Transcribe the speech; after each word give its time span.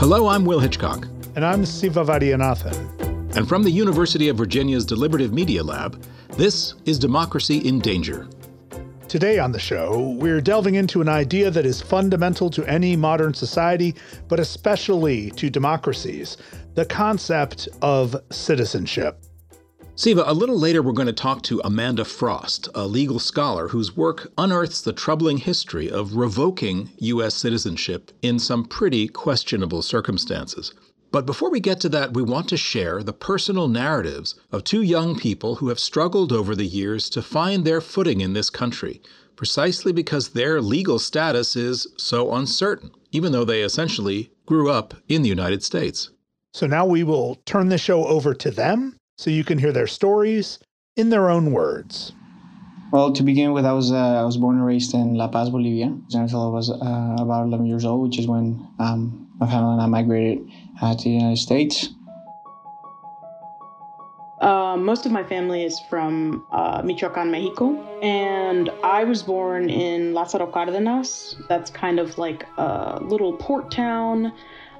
Hello, 0.00 0.28
I'm 0.28 0.46
Will 0.46 0.60
Hitchcock. 0.60 1.06
And 1.36 1.44
I'm 1.44 1.66
Siva 1.66 2.02
Vaidhyanathan. 2.02 3.36
And 3.36 3.46
from 3.46 3.62
the 3.62 3.70
University 3.70 4.30
of 4.30 4.38
Virginia's 4.38 4.86
Deliberative 4.86 5.34
Media 5.34 5.62
Lab, 5.62 6.02
this 6.38 6.72
is 6.86 6.98
Democracy 6.98 7.58
in 7.58 7.80
Danger. 7.80 8.26
Today 9.08 9.38
on 9.38 9.52
the 9.52 9.58
show, 9.58 10.16
we're 10.18 10.40
delving 10.40 10.76
into 10.76 11.02
an 11.02 11.10
idea 11.10 11.50
that 11.50 11.66
is 11.66 11.82
fundamental 11.82 12.48
to 12.48 12.64
any 12.64 12.96
modern 12.96 13.34
society, 13.34 13.94
but 14.26 14.40
especially 14.40 15.32
to 15.32 15.50
democracies 15.50 16.38
the 16.76 16.86
concept 16.86 17.68
of 17.82 18.16
citizenship. 18.30 19.22
Siva, 20.00 20.24
a 20.26 20.32
little 20.32 20.58
later 20.58 20.80
we're 20.80 20.92
going 20.92 21.08
to 21.08 21.12
talk 21.12 21.42
to 21.42 21.60
Amanda 21.62 22.06
Frost, 22.06 22.70
a 22.74 22.86
legal 22.86 23.18
scholar 23.18 23.68
whose 23.68 23.98
work 23.98 24.32
unearths 24.38 24.80
the 24.80 24.94
troubling 24.94 25.36
history 25.36 25.90
of 25.90 26.16
revoking 26.16 26.88
U.S. 27.00 27.34
citizenship 27.34 28.10
in 28.22 28.38
some 28.38 28.64
pretty 28.64 29.08
questionable 29.08 29.82
circumstances. 29.82 30.72
But 31.12 31.26
before 31.26 31.50
we 31.50 31.60
get 31.60 31.80
to 31.80 31.90
that, 31.90 32.14
we 32.14 32.22
want 32.22 32.48
to 32.48 32.56
share 32.56 33.02
the 33.02 33.12
personal 33.12 33.68
narratives 33.68 34.40
of 34.50 34.64
two 34.64 34.80
young 34.80 35.18
people 35.18 35.56
who 35.56 35.68
have 35.68 35.78
struggled 35.78 36.32
over 36.32 36.54
the 36.56 36.64
years 36.64 37.10
to 37.10 37.20
find 37.20 37.66
their 37.66 37.82
footing 37.82 38.22
in 38.22 38.32
this 38.32 38.48
country, 38.48 39.02
precisely 39.36 39.92
because 39.92 40.30
their 40.30 40.62
legal 40.62 40.98
status 40.98 41.56
is 41.56 41.86
so 41.98 42.32
uncertain, 42.32 42.90
even 43.12 43.32
though 43.32 43.44
they 43.44 43.60
essentially 43.60 44.32
grew 44.46 44.70
up 44.70 44.94
in 45.10 45.20
the 45.20 45.28
United 45.28 45.62
States. 45.62 46.08
So 46.54 46.66
now 46.66 46.86
we 46.86 47.04
will 47.04 47.34
turn 47.44 47.68
the 47.68 47.76
show 47.76 48.06
over 48.06 48.32
to 48.32 48.50
them 48.50 48.96
so 49.20 49.28
you 49.28 49.44
can 49.44 49.58
hear 49.58 49.70
their 49.70 49.86
stories 49.86 50.58
in 50.96 51.10
their 51.10 51.28
own 51.28 51.52
words. 51.52 52.12
Well, 52.90 53.12
to 53.12 53.22
begin 53.22 53.52
with, 53.52 53.66
I 53.66 53.72
was 53.72 53.92
uh, 53.92 54.20
I 54.22 54.24
was 54.24 54.38
born 54.38 54.56
and 54.56 54.64
raised 54.64 54.94
in 54.94 55.14
La 55.14 55.28
Paz, 55.28 55.50
Bolivia, 55.50 55.94
until 56.14 56.42
I 56.42 56.48
was 56.48 56.70
uh, 56.70 57.22
about 57.24 57.44
11 57.46 57.66
years 57.66 57.84
old, 57.84 58.00
which 58.00 58.18
is 58.18 58.26
when 58.26 58.66
um, 58.78 59.28
my 59.38 59.46
family 59.46 59.74
and 59.74 59.82
I 59.82 59.86
migrated 59.86 60.38
uh, 60.80 60.96
to 60.96 61.04
the 61.04 61.10
United 61.10 61.36
States. 61.36 61.90
Uh, 64.40 64.78
most 64.78 65.04
of 65.04 65.12
my 65.12 65.22
family 65.22 65.64
is 65.64 65.78
from 65.90 66.46
uh, 66.50 66.80
Michoacan, 66.82 67.30
Mexico, 67.30 67.76
and 68.00 68.70
I 68.82 69.04
was 69.04 69.22
born 69.22 69.68
in 69.68 70.14
Lázaro 70.14 70.50
Cárdenas. 70.50 71.36
That's 71.46 71.70
kind 71.70 72.00
of 72.00 72.16
like 72.16 72.46
a 72.56 73.00
little 73.02 73.34
port 73.34 73.70
town 73.70 74.32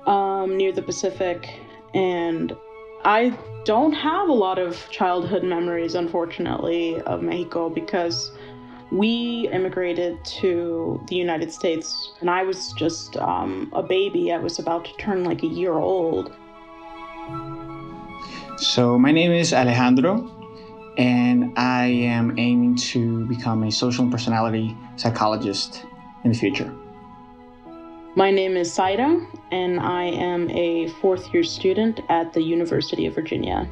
um, 0.06 0.56
near 0.56 0.72
the 0.72 0.82
Pacific, 0.82 1.46
and 1.92 2.56
I 3.04 3.36
don't 3.64 3.92
have 3.92 4.28
a 4.28 4.32
lot 4.32 4.58
of 4.58 4.88
childhood 4.90 5.42
memories, 5.42 5.94
unfortunately, 5.94 7.00
of 7.02 7.22
Mexico 7.22 7.70
because 7.70 8.30
we 8.92 9.48
immigrated 9.52 10.22
to 10.24 11.02
the 11.08 11.16
United 11.16 11.50
States 11.52 12.12
and 12.20 12.28
I 12.28 12.42
was 12.42 12.72
just 12.72 13.16
um, 13.16 13.70
a 13.72 13.82
baby. 13.82 14.32
I 14.32 14.38
was 14.38 14.58
about 14.58 14.84
to 14.84 14.92
turn 14.98 15.24
like 15.24 15.42
a 15.42 15.46
year 15.46 15.74
old. 15.74 16.34
So, 18.58 18.98
my 18.98 19.12
name 19.12 19.32
is 19.32 19.54
Alejandro, 19.54 20.30
and 20.98 21.56
I 21.56 21.86
am 21.86 22.38
aiming 22.38 22.76
to 22.92 23.24
become 23.26 23.62
a 23.62 23.72
social 23.72 24.02
and 24.02 24.12
personality 24.12 24.76
psychologist 24.96 25.86
in 26.24 26.32
the 26.32 26.38
future. 26.38 26.70
My 28.16 28.32
name 28.32 28.56
is 28.56 28.72
Saida, 28.72 29.24
and 29.52 29.78
I 29.78 30.02
am 30.02 30.50
a 30.50 30.88
fourth 31.00 31.32
year 31.32 31.44
student 31.44 32.00
at 32.08 32.32
the 32.32 32.42
University 32.42 33.06
of 33.06 33.14
Virginia. 33.14 33.68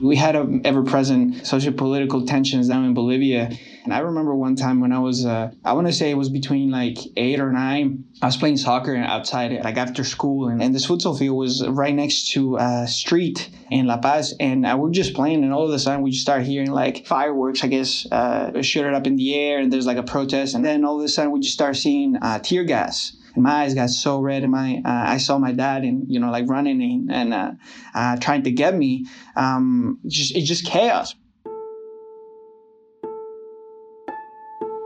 We 0.00 0.16
had 0.16 0.36
ever-present 0.64 1.46
socio-political 1.46 2.26
tensions 2.26 2.68
down 2.68 2.84
in 2.84 2.94
Bolivia, 2.94 3.50
and 3.84 3.94
I 3.94 4.00
remember 4.00 4.34
one 4.34 4.56
time 4.56 4.80
when 4.80 4.92
I 4.92 4.98
was, 4.98 5.24
uh, 5.24 5.52
I 5.64 5.72
want 5.72 5.86
to 5.86 5.92
say 5.92 6.10
it 6.10 6.16
was 6.16 6.28
between 6.28 6.70
like 6.70 6.98
eight 7.16 7.38
or 7.38 7.52
nine. 7.52 8.04
I 8.20 8.26
was 8.26 8.36
playing 8.36 8.56
soccer 8.56 8.96
outside, 8.96 9.52
like 9.62 9.76
after 9.76 10.02
school, 10.04 10.48
and, 10.48 10.62
and 10.62 10.74
this 10.74 10.86
futsal 10.86 11.18
field 11.18 11.36
was 11.36 11.66
right 11.66 11.94
next 11.94 12.30
to 12.32 12.56
a 12.56 12.86
street 12.88 13.50
in 13.70 13.86
La 13.86 13.98
Paz, 13.98 14.34
and 14.40 14.66
uh, 14.66 14.76
we 14.78 14.90
are 14.90 14.92
just 14.92 15.14
playing, 15.14 15.44
and 15.44 15.52
all 15.52 15.66
of 15.66 15.72
a 15.72 15.78
sudden 15.78 16.02
we 16.02 16.10
just 16.10 16.22
start 16.22 16.42
hearing 16.42 16.70
like 16.70 17.06
fireworks, 17.06 17.62
I 17.62 17.68
guess, 17.68 18.06
uh, 18.10 18.62
shoot 18.62 18.86
it 18.86 18.94
up 18.94 19.06
in 19.06 19.16
the 19.16 19.34
air, 19.34 19.58
and 19.58 19.72
there's 19.72 19.86
like 19.86 19.96
a 19.96 20.02
protest, 20.02 20.54
and 20.54 20.64
then 20.64 20.84
all 20.84 20.98
of 20.98 21.04
a 21.04 21.08
sudden 21.08 21.30
we 21.30 21.40
just 21.40 21.54
start 21.54 21.76
seeing 21.76 22.16
uh, 22.16 22.40
tear 22.40 22.64
gas 22.64 23.16
and 23.34 23.42
my 23.42 23.62
eyes 23.62 23.74
got 23.74 23.90
so 23.90 24.20
red 24.20 24.42
and 24.42 24.52
my 24.52 24.76
uh, 24.84 25.04
I 25.06 25.18
saw 25.18 25.38
my 25.38 25.52
dad 25.52 25.82
and 25.82 26.06
you 26.08 26.20
know 26.20 26.30
like 26.30 26.48
running 26.48 27.08
and, 27.10 27.34
uh, 27.34 27.52
uh, 27.94 28.16
trying 28.16 28.42
to 28.44 28.50
get 28.50 28.74
me 28.74 29.06
um, 29.36 29.98
just 30.06 30.34
it's 30.34 30.48
just 30.48 30.66
chaos. 30.66 31.14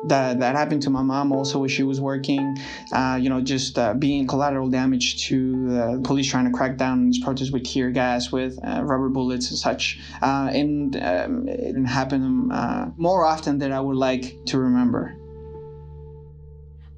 That 0.07 0.41
that 0.41 0.55
happened 0.57 0.83
to 0.83 0.91
my 0.91 1.03
mom 1.03 1.33
also 1.33 1.59
when 1.59 1.69
she 1.69 1.83
was 1.83 2.01
working 2.01 2.57
uh, 2.93 3.19
you 3.21 3.29
know 3.29 3.43
just 3.43 3.79
uh, 3.79 3.93
being 3.95 4.27
collateral 4.27 4.71
damage 4.71 5.27
to 5.27 5.69
the 5.69 6.01
police 6.03 6.31
trying 6.31 6.47
to 6.47 6.57
crack 6.57 6.79
down 6.79 6.93
on 7.01 7.09
this 7.09 7.19
protest 7.23 7.53
with 7.53 7.65
tear 7.65 7.91
gas 7.91 8.33
with 8.33 8.59
uh, 8.65 8.83
rubber 8.85 9.11
bullets 9.11 9.51
and 9.51 9.59
such. 9.59 9.99
Uh, 10.23 10.51
and 10.53 10.97
um, 10.97 11.47
it 11.49 11.77
happened 11.87 12.51
uh, 12.53 12.87
more 12.97 13.27
often 13.27 13.59
than 13.59 13.73
i 13.73 13.81
would 13.81 13.97
like 13.97 14.37
to 14.47 14.59
remember 14.59 15.18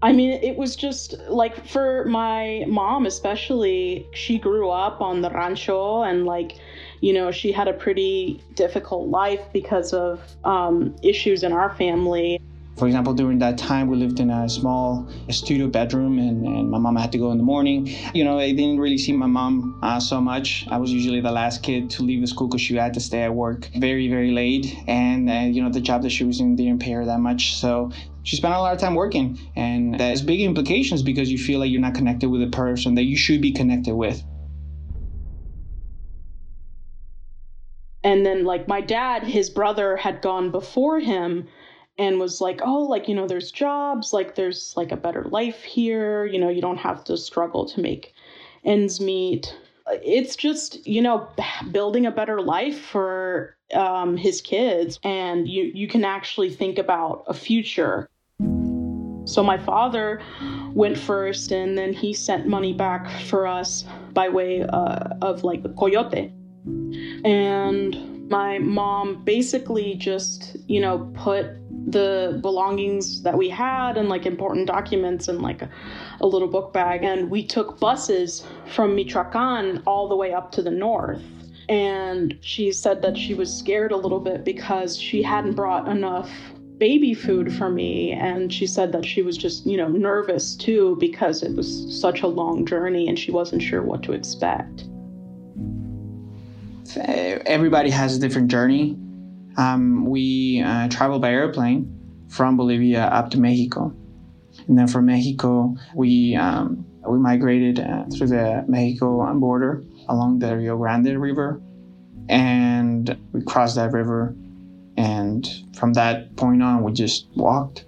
I 0.03 0.13
mean, 0.13 0.33
it 0.43 0.57
was 0.57 0.77
just 0.77 1.19
like 1.29 1.67
for 1.67 2.07
my 2.07 2.65
mom, 2.67 3.05
especially, 3.05 4.07
she 4.13 4.39
grew 4.39 4.71
up 4.71 5.01
on 5.03 5.21
the 5.21 5.31
rancho 5.31 6.03
and, 6.03 6.25
like, 6.25 6.57
you 7.01 7.13
know, 7.13 7.31
she 7.31 7.53
had 7.53 7.69
a 7.69 7.75
pretty 7.75 8.43
difficult 8.55 9.09
life 9.09 9.43
because 9.53 9.93
of 9.93 10.21
um, 10.45 10.97
issues 11.03 11.43
in 11.43 11.53
our 11.53 11.75
family. 11.75 12.41
For 12.77 12.87
example, 12.87 13.13
during 13.13 13.39
that 13.41 13.59
time, 13.59 13.89
we 13.89 13.97
lived 13.99 14.21
in 14.21 14.31
a 14.31 14.49
small 14.49 15.07
studio 15.29 15.67
bedroom, 15.67 16.19
and, 16.19 16.47
and 16.47 16.71
my 16.71 16.79
mom 16.79 16.97
had 16.97 17.13
to 17.13 17.19
go 17.19 17.31
in 17.31 17.37
the 17.37 17.45
morning. 17.45 17.89
You 18.15 18.25
know, 18.25 18.39
I 18.39 18.53
didn't 18.53 18.79
really 18.79 18.97
see 18.97 19.13
my 19.13 19.27
mom 19.27 19.79
uh, 19.83 20.01
so 20.01 20.19
much. 20.21 20.67
I 20.71 20.79
was 20.79 20.91
usually 20.91 21.21
the 21.21 21.31
last 21.31 21.63
kid 21.63 21.91
to 21.91 22.03
leave 22.03 22.23
the 22.23 22.27
school 22.27 22.49
because 22.49 22.63
she 22.63 22.75
had 22.77 22.95
to 22.95 23.01
stay 23.01 23.23
at 23.23 23.35
work 23.35 23.69
very, 23.75 24.09
very 24.09 24.31
late. 24.31 24.75
And, 24.87 25.29
uh, 25.29 25.51
you 25.53 25.63
know, 25.63 25.69
the 25.69 25.83
job 25.83 26.03
that 26.03 26.11
she 26.11 26.25
was 26.25 26.41
in 26.41 26.57
didn't 26.57 26.81
pay 26.81 26.93
her 26.93 27.05
that 27.05 27.21
much. 27.21 27.57
So 27.57 27.93
she 28.23 28.37
spent 28.37 28.55
a 28.55 28.59
lot 28.59 28.73
of 28.73 28.81
time 28.81 28.95
working. 28.95 29.39
And 29.55 29.95
that 30.01 30.09
has 30.09 30.23
big 30.23 30.41
implications 30.41 31.03
because 31.03 31.31
you 31.31 31.37
feel 31.37 31.61
like 31.61 31.71
you're 31.71 31.83
not 31.83 31.95
connected 31.95 32.31
with 32.31 32.43
a 32.43 32.49
person 32.49 32.95
that 32.95 33.05
you 33.05 33.17
should 33.17 33.43
be 33.43 33.53
connected 33.53 33.95
with. 33.95 34.25
And 38.03 38.25
then, 38.25 38.45
like, 38.45 38.67
my 38.67 38.81
dad, 38.81 39.25
his 39.25 39.51
brother 39.51 39.99
had 39.99 40.23
gone 40.23 40.51
before 40.51 41.01
him 41.01 41.47
and 42.01 42.19
was 42.19 42.41
like, 42.41 42.61
oh, 42.63 42.83
like, 42.85 43.09
you 43.09 43.15
know, 43.15 43.27
there's 43.27 43.53
jobs, 43.53 44.15
like, 44.15 44.35
there's 44.35 44.75
like 44.75 44.91
a 44.91 44.97
better 44.97 45.25
life 45.25 45.63
here, 45.63 46.25
you 46.25 46.39
know, 46.41 46.49
you 46.49 46.63
don't 46.63 46.79
have 46.79 47.05
to 47.05 47.17
struggle 47.19 47.67
to 47.67 47.81
make 47.81 48.15
ends 48.65 49.01
meet. 49.01 49.55
It's 49.87 50.35
just, 50.35 50.87
you 50.87 51.03
know, 51.03 51.29
building 51.71 52.07
a 52.07 52.11
better 52.11 52.41
life 52.41 52.81
for 52.81 53.55
um, 53.75 54.17
his 54.17 54.41
kids, 54.41 54.99
and 55.05 55.47
you, 55.47 55.65
you 55.75 55.87
can 55.89 56.05
actually 56.05 56.49
think 56.49 56.79
about 56.79 57.25
a 57.27 57.35
future. 57.35 58.09
So 59.27 59.43
my 59.45 59.59
father 59.59 60.23
went 60.73 60.97
first, 60.97 61.53
and 61.53 61.77
then 61.77 61.93
he 61.93 62.15
sent 62.15 62.47
money 62.47 62.73
back 62.73 63.11
for 63.25 63.47
us 63.47 63.85
by 64.15 64.31
way 64.31 64.63
uh, 64.63 65.17
of 65.21 65.45
like 65.45 65.63
the 65.63 65.69
coyote. 65.69 66.33
And 67.25 68.29
my 68.31 68.59
mom 68.59 69.23
basically 69.25 69.97
just, 69.97 70.57
you 70.67 70.81
know, 70.81 71.13
put 71.15 71.60
the 71.87 72.39
belongings 72.43 73.23
that 73.23 73.37
we 73.37 73.49
had 73.49 73.97
and 73.97 74.09
like 74.09 74.27
important 74.27 74.67
documents 74.67 75.29
and 75.29 75.41
like 75.41 75.63
a, 75.63 76.27
little 76.27 76.49
book 76.49 76.73
bag. 76.73 77.03
And 77.03 77.31
we 77.31 77.45
took 77.45 77.81
buses 77.81 78.47
from 78.67 78.95
Michoacan 78.95 79.83
all 79.87 80.09
the 80.09 80.17
way 80.17 80.33
up 80.33 80.53
to 80.53 80.63
the 80.63 80.71
north. 80.71 81.23
And 81.69 82.37
she 82.41 82.73
said 82.73 83.03
that 83.03 83.17
she 83.17 83.35
was 83.35 83.53
scared 83.53 83.93
a 83.93 83.97
little 83.97 84.21
bit 84.21 84.45
because 84.45 84.99
she 84.99 85.23
hadn't 85.23 85.55
brought 85.55 85.89
enough 85.89 86.31
baby 86.79 87.15
food 87.15 87.53
for 87.53 87.71
me. 87.71 88.13
And 88.13 88.53
she 88.53 88.67
said 88.67 88.93
that 88.93 89.05
she 89.05 89.23
was 89.23 89.37
just, 89.37 89.67
you 89.67 89.77
know, 89.77 89.89
nervous 89.89 90.57
too 90.57 90.97
because 91.01 91.43
it 91.43 91.55
was 91.55 92.01
such 92.01 92.23
a 92.23 92.27
long 92.27 92.67
journey 92.67 93.09
and 93.09 93.19
she 93.19 93.31
wasn't 93.31 93.63
sure 93.63 93.83
what 93.83 94.03
to 94.05 94.13
expect. 94.13 94.85
Everybody 96.97 97.91
has 97.91 98.17
a 98.17 98.21
different 98.21 98.49
journey 98.49 98.97
um, 99.61 100.07
we 100.07 100.63
uh, 100.65 100.89
traveled 100.89 101.21
by 101.21 101.31
airplane 101.31 102.27
from 102.29 102.57
Bolivia 102.57 103.05
up 103.05 103.31
to 103.31 103.39
Mexico. 103.39 103.95
And 104.67 104.79
then 104.79 104.87
from 104.89 105.07
Mexico, 105.07 105.77
we, 105.95 106.35
um, 106.35 106.87
we 107.07 107.19
migrated 107.19 107.79
uh, 107.79 108.05
through 108.07 108.29
the 108.29 108.65
Mexico 108.67 109.33
border 109.35 109.85
along 110.09 110.39
the 110.39 110.57
Rio 110.57 110.79
Grande 110.79 111.21
River. 111.21 111.61
And 112.29 113.19
we 113.33 113.43
crossed 113.43 113.77
that 113.77 113.93
river. 113.93 114.35
And 114.97 115.49
from 115.77 115.93
that 115.93 116.37
point 116.37 116.63
on, 116.63 116.83
we 116.83 116.93
just 116.93 117.27
walked. 117.37 117.85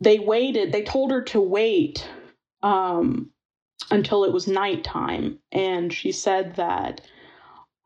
They 0.00 0.18
waited, 0.20 0.72
they 0.72 0.84
told 0.84 1.10
her 1.10 1.22
to 1.22 1.40
wait 1.40 2.08
um, 2.62 3.30
until 3.90 4.24
it 4.24 4.32
was 4.32 4.46
nighttime. 4.46 5.38
And 5.52 5.92
she 5.92 6.12
said 6.12 6.56
that 6.56 7.00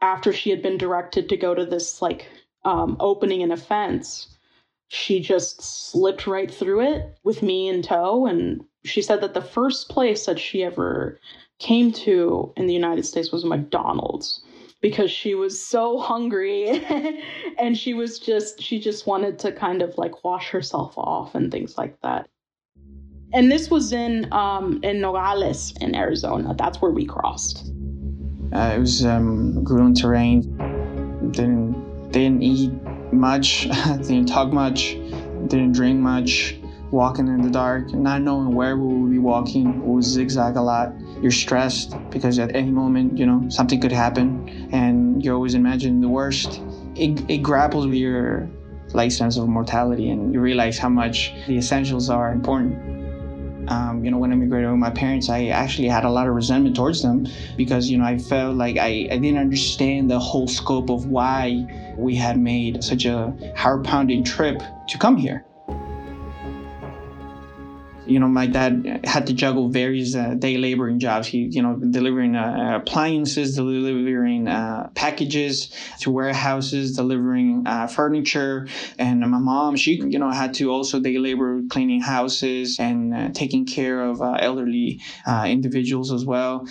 after 0.00 0.32
she 0.32 0.50
had 0.50 0.62
been 0.62 0.78
directed 0.78 1.28
to 1.28 1.36
go 1.36 1.54
to 1.54 1.64
this 1.64 2.02
like 2.02 2.28
um, 2.64 2.96
opening 3.00 3.40
in 3.40 3.52
a 3.52 3.56
fence, 3.56 4.36
she 4.88 5.20
just 5.20 5.62
slipped 5.62 6.26
right 6.26 6.52
through 6.52 6.80
it 6.80 7.18
with 7.24 7.42
me 7.42 7.68
in 7.68 7.82
tow. 7.82 8.26
And 8.26 8.64
she 8.84 9.00
said 9.00 9.20
that 9.20 9.34
the 9.34 9.40
first 9.40 9.88
place 9.88 10.26
that 10.26 10.38
she 10.38 10.62
ever 10.62 11.18
came 11.58 11.92
to 11.92 12.52
in 12.56 12.66
the 12.66 12.74
United 12.74 13.06
States 13.06 13.30
was 13.30 13.44
McDonald's 13.44 14.42
because 14.80 15.10
she 15.10 15.34
was 15.34 15.64
so 15.64 15.98
hungry 15.98 16.68
and 17.58 17.78
she 17.78 17.94
was 17.94 18.18
just 18.18 18.60
she 18.60 18.80
just 18.80 19.06
wanted 19.06 19.38
to 19.38 19.52
kind 19.52 19.80
of 19.80 19.96
like 19.96 20.24
wash 20.24 20.50
herself 20.50 20.98
off 20.98 21.34
and 21.36 21.52
things 21.52 21.78
like 21.78 21.98
that 22.02 22.28
and 23.32 23.50
this 23.50 23.70
was 23.70 23.92
in 23.92 24.30
um, 24.32 24.80
in 24.82 25.00
Nogales 25.00 25.72
in 25.80 25.94
Arizona. 25.94 26.54
That's 26.56 26.80
where 26.80 26.90
we 26.90 27.06
crossed. 27.06 27.72
Uh, 28.52 28.74
it 28.76 28.78
was 28.78 29.04
um, 29.04 29.64
grueling 29.64 29.94
terrain. 29.94 30.42
Didn't 31.32 32.10
didn't 32.12 32.42
eat 32.42 32.72
much. 33.12 33.62
didn't 33.86 34.26
talk 34.26 34.52
much. 34.52 34.92
Didn't 35.46 35.72
drink 35.72 36.00
much. 36.00 36.56
Walking 36.90 37.26
in 37.26 37.40
the 37.40 37.48
dark, 37.48 37.94
not 37.94 38.20
knowing 38.20 38.54
where 38.54 38.76
we 38.76 38.94
would 38.94 39.10
be 39.10 39.18
walking. 39.18 39.82
We 39.82 40.02
zigzag 40.02 40.56
a 40.56 40.60
lot. 40.60 40.92
You're 41.22 41.30
stressed 41.30 41.96
because 42.10 42.38
at 42.38 42.54
any 42.54 42.70
moment, 42.70 43.16
you 43.16 43.24
know, 43.24 43.48
something 43.48 43.80
could 43.80 43.92
happen, 43.92 44.68
and 44.72 45.24
you're 45.24 45.34
always 45.34 45.54
imagine 45.54 46.02
the 46.02 46.08
worst. 46.10 46.60
It, 46.94 47.30
it 47.30 47.38
grapples 47.38 47.86
with 47.86 47.94
your 47.94 48.50
light 48.92 49.12
sense 49.12 49.38
of 49.38 49.48
mortality, 49.48 50.10
and 50.10 50.34
you 50.34 50.40
realize 50.40 50.76
how 50.76 50.90
much 50.90 51.32
the 51.46 51.56
essentials 51.56 52.10
are 52.10 52.30
important 52.30 53.01
um, 53.72 54.04
you 54.04 54.10
know, 54.10 54.18
when 54.18 54.30
I 54.30 54.34
immigrated 54.34 54.70
with 54.70 54.78
my 54.78 54.90
parents, 54.90 55.30
I 55.30 55.46
actually 55.46 55.88
had 55.88 56.04
a 56.04 56.10
lot 56.10 56.28
of 56.28 56.34
resentment 56.34 56.76
towards 56.76 57.00
them 57.00 57.26
because, 57.56 57.88
you 57.88 57.96
know, 57.96 58.04
I 58.04 58.18
felt 58.18 58.56
like 58.56 58.76
I, 58.76 59.08
I 59.10 59.16
didn't 59.16 59.38
understand 59.38 60.10
the 60.10 60.18
whole 60.18 60.46
scope 60.46 60.90
of 60.90 61.06
why 61.06 61.66
we 61.96 62.14
had 62.14 62.38
made 62.38 62.84
such 62.84 63.06
a 63.06 63.34
heart 63.56 63.84
pounding 63.84 64.24
trip 64.24 64.62
to 64.88 64.98
come 64.98 65.16
here 65.16 65.44
you 68.06 68.18
know, 68.18 68.28
my 68.28 68.46
dad 68.46 69.00
had 69.04 69.26
to 69.28 69.32
juggle 69.32 69.68
various 69.68 70.14
uh, 70.14 70.34
day 70.34 70.56
laboring 70.56 70.98
jobs. 70.98 71.26
He, 71.26 71.48
you 71.50 71.62
know, 71.62 71.76
delivering 71.76 72.36
uh, 72.36 72.80
appliances, 72.82 73.54
delivering 73.54 74.48
uh, 74.48 74.88
packages 74.94 75.72
to 76.00 76.10
warehouses, 76.10 76.96
delivering 76.96 77.64
uh, 77.66 77.86
furniture. 77.86 78.66
And 78.98 79.20
my 79.20 79.38
mom, 79.38 79.76
she, 79.76 79.96
you 79.96 80.18
know, 80.18 80.30
had 80.30 80.54
to 80.54 80.70
also 80.70 81.00
day 81.00 81.18
labor 81.18 81.62
cleaning 81.70 82.00
houses 82.00 82.78
and 82.78 83.14
uh, 83.14 83.28
taking 83.30 83.66
care 83.66 84.02
of 84.02 84.20
uh, 84.20 84.36
elderly 84.40 85.00
individuals 85.46 86.12
as 86.12 86.24
well. 86.24 86.66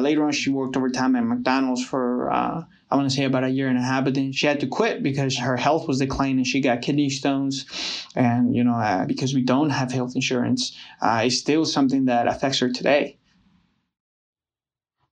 later 0.00 0.24
on, 0.24 0.32
she 0.32 0.50
worked 0.50 0.76
overtime 0.76 1.16
at 1.16 1.24
McDonald's 1.24 1.84
for 1.84 2.66
I 2.90 2.96
want 2.96 3.10
to 3.10 3.16
say 3.16 3.24
about 3.24 3.44
a 3.44 3.48
year 3.48 3.68
and 3.68 3.78
a 3.78 3.82
half, 3.82 4.04
but 4.04 4.14
then 4.14 4.32
she 4.32 4.46
had 4.46 4.60
to 4.60 4.66
quit 4.66 5.02
because 5.02 5.36
her 5.38 5.56
health 5.56 5.88
was 5.88 5.98
declining. 5.98 6.44
She 6.44 6.60
got 6.60 6.82
kidney 6.82 7.10
stones, 7.10 7.66
and 8.14 8.54
you 8.54 8.62
know, 8.62 8.74
uh, 8.74 9.06
because 9.06 9.34
we 9.34 9.42
don't 9.42 9.70
have 9.70 9.90
health 9.90 10.14
insurance, 10.14 10.76
uh, 11.02 11.22
it's 11.24 11.38
still 11.38 11.64
something 11.64 12.04
that 12.04 12.28
affects 12.28 12.60
her 12.60 12.70
today. 12.70 13.18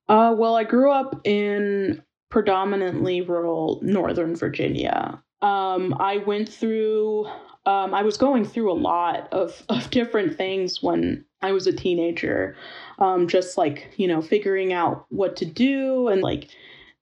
Uh, 0.07 0.35
well, 0.37 0.55
I 0.55 0.63
grew 0.63 0.91
up 0.91 1.19
in 1.25 2.01
predominantly 2.29 3.21
rural 3.21 3.79
Northern 3.81 4.35
Virginia. 4.35 5.21
Um, 5.41 5.95
I 5.99 6.17
went 6.17 6.49
through, 6.49 7.25
um, 7.65 7.93
I 7.93 8.03
was 8.03 8.17
going 8.17 8.45
through 8.45 8.71
a 8.71 8.73
lot 8.75 9.27
of, 9.31 9.63
of 9.69 9.89
different 9.89 10.37
things 10.37 10.81
when 10.81 11.25
I 11.41 11.51
was 11.51 11.67
a 11.67 11.73
teenager. 11.73 12.55
Um, 12.99 13.27
just 13.27 13.57
like, 13.57 13.93
you 13.97 14.07
know, 14.07 14.21
figuring 14.21 14.73
out 14.73 15.05
what 15.09 15.35
to 15.37 15.45
do 15.45 16.07
and 16.07 16.21
like 16.21 16.49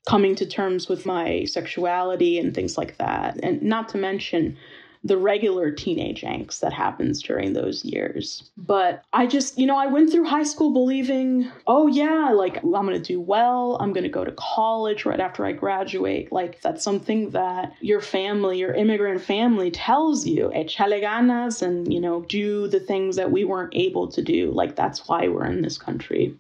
coming 0.06 0.36
to 0.36 0.46
terms 0.46 0.90
with 0.90 1.06
my 1.06 1.46
sexuality 1.46 2.38
and 2.40 2.54
things 2.54 2.78
like 2.78 2.98
that. 2.98 3.40
And 3.44 3.62
not 3.62 3.90
to 3.90 3.98
mention 3.98 4.58
the 5.06 5.18
regular 5.18 5.70
teenage 5.70 6.22
angst 6.22 6.62
that 6.62 6.72
happens 6.72 7.22
during 7.22 7.52
those 7.52 7.84
years. 7.84 8.50
But 8.56 9.04
I 9.12 9.28
just, 9.28 9.58
you 9.58 9.66
know, 9.66 9.78
I 9.78 9.88
went 9.88 10.10
through 10.10 10.24
high 10.24 10.44
school 10.44 10.72
believing, 10.72 11.52
oh 11.68 11.88
yeah, 11.88 12.30
like 12.30 12.64
I'm 12.64 12.72
going 12.72 12.94
to 12.94 13.00
do 13.00 13.20
well. 13.20 13.78
I'm 13.82 13.92
going 13.92 14.06
to 14.06 14.10
go 14.10 14.24
to 14.24 14.32
college 14.32 15.04
right 15.06 15.20
after 15.20 15.46
I 15.46 15.52
graduate. 15.52 16.32
Like 16.32 16.62
that's 16.62 16.84
something 16.84 17.32
that 17.32 17.74
your 17.82 18.00
family, 18.00 18.60
your 18.60 18.74
immigrant 18.74 19.22
family 19.22 19.72
tells 19.72 20.26
you, 20.26 20.52
echale 20.56 21.02
ganas 21.02 21.62
and, 21.62 21.92
you 21.94 22.00
know, 22.00 22.22
do 22.22 22.70
the 22.70 22.80
things 22.80 23.18
that 23.18 23.30
we 23.30 23.44
weren't 23.44 23.76
able 23.76 24.08
to 24.08 24.22
do. 24.22 24.52
Like 24.52 24.78
that's 24.78 25.06
why 25.08 25.28
we're 25.28 25.48
in 25.48 25.64
this 25.64 25.78
country. 25.78 26.38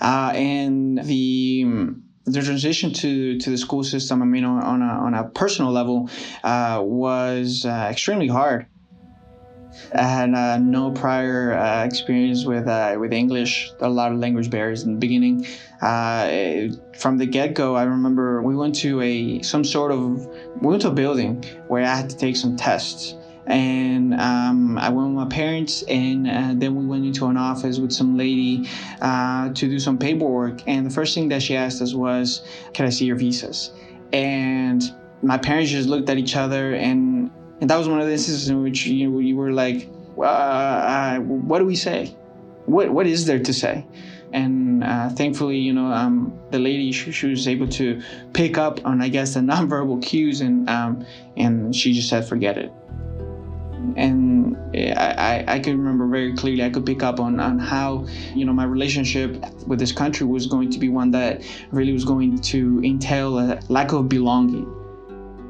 Uh, 0.00 0.30
and 0.34 0.98
the 1.04 1.64
the 2.26 2.42
transition 2.42 2.92
to, 2.92 3.38
to 3.38 3.50
the 3.50 3.56
school 3.56 3.84
system, 3.84 4.20
I 4.20 4.24
mean, 4.24 4.44
on, 4.44 4.62
on, 4.62 4.82
a, 4.82 4.84
on 4.84 5.14
a 5.14 5.24
personal 5.28 5.70
level, 5.70 6.10
uh, 6.42 6.80
was 6.82 7.64
uh, 7.64 7.88
extremely 7.90 8.26
hard. 8.26 8.66
I 9.94 10.02
had 10.02 10.34
uh, 10.34 10.58
no 10.58 10.90
prior 10.90 11.52
uh, 11.52 11.84
experience 11.84 12.44
with 12.44 12.66
uh, 12.66 12.96
with 12.98 13.12
English, 13.12 13.70
a 13.80 13.88
lot 13.88 14.10
of 14.10 14.18
language 14.18 14.50
barriers 14.50 14.84
in 14.84 14.94
the 14.94 14.98
beginning. 14.98 15.46
Uh, 15.82 16.68
from 16.98 17.18
the 17.18 17.26
get 17.26 17.54
go, 17.54 17.74
I 17.74 17.84
remember 17.84 18.42
we 18.42 18.56
went 18.56 18.74
to 18.76 19.00
a 19.02 19.42
some 19.42 19.64
sort 19.64 19.92
of 19.92 20.26
we 20.62 20.68
went 20.68 20.82
to 20.82 20.88
a 20.88 20.94
building 20.94 21.44
where 21.68 21.84
I 21.84 21.94
had 21.94 22.08
to 22.08 22.16
take 22.16 22.36
some 22.36 22.56
tests 22.56 23.16
and 23.46 24.14
um, 24.14 24.76
I 24.78 24.88
went 24.88 25.08
with 25.08 25.16
my 25.16 25.28
parents, 25.28 25.82
and 25.82 26.28
uh, 26.28 26.52
then 26.54 26.74
we 26.74 26.84
went 26.84 27.04
into 27.04 27.26
an 27.26 27.36
office 27.36 27.78
with 27.78 27.92
some 27.92 28.16
lady 28.16 28.68
uh, 29.00 29.50
to 29.50 29.68
do 29.68 29.78
some 29.78 29.98
paperwork. 29.98 30.66
And 30.66 30.86
the 30.86 30.90
first 30.90 31.14
thing 31.14 31.28
that 31.28 31.42
she 31.42 31.56
asked 31.56 31.80
us 31.80 31.94
was, 31.94 32.42
"Can 32.74 32.86
I 32.86 32.90
see 32.90 33.04
your 33.04 33.16
visas?" 33.16 33.70
And 34.12 34.82
my 35.22 35.38
parents 35.38 35.70
just 35.70 35.88
looked 35.88 36.08
at 36.10 36.18
each 36.18 36.36
other, 36.36 36.74
and 36.74 37.30
and 37.60 37.70
that 37.70 37.76
was 37.76 37.88
one 37.88 38.00
of 38.00 38.06
the 38.06 38.12
instances 38.12 38.48
in 38.48 38.62
which 38.62 38.86
you 38.86 39.08
know, 39.08 39.16
we 39.16 39.32
were 39.32 39.52
like, 39.52 39.88
uh, 40.18 40.22
uh, 40.22 41.18
"What 41.20 41.60
do 41.60 41.64
we 41.66 41.76
say? 41.76 42.16
What 42.66 42.90
what 42.90 43.06
is 43.06 43.26
there 43.26 43.38
to 43.38 43.52
say?" 43.52 43.86
and 44.32 44.82
uh, 44.82 45.08
thankfully 45.10 45.56
you 45.56 45.72
know 45.72 45.86
um, 45.86 46.36
the 46.50 46.58
lady 46.58 46.90
she, 46.90 47.12
she, 47.12 47.28
was 47.28 47.46
able 47.46 47.68
to 47.68 48.02
pick 48.32 48.58
up 48.58 48.84
on 48.84 49.00
i 49.00 49.08
guess 49.08 49.34
the 49.34 49.40
nonverbal 49.52 50.02
cues 50.02 50.40
and 50.40 50.68
um, 50.68 51.06
and 51.36 51.74
she 51.74 51.92
just 51.92 52.08
said 52.08 52.26
forget 52.26 52.58
it 52.58 52.72
and 53.96 54.56
I, 54.74 55.44
I, 55.48 55.54
I 55.54 55.58
could 55.58 55.76
remember 55.76 56.06
very 56.06 56.34
clearly 56.34 56.62
i 56.62 56.70
could 56.70 56.86
pick 56.86 57.02
up 57.02 57.18
on, 57.18 57.40
on 57.40 57.58
how 57.58 58.06
you 58.34 58.44
know 58.44 58.52
my 58.52 58.64
relationship 58.64 59.42
with 59.66 59.78
this 59.78 59.92
country 59.92 60.26
was 60.26 60.46
going 60.46 60.70
to 60.70 60.78
be 60.78 60.88
one 60.88 61.10
that 61.12 61.42
really 61.70 61.92
was 61.92 62.04
going 62.04 62.38
to 62.38 62.80
entail 62.84 63.38
a 63.38 63.58
lack 63.68 63.92
of 63.92 64.08
belonging 64.08 64.72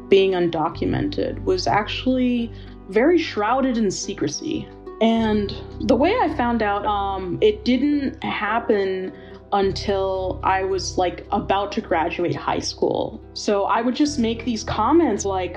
being 0.09 0.33
undocumented 0.33 1.43
was 1.45 1.67
actually 1.67 2.53
very 2.89 3.19
shrouded 3.19 3.77
in 3.77 3.91
secrecy 3.91 4.69
and 5.01 5.55
the 5.81 5.97
way 5.97 6.15
i 6.23 6.35
found 6.37 6.63
out 6.63 6.87
um, 6.87 7.39
it 7.43 7.65
didn't 7.65 8.23
happen 8.23 9.13
until 9.53 10.41
I 10.43 10.65
was 10.65 10.99
like 10.99 11.27
about 11.31 11.73
to 11.73 11.81
graduate 11.81 12.35
high 12.35 12.59
school. 12.59 13.23
So 13.35 13.65
I 13.65 13.81
would 13.81 13.95
just 13.95 14.19
make 14.19 14.45
these 14.45 14.65
comments 14.65 15.25
like, 15.25 15.57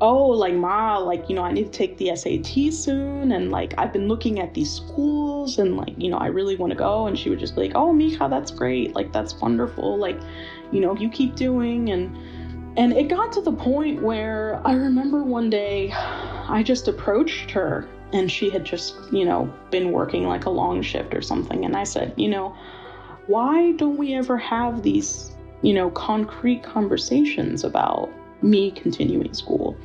oh, 0.00 0.28
like, 0.28 0.54
Ma, 0.54 0.98
like, 0.98 1.28
you 1.28 1.34
know, 1.34 1.42
I 1.42 1.52
need 1.52 1.72
to 1.72 1.78
take 1.78 1.96
the 1.98 2.14
SAT 2.14 2.72
soon. 2.72 3.32
And 3.32 3.50
like, 3.50 3.74
I've 3.78 3.92
been 3.92 4.08
looking 4.08 4.38
at 4.40 4.54
these 4.54 4.70
schools 4.70 5.58
and 5.58 5.76
like, 5.76 5.94
you 5.96 6.10
know, 6.10 6.18
I 6.18 6.26
really 6.26 6.56
want 6.56 6.72
to 6.72 6.78
go. 6.78 7.06
And 7.06 7.18
she 7.18 7.30
would 7.30 7.38
just 7.38 7.54
be 7.54 7.62
like, 7.62 7.72
oh, 7.74 7.92
mija, 7.92 8.30
that's 8.30 8.50
great. 8.50 8.94
Like, 8.94 9.12
that's 9.12 9.34
wonderful. 9.34 9.96
Like, 9.96 10.18
you 10.70 10.80
know, 10.80 10.94
you 10.96 11.08
keep 11.08 11.34
doing. 11.34 11.90
And, 11.90 12.16
and 12.78 12.92
it 12.92 13.08
got 13.08 13.32
to 13.32 13.40
the 13.40 13.52
point 13.52 14.02
where 14.02 14.60
I 14.64 14.74
remember 14.74 15.22
one 15.22 15.50
day 15.50 15.90
I 15.92 16.62
just 16.64 16.86
approached 16.86 17.50
her 17.50 17.88
and 18.12 18.30
she 18.30 18.50
had 18.50 18.64
just, 18.64 18.94
you 19.12 19.24
know, 19.24 19.52
been 19.70 19.90
working 19.90 20.26
like 20.26 20.46
a 20.46 20.50
long 20.50 20.80
shift 20.80 21.14
or 21.14 21.22
something. 21.22 21.64
And 21.64 21.76
I 21.76 21.84
said, 21.84 22.14
you 22.16 22.28
know, 22.28 22.56
why 23.26 23.72
don't 23.72 23.96
we 23.98 24.14
ever 24.14 24.38
have 24.38 24.82
these, 24.82 25.36
you 25.62 25.74
know, 25.74 25.90
concrete 25.90 26.62
conversations 26.62 27.64
about 27.64 28.08
me 28.42 28.70
continuing 28.70 29.34
school. 29.34 29.76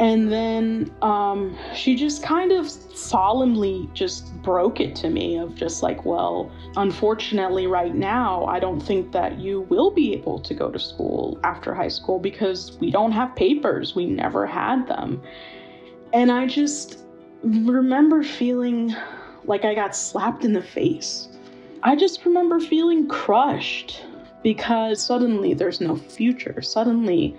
And 0.00 0.30
then 0.32 0.94
um, 1.02 1.58
she 1.74 1.96
just 1.96 2.22
kind 2.22 2.52
of 2.52 2.70
solemnly 2.70 3.90
just 3.94 4.32
broke 4.42 4.78
it 4.78 4.94
to 4.96 5.10
me 5.10 5.38
of 5.38 5.56
just 5.56 5.82
like, 5.82 6.04
well, 6.04 6.52
unfortunately, 6.76 7.66
right 7.66 7.94
now, 7.94 8.44
I 8.44 8.60
don't 8.60 8.80
think 8.80 9.10
that 9.10 9.40
you 9.40 9.62
will 9.62 9.90
be 9.90 10.12
able 10.14 10.38
to 10.38 10.54
go 10.54 10.70
to 10.70 10.78
school 10.78 11.40
after 11.42 11.74
high 11.74 11.88
school 11.88 12.20
because 12.20 12.78
we 12.78 12.92
don't 12.92 13.10
have 13.10 13.34
papers. 13.34 13.96
We 13.96 14.06
never 14.06 14.46
had 14.46 14.86
them. 14.86 15.20
And 16.12 16.30
I 16.30 16.46
just 16.46 17.00
remember 17.42 18.22
feeling 18.22 18.94
like 19.44 19.64
I 19.64 19.74
got 19.74 19.96
slapped 19.96 20.44
in 20.44 20.52
the 20.52 20.62
face. 20.62 21.28
I 21.82 21.96
just 21.96 22.24
remember 22.24 22.60
feeling 22.60 23.08
crushed 23.08 24.04
because 24.44 25.02
suddenly 25.02 25.54
there's 25.54 25.80
no 25.80 25.96
future. 25.96 26.62
Suddenly, 26.62 27.36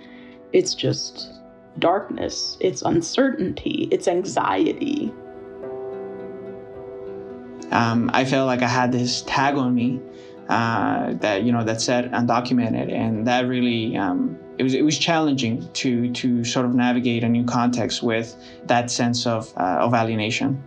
it's 0.52 0.74
just 0.74 1.32
darkness, 1.78 2.56
it's 2.60 2.82
uncertainty, 2.82 3.88
it's 3.90 4.08
anxiety. 4.08 5.12
Um, 7.70 8.10
I 8.12 8.24
felt 8.24 8.46
like 8.46 8.62
I 8.62 8.68
had 8.68 8.90
this 8.90 9.22
tag 9.22 9.54
on 9.54 9.74
me 9.74 10.00
uh, 10.48 11.14
that 11.20 11.44
you 11.44 11.52
know 11.52 11.62
that 11.62 11.80
said 11.80 12.10
undocumented, 12.10 12.92
and 12.92 13.26
that 13.26 13.46
really 13.46 13.96
um, 13.96 14.36
it 14.58 14.64
was 14.64 14.74
it 14.74 14.82
was 14.82 14.98
challenging 14.98 15.68
to 15.74 16.10
to 16.12 16.44
sort 16.44 16.66
of 16.66 16.74
navigate 16.74 17.22
a 17.22 17.28
new 17.28 17.44
context 17.44 18.02
with 18.02 18.36
that 18.66 18.90
sense 18.90 19.26
of 19.26 19.52
uh, 19.56 19.78
of 19.78 19.94
alienation. 19.94 20.62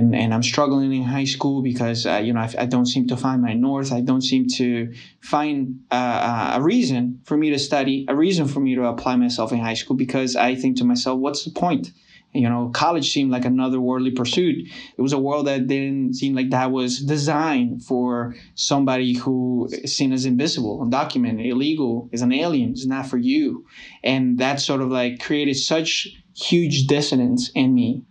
And, 0.00 0.14
and 0.16 0.32
I'm 0.32 0.42
struggling 0.42 0.94
in 0.94 1.02
high 1.02 1.24
school 1.24 1.60
because 1.62 2.06
uh, 2.06 2.22
you 2.24 2.32
know 2.32 2.40
I, 2.40 2.54
I, 2.60 2.64
don't 2.64 2.86
seem 2.86 3.06
to 3.08 3.16
find 3.18 3.42
my 3.42 3.52
north. 3.52 3.92
I 3.92 4.00
don't 4.00 4.22
seem 4.22 4.46
to 4.56 4.94
find 5.20 5.80
uh, 5.90 5.94
uh, 5.94 6.52
a 6.54 6.62
reason 6.62 7.20
for 7.24 7.36
me 7.36 7.50
to 7.50 7.58
study, 7.58 8.06
a 8.08 8.16
reason 8.16 8.48
for 8.48 8.60
me 8.60 8.74
to 8.76 8.84
apply 8.84 9.16
myself 9.16 9.52
in 9.52 9.58
high 9.58 9.74
school. 9.74 9.96
Because 9.96 10.36
I 10.36 10.54
think 10.54 10.78
to 10.78 10.84
myself, 10.84 11.18
what's 11.18 11.44
the 11.44 11.50
point? 11.50 11.92
you 12.32 12.48
know 12.48 12.70
college 12.72 13.10
seemed 13.10 13.30
like 13.30 13.44
another 13.44 13.80
worldly 13.80 14.12
pursuit 14.12 14.56
it 14.96 15.02
was 15.02 15.12
a 15.12 15.18
world 15.18 15.48
that 15.48 15.66
didn't 15.66 16.14
seem 16.14 16.34
like 16.34 16.50
that 16.50 16.70
was 16.70 17.00
designed 17.00 17.82
for 17.82 18.34
somebody 18.54 19.16
who 19.16 19.68
is 19.72 19.96
seen 19.96 20.12
as 20.12 20.24
invisible 20.24 20.78
undocumented 20.78 21.44
illegal 21.44 22.08
is 22.12 22.22
an 22.22 22.32
alien 22.32 22.70
it's 22.70 22.86
not 22.86 23.06
for 23.06 23.18
you 23.18 23.66
and 24.04 24.38
that 24.38 24.60
sort 24.60 24.80
of 24.80 24.90
like 24.90 25.20
created 25.20 25.56
such 25.56 26.08
huge 26.36 26.86
dissonance 26.86 27.50
in 27.54 27.74
me 27.74 28.04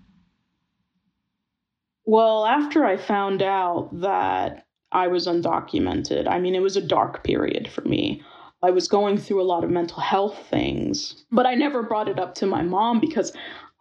well 2.09 2.45
after 2.45 2.85
i 2.85 2.97
found 2.97 3.41
out 3.41 3.89
that 3.93 4.65
i 4.91 5.07
was 5.07 5.27
undocumented 5.27 6.27
i 6.27 6.39
mean 6.39 6.55
it 6.55 6.61
was 6.61 6.77
a 6.77 6.81
dark 6.81 7.23
period 7.23 7.67
for 7.67 7.81
me 7.81 8.21
I 8.61 8.71
was 8.71 8.89
going 8.89 9.17
through 9.17 9.41
a 9.41 9.43
lot 9.43 9.63
of 9.63 9.69
mental 9.69 10.01
health 10.01 10.37
things, 10.49 11.23
but 11.31 11.45
I 11.45 11.55
never 11.55 11.81
brought 11.81 12.09
it 12.09 12.19
up 12.19 12.35
to 12.35 12.45
my 12.45 12.61
mom 12.61 12.99
because 12.99 13.31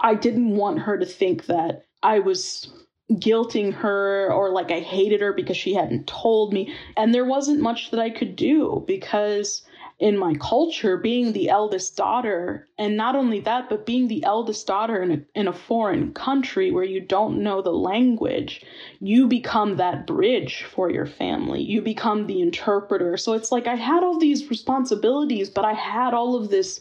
I 0.01 0.15
didn't 0.15 0.55
want 0.55 0.79
her 0.81 0.97
to 0.99 1.07
think 1.07 1.47
that 1.47 1.85
I 2.03 2.21
was 2.21 2.73
guilting 3.13 3.73
her 3.73 4.33
or 4.33 4.53
like 4.53 4.71
I 4.71 4.81
hated 4.81 5.21
her 5.21 5.33
because 5.33 5.57
she 5.57 5.75
hadn't 5.75 6.07
told 6.07 6.53
me. 6.53 6.73
And 6.97 7.13
there 7.15 7.25
wasn't 7.25 7.61
much 7.61 7.91
that 7.91 8.01
I 8.01 8.11
could 8.11 8.37
do 8.37 8.85
because 8.87 9.63
in 9.99 10.17
my 10.17 10.35
culture, 10.35 10.97
being 10.97 11.33
the 11.33 11.49
eldest 11.49 11.97
daughter, 11.97 12.69
and 12.79 12.97
not 12.97 13.17
only 13.17 13.41
that, 13.41 13.69
but 13.69 13.85
being 13.85 14.09
the 14.09 14.23
eldest 14.25 14.67
daughter 14.67 15.03
in 15.03 15.11
a, 15.11 15.21
in 15.35 15.49
a 15.49 15.53
foreign 15.53 16.13
country 16.15 16.71
where 16.71 16.85
you 16.85 17.01
don't 17.01 17.43
know 17.43 17.61
the 17.61 17.73
language, 17.73 18.63
you 19.01 19.27
become 19.27 19.77
that 19.77 20.07
bridge 20.07 20.63
for 20.63 20.91
your 20.91 21.07
family. 21.07 21.63
You 21.63 21.83
become 21.83 22.27
the 22.27 22.41
interpreter. 22.41 23.17
So 23.17 23.33
it's 23.33 23.51
like 23.51 23.67
I 23.67 23.75
had 23.75 24.03
all 24.03 24.19
these 24.19 24.51
responsibilities, 24.51 25.51
but 25.51 25.65
I 25.65 25.75
had 25.75 26.15
all 26.15 26.37
of 26.37 26.51
this 26.51 26.81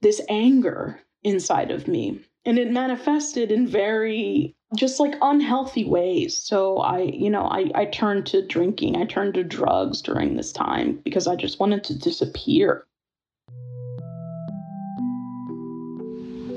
this 0.00 0.20
anger 0.28 1.00
inside 1.24 1.72
of 1.72 1.88
me 1.88 2.20
and 2.48 2.58
it 2.58 2.70
manifested 2.70 3.52
in 3.52 3.66
very 3.66 4.56
just 4.76 5.00
like 5.00 5.14
unhealthy 5.22 5.84
ways 5.84 6.36
so 6.36 6.78
i 6.78 7.00
you 7.00 7.30
know 7.30 7.44
i 7.44 7.70
i 7.74 7.84
turned 7.86 8.26
to 8.26 8.46
drinking 8.46 8.96
i 8.96 9.04
turned 9.04 9.34
to 9.34 9.42
drugs 9.42 10.02
during 10.02 10.36
this 10.36 10.52
time 10.52 11.00
because 11.04 11.26
i 11.26 11.34
just 11.34 11.58
wanted 11.58 11.82
to 11.82 11.98
disappear 11.98 12.84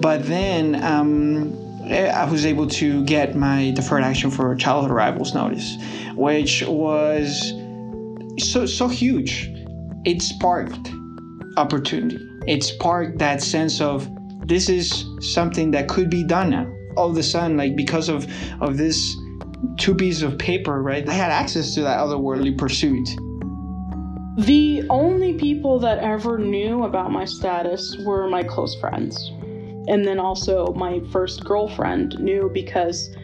but 0.02 0.26
then 0.26 0.84
um 0.84 1.58
I 1.90 2.26
was 2.26 2.46
able 2.46 2.68
to 2.68 3.04
get 3.06 3.36
my 3.36 3.72
deferred 3.72 4.04
action 4.04 4.32
for 4.32 4.56
childhood 4.56 4.92
arrivals 4.92 5.34
notice, 5.34 5.78
which 6.16 6.64
was 6.68 7.52
so 8.40 8.66
so 8.66 8.88
huge. 8.88 9.52
It 10.06 10.22
sparked 10.22 10.92
opportunity. 11.58 12.20
It 12.48 12.64
sparked 12.64 13.18
that 13.20 13.42
sense 13.42 13.82
of 13.82 14.08
this 14.48 14.70
is 14.70 15.06
something 15.20 15.72
that 15.72 15.90
could 15.90 16.10
be 16.10 16.24
done 16.24 16.52
now. 16.52 16.72
All 16.96 17.10
of 17.10 17.18
a 17.18 17.24
sudden, 17.24 17.58
like 17.58 17.76
because 17.76 18.10
of 18.10 18.28
of 18.62 18.78
this 18.78 19.16
two 19.78 19.96
pieces 19.96 20.24
of 20.24 20.38
paper, 20.38 20.82
right? 20.82 21.08
I 21.08 21.14
had 21.14 21.32
access 21.32 21.74
to 21.76 21.82
that 21.82 22.00
otherworldly 22.00 22.58
pursuit. 22.58 23.08
The 24.38 24.84
only 24.90 25.34
people 25.34 25.80
that 25.80 26.00
ever 26.00 26.38
knew 26.38 26.84
about 26.84 27.12
my 27.12 27.26
status 27.26 27.98
were 28.06 28.30
my 28.30 28.44
close 28.44 28.76
friends. 28.80 29.32
And 29.88 30.06
then 30.06 30.20
also 30.20 30.74
my 30.74 31.02
first 31.12 31.44
girlfriend 31.44 32.18
knew 32.20 32.50
because 32.54 33.16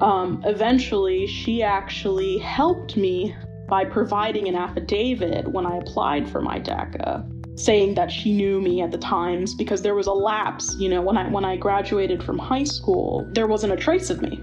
um, 0.00 0.42
eventually 0.44 1.26
she 1.26 1.62
actually 1.62 2.38
helped 2.38 2.96
me 2.96 3.34
by 3.68 3.84
providing 3.84 4.48
an 4.48 4.56
affidavit 4.56 5.46
when 5.46 5.66
I 5.66 5.76
applied 5.76 6.28
for 6.28 6.40
my 6.40 6.58
DACA 6.58 7.37
saying 7.58 7.94
that 7.94 8.10
she 8.10 8.32
knew 8.32 8.60
me 8.60 8.80
at 8.80 8.90
the 8.92 8.98
times 8.98 9.54
because 9.54 9.82
there 9.82 9.94
was 9.94 10.06
a 10.06 10.12
lapse 10.12 10.76
you 10.78 10.88
know 10.88 11.02
when 11.02 11.16
i 11.16 11.28
when 11.28 11.44
i 11.44 11.56
graduated 11.56 12.22
from 12.22 12.38
high 12.38 12.64
school 12.64 13.28
there 13.32 13.46
wasn't 13.46 13.72
a 13.72 13.76
trace 13.76 14.10
of 14.10 14.22
me. 14.22 14.40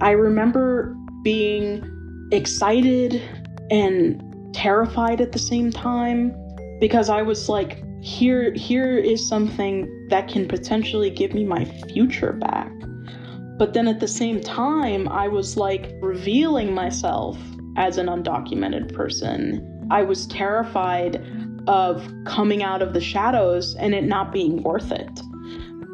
I 0.00 0.10
remember 0.10 0.96
being 1.22 2.28
excited 2.32 3.22
and 3.70 4.20
terrified 4.52 5.20
at 5.20 5.32
the 5.32 5.38
same 5.38 5.70
time 5.70 6.34
because 6.80 7.08
i 7.08 7.22
was 7.22 7.48
like 7.48 7.82
here 8.02 8.52
here 8.54 8.98
is 8.98 9.26
something 9.26 9.88
that 10.10 10.28
can 10.28 10.46
potentially 10.48 11.08
give 11.08 11.32
me 11.32 11.44
my 11.44 11.64
future 11.92 12.32
back. 12.32 12.70
But 13.58 13.74
then 13.74 13.86
at 13.86 14.00
the 14.00 14.08
same 14.08 14.40
time 14.40 15.08
i 15.08 15.28
was 15.28 15.56
like 15.56 15.94
revealing 16.00 16.74
myself 16.74 17.38
as 17.76 17.96
an 17.96 18.06
undocumented 18.06 18.92
person. 18.92 19.68
I 19.90 20.02
was 20.02 20.26
terrified 20.26 21.24
of 21.66 22.08
coming 22.24 22.62
out 22.62 22.82
of 22.82 22.92
the 22.92 23.00
shadows 23.00 23.74
and 23.76 23.94
it 23.94 24.04
not 24.04 24.32
being 24.32 24.62
worth 24.62 24.90
it, 24.92 25.20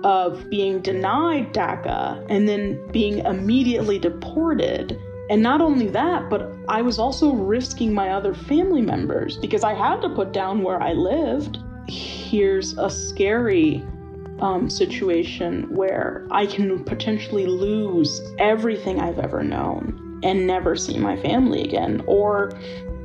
of 0.05 0.49
being 0.51 0.81
denied 0.81 1.53
DACA 1.53 2.25
and 2.29 2.49
then 2.49 2.81
being 2.93 3.19
immediately 3.19 3.99
deported. 3.99 4.99
And 5.31 5.43
not 5.43 5.61
only 5.61 5.89
that, 5.89 6.31
but 6.31 6.51
I 6.69 6.81
was 6.81 6.99
also 6.99 7.33
risking 7.33 7.93
my 7.93 8.11
other 8.11 8.35
family 8.35 8.81
members 8.81 9.37
because 9.37 9.63
I 9.63 9.75
had 9.75 10.01
to 10.03 10.09
put 10.09 10.33
down 10.33 10.63
where 10.63 10.83
I 10.83 10.93
lived. 10.93 11.59
Here's 11.89 12.77
a 12.79 12.89
scary 12.89 13.85
um, 14.41 14.71
situation 14.71 15.75
where 15.75 16.27
I 16.31 16.47
can 16.47 16.85
potentially 16.85 17.47
lose 17.47 18.23
everything 18.39 19.01
I've 19.01 19.19
ever 19.19 19.43
known 19.43 20.21
and 20.23 20.47
never 20.47 20.77
see 20.77 20.99
my 20.99 21.17
family 21.21 21.63
again, 21.63 22.03
or 22.07 22.53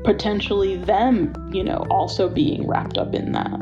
potentially 0.03 0.75
them, 0.75 1.33
you 1.53 1.63
know, 1.63 1.86
also 1.89 2.29
being 2.29 2.67
wrapped 2.67 2.98
up 2.98 3.13
in 3.13 3.31
that. 3.31 3.60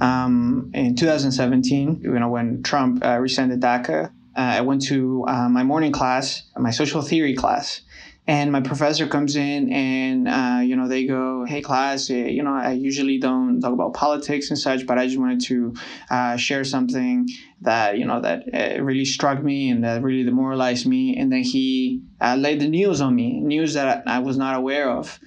Um, 0.00 0.70
in 0.72 0.96
2017, 0.96 2.00
you 2.02 2.10
know, 2.18 2.28
when 2.28 2.62
Trump 2.62 3.04
uh, 3.04 3.18
rescinded 3.18 3.60
DACA, 3.60 4.06
uh, 4.06 4.10
I 4.36 4.60
went 4.62 4.82
to 4.86 5.24
uh, 5.28 5.48
my 5.48 5.62
morning 5.62 5.92
class, 5.92 6.44
my 6.56 6.70
social 6.70 7.02
theory 7.02 7.34
class, 7.34 7.82
and 8.30 8.52
my 8.52 8.60
professor 8.60 9.08
comes 9.08 9.34
in 9.34 9.72
and 9.72 10.28
uh, 10.28 10.60
you 10.62 10.76
know 10.76 10.86
they 10.86 11.04
go 11.04 11.44
hey 11.44 11.60
class 11.60 12.08
eh, 12.10 12.28
you 12.28 12.44
know 12.44 12.54
i 12.54 12.70
usually 12.70 13.18
don't 13.18 13.60
talk 13.60 13.72
about 13.72 13.92
politics 13.92 14.50
and 14.50 14.58
such 14.58 14.86
but 14.86 14.98
i 14.98 15.04
just 15.04 15.18
wanted 15.18 15.40
to 15.40 15.74
uh, 16.10 16.36
share 16.36 16.62
something 16.62 17.26
that 17.60 17.98
you 17.98 18.04
know 18.04 18.20
that 18.20 18.44
uh, 18.54 18.80
really 18.80 19.04
struck 19.04 19.42
me 19.42 19.68
and 19.68 19.82
that 19.82 20.00
really 20.02 20.22
demoralized 20.22 20.86
me. 20.86 21.16
And 21.16 21.30
then 21.32 21.42
he 21.42 22.02
uh, 22.20 22.36
laid 22.36 22.60
the 22.60 22.68
news 22.68 23.00
on 23.00 23.14
me 23.16 23.40
news 23.40 23.74
that 23.74 24.04
i 24.06 24.20
was 24.20 24.38
not 24.38 24.54
aware 24.56 24.88
of. 24.90 25.18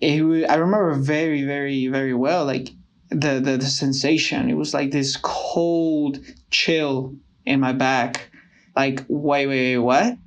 It, 0.00 0.22
i 0.50 0.56
remember 0.56 0.94
very 0.94 1.44
very 1.44 1.86
very 1.86 2.14
well 2.14 2.44
like 2.44 2.70
the, 3.10 3.40
the 3.40 3.56
the 3.56 3.66
sensation. 3.66 4.50
It 4.50 4.54
was 4.54 4.74
like 4.74 4.90
this 4.90 5.16
cold 5.16 6.18
chill 6.50 7.14
in 7.46 7.60
my 7.60 7.72
back. 7.72 8.30
Like 8.74 9.04
wait 9.08 9.46
wait, 9.46 9.76
wait 9.76 9.78
what 9.78 10.18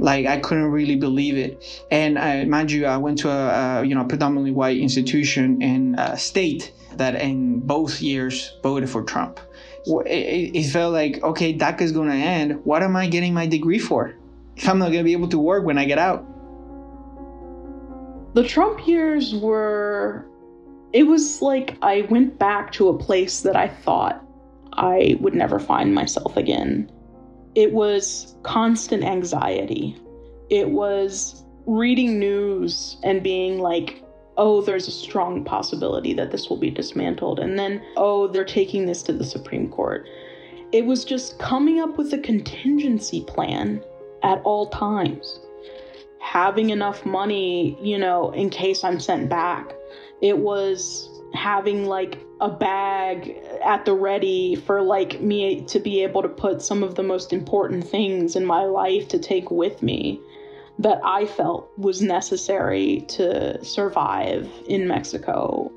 like 0.00 0.26
I 0.26 0.38
couldn't 0.38 0.70
really 0.70 0.96
believe 0.96 1.36
it. 1.36 1.84
And 1.90 2.18
uh, 2.18 2.44
mind 2.46 2.72
you, 2.72 2.86
I 2.86 2.96
went 2.96 3.18
to 3.18 3.30
a, 3.30 3.80
a 3.80 3.84
you 3.84 3.94
know 3.94 4.04
predominantly 4.04 4.52
white 4.52 4.78
institution 4.78 5.62
in 5.62 5.94
a 5.98 6.16
state 6.16 6.72
that 6.96 7.14
in 7.20 7.60
both 7.60 8.00
years 8.00 8.56
voted 8.62 8.88
for 8.88 9.02
Trump. 9.02 9.38
It, 9.86 10.56
it 10.56 10.70
felt 10.70 10.92
like 10.92 11.22
okay, 11.22 11.56
DACA 11.56 11.82
is 11.82 11.92
going 11.92 12.08
to 12.08 12.14
end. 12.14 12.64
What 12.64 12.82
am 12.82 12.96
I 12.96 13.06
getting 13.06 13.34
my 13.34 13.46
degree 13.46 13.78
for? 13.78 14.16
If 14.56 14.68
I'm 14.68 14.78
not 14.78 14.86
going 14.86 14.98
to 14.98 15.04
be 15.04 15.12
able 15.12 15.28
to 15.28 15.38
work 15.38 15.64
when 15.64 15.78
I 15.78 15.84
get 15.84 15.98
out. 15.98 16.26
The 18.34 18.46
Trump 18.46 18.86
years 18.86 19.34
were. 19.34 20.26
It 20.92 21.04
was 21.04 21.40
like 21.40 21.76
I 21.82 22.02
went 22.10 22.36
back 22.38 22.72
to 22.72 22.88
a 22.88 22.98
place 22.98 23.42
that 23.42 23.54
I 23.54 23.68
thought 23.68 24.24
I 24.72 25.16
would 25.20 25.34
never 25.34 25.60
find 25.60 25.94
myself 25.94 26.36
again 26.36 26.90
it 27.60 27.74
was 27.74 28.36
constant 28.42 29.04
anxiety. 29.04 29.94
It 30.48 30.70
was 30.70 31.44
reading 31.66 32.18
news 32.18 32.96
and 33.02 33.22
being 33.22 33.58
like, 33.58 34.02
oh, 34.38 34.62
there's 34.62 34.88
a 34.88 34.90
strong 34.90 35.44
possibility 35.44 36.14
that 36.14 36.30
this 36.30 36.48
will 36.48 36.56
be 36.56 36.70
dismantled. 36.70 37.38
And 37.38 37.58
then, 37.58 37.82
oh, 37.98 38.28
they're 38.28 38.46
taking 38.46 38.86
this 38.86 39.02
to 39.02 39.12
the 39.12 39.26
Supreme 39.26 39.68
Court. 39.68 40.08
It 40.72 40.86
was 40.86 41.04
just 41.04 41.38
coming 41.38 41.80
up 41.80 41.98
with 41.98 42.14
a 42.14 42.18
contingency 42.18 43.24
plan 43.24 43.84
at 44.22 44.40
all 44.44 44.70
times. 44.70 45.38
Having 46.18 46.70
enough 46.70 47.04
money, 47.04 47.76
you 47.82 47.98
know, 47.98 48.30
in 48.30 48.48
case 48.48 48.84
I'm 48.84 48.98
sent 48.98 49.28
back. 49.28 49.74
It 50.22 50.38
was 50.38 51.09
having 51.34 51.86
like 51.86 52.18
a 52.40 52.48
bag 52.48 53.36
at 53.64 53.84
the 53.84 53.94
ready 53.94 54.56
for 54.56 54.82
like 54.82 55.20
me 55.20 55.62
to 55.62 55.78
be 55.78 56.02
able 56.02 56.22
to 56.22 56.28
put 56.28 56.62
some 56.62 56.82
of 56.82 56.94
the 56.94 57.02
most 57.02 57.32
important 57.32 57.86
things 57.86 58.36
in 58.36 58.44
my 58.44 58.64
life 58.64 59.08
to 59.08 59.18
take 59.18 59.50
with 59.50 59.82
me 59.82 60.20
that 60.78 61.00
I 61.04 61.26
felt 61.26 61.70
was 61.76 62.00
necessary 62.00 63.04
to 63.08 63.62
survive 63.64 64.50
in 64.66 64.88
Mexico 64.88 65.70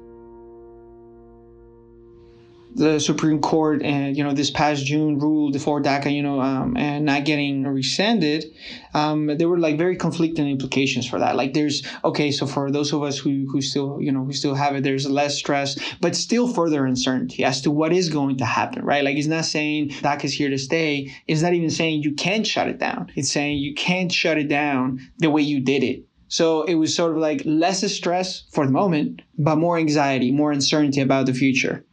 the 2.75 2.99
Supreme 2.99 3.39
Court 3.39 3.83
and 3.83 4.17
you 4.17 4.23
know 4.23 4.33
this 4.33 4.49
past 4.49 4.85
June 4.85 5.19
ruled 5.19 5.59
for 5.61 5.81
DACA, 5.81 6.13
you 6.13 6.23
know, 6.23 6.41
um, 6.41 6.75
and 6.77 7.05
not 7.05 7.25
getting 7.25 7.63
rescinded, 7.65 8.45
um, 8.93 9.37
there 9.37 9.47
were 9.47 9.59
like 9.59 9.77
very 9.77 9.95
conflicting 9.95 10.47
implications 10.47 11.07
for 11.07 11.19
that. 11.19 11.35
Like 11.35 11.53
there's 11.53 11.83
okay, 12.03 12.31
so 12.31 12.45
for 12.47 12.71
those 12.71 12.91
of 12.91 13.03
us 13.03 13.17
who 13.17 13.47
who 13.51 13.61
still 13.61 13.99
you 14.01 14.11
know 14.11 14.23
who 14.23 14.33
still 14.33 14.55
have 14.55 14.75
it, 14.75 14.83
there's 14.83 15.09
less 15.09 15.37
stress, 15.37 15.77
but 15.99 16.15
still 16.15 16.47
further 16.47 16.85
uncertainty 16.85 17.43
as 17.43 17.61
to 17.61 17.71
what 17.71 17.93
is 17.93 18.09
going 18.09 18.37
to 18.37 18.45
happen, 18.45 18.83
right? 18.83 19.03
Like 19.03 19.17
it's 19.17 19.27
not 19.27 19.45
saying 19.45 19.89
DACA 19.89 20.25
is 20.25 20.33
here 20.33 20.49
to 20.49 20.57
stay. 20.57 21.11
It's 21.27 21.41
not 21.41 21.53
even 21.53 21.69
saying 21.69 22.03
you 22.03 22.13
can't 22.13 22.45
shut 22.45 22.67
it 22.67 22.79
down. 22.79 23.11
It's 23.15 23.31
saying 23.31 23.57
you 23.59 23.75
can't 23.75 24.11
shut 24.11 24.37
it 24.37 24.47
down 24.47 24.99
the 25.19 25.29
way 25.29 25.41
you 25.41 25.59
did 25.61 25.83
it. 25.83 26.05
So 26.27 26.63
it 26.63 26.75
was 26.75 26.95
sort 26.95 27.11
of 27.11 27.17
like 27.17 27.43
less 27.45 27.83
stress 27.93 28.45
for 28.51 28.65
the 28.65 28.71
moment, 28.71 29.21
but 29.37 29.57
more 29.57 29.77
anxiety, 29.77 30.31
more 30.31 30.51
uncertainty 30.51 30.99
about 30.99 31.27
the 31.27 31.33
future 31.33 31.85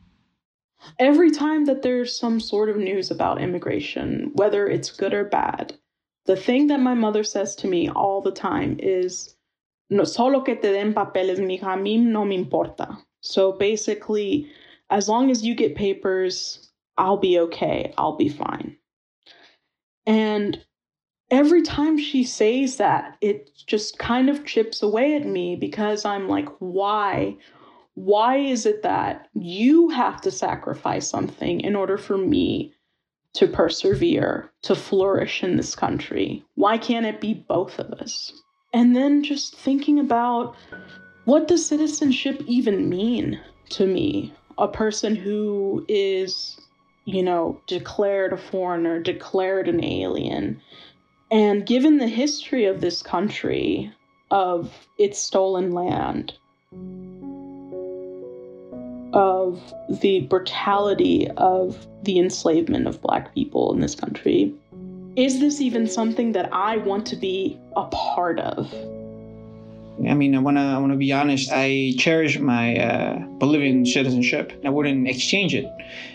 every 0.98 1.30
time 1.30 1.64
that 1.66 1.82
there's 1.82 2.18
some 2.18 2.40
sort 2.40 2.68
of 2.68 2.76
news 2.76 3.10
about 3.10 3.40
immigration, 3.40 4.30
whether 4.34 4.66
it's 4.66 4.90
good 4.90 5.14
or 5.14 5.24
bad, 5.24 5.74
the 6.26 6.36
thing 6.36 6.66
that 6.68 6.80
my 6.80 6.94
mother 6.94 7.24
says 7.24 7.56
to 7.56 7.68
me 7.68 7.88
all 7.88 8.20
the 8.20 8.32
time 8.32 8.76
is, 8.78 9.34
no 9.88 10.04
solo 10.04 10.40
que 10.42 10.54
te 10.54 10.72
den 10.72 10.94
papeles, 10.94 11.40
mija, 11.40 11.62
a 11.62 11.76
mí 11.76 11.98
no 12.00 12.24
me 12.24 12.36
importa. 12.36 12.98
So 13.22 13.52
basically, 13.52 14.50
as 14.90 15.08
long 15.08 15.30
as 15.30 15.44
you 15.44 15.54
get 15.54 15.74
papers, 15.74 16.70
I'll 16.96 17.16
be 17.16 17.38
okay. 17.38 17.92
I'll 17.98 18.16
be 18.16 18.28
fine. 18.28 18.76
And 20.06 20.64
every 21.30 21.62
time 21.62 21.98
she 21.98 22.24
says 22.24 22.76
that, 22.76 23.16
it 23.20 23.50
just 23.66 23.98
kind 23.98 24.28
of 24.28 24.44
chips 24.44 24.82
away 24.82 25.16
at 25.16 25.26
me 25.26 25.56
because 25.56 26.04
I'm 26.04 26.28
like, 26.28 26.48
why? 26.58 27.36
Why 28.04 28.36
is 28.36 28.64
it 28.64 28.82
that 28.82 29.28
you 29.34 29.90
have 29.90 30.22
to 30.22 30.30
sacrifice 30.30 31.06
something 31.06 31.60
in 31.60 31.76
order 31.76 31.98
for 31.98 32.16
me 32.16 32.72
to 33.34 33.46
persevere, 33.46 34.50
to 34.62 34.74
flourish 34.74 35.44
in 35.44 35.56
this 35.56 35.74
country? 35.74 36.42
Why 36.54 36.78
can't 36.78 37.04
it 37.04 37.20
be 37.20 37.34
both 37.34 37.78
of 37.78 37.92
us? 38.00 38.32
And 38.72 38.96
then 38.96 39.22
just 39.22 39.54
thinking 39.54 39.98
about 39.98 40.56
what 41.26 41.46
does 41.46 41.66
citizenship 41.66 42.42
even 42.46 42.88
mean 42.88 43.38
to 43.70 43.86
me? 43.86 44.32
A 44.56 44.66
person 44.66 45.14
who 45.14 45.84
is, 45.86 46.58
you 47.04 47.22
know, 47.22 47.60
declared 47.66 48.32
a 48.32 48.38
foreigner, 48.38 48.98
declared 49.00 49.68
an 49.68 49.84
alien. 49.84 50.60
And 51.30 51.66
given 51.66 51.98
the 51.98 52.08
history 52.08 52.64
of 52.64 52.80
this 52.80 53.02
country, 53.02 53.92
of 54.30 54.88
its 54.98 55.18
stolen 55.18 55.72
land, 55.72 56.32
of 59.12 59.74
the 60.00 60.20
brutality 60.22 61.28
of 61.36 61.86
the 62.02 62.18
enslavement 62.18 62.86
of 62.86 63.00
black 63.02 63.34
people 63.34 63.72
in 63.72 63.80
this 63.80 63.94
country. 63.94 64.54
Is 65.16 65.40
this 65.40 65.60
even 65.60 65.86
something 65.86 66.32
that 66.32 66.52
I 66.52 66.76
want 66.78 67.06
to 67.06 67.16
be 67.16 67.58
a 67.76 67.84
part 67.86 68.38
of? 68.40 68.72
I 70.08 70.14
mean, 70.14 70.34
I 70.34 70.38
wanna, 70.38 70.76
I 70.76 70.78
wanna 70.78 70.96
be 70.96 71.12
honest. 71.12 71.50
I 71.52 71.92
cherish 71.98 72.38
my 72.38 72.76
uh, 72.76 73.18
Bolivian 73.38 73.84
citizenship. 73.84 74.52
I 74.64 74.70
wouldn't 74.70 75.08
exchange 75.08 75.54
it. 75.54 75.66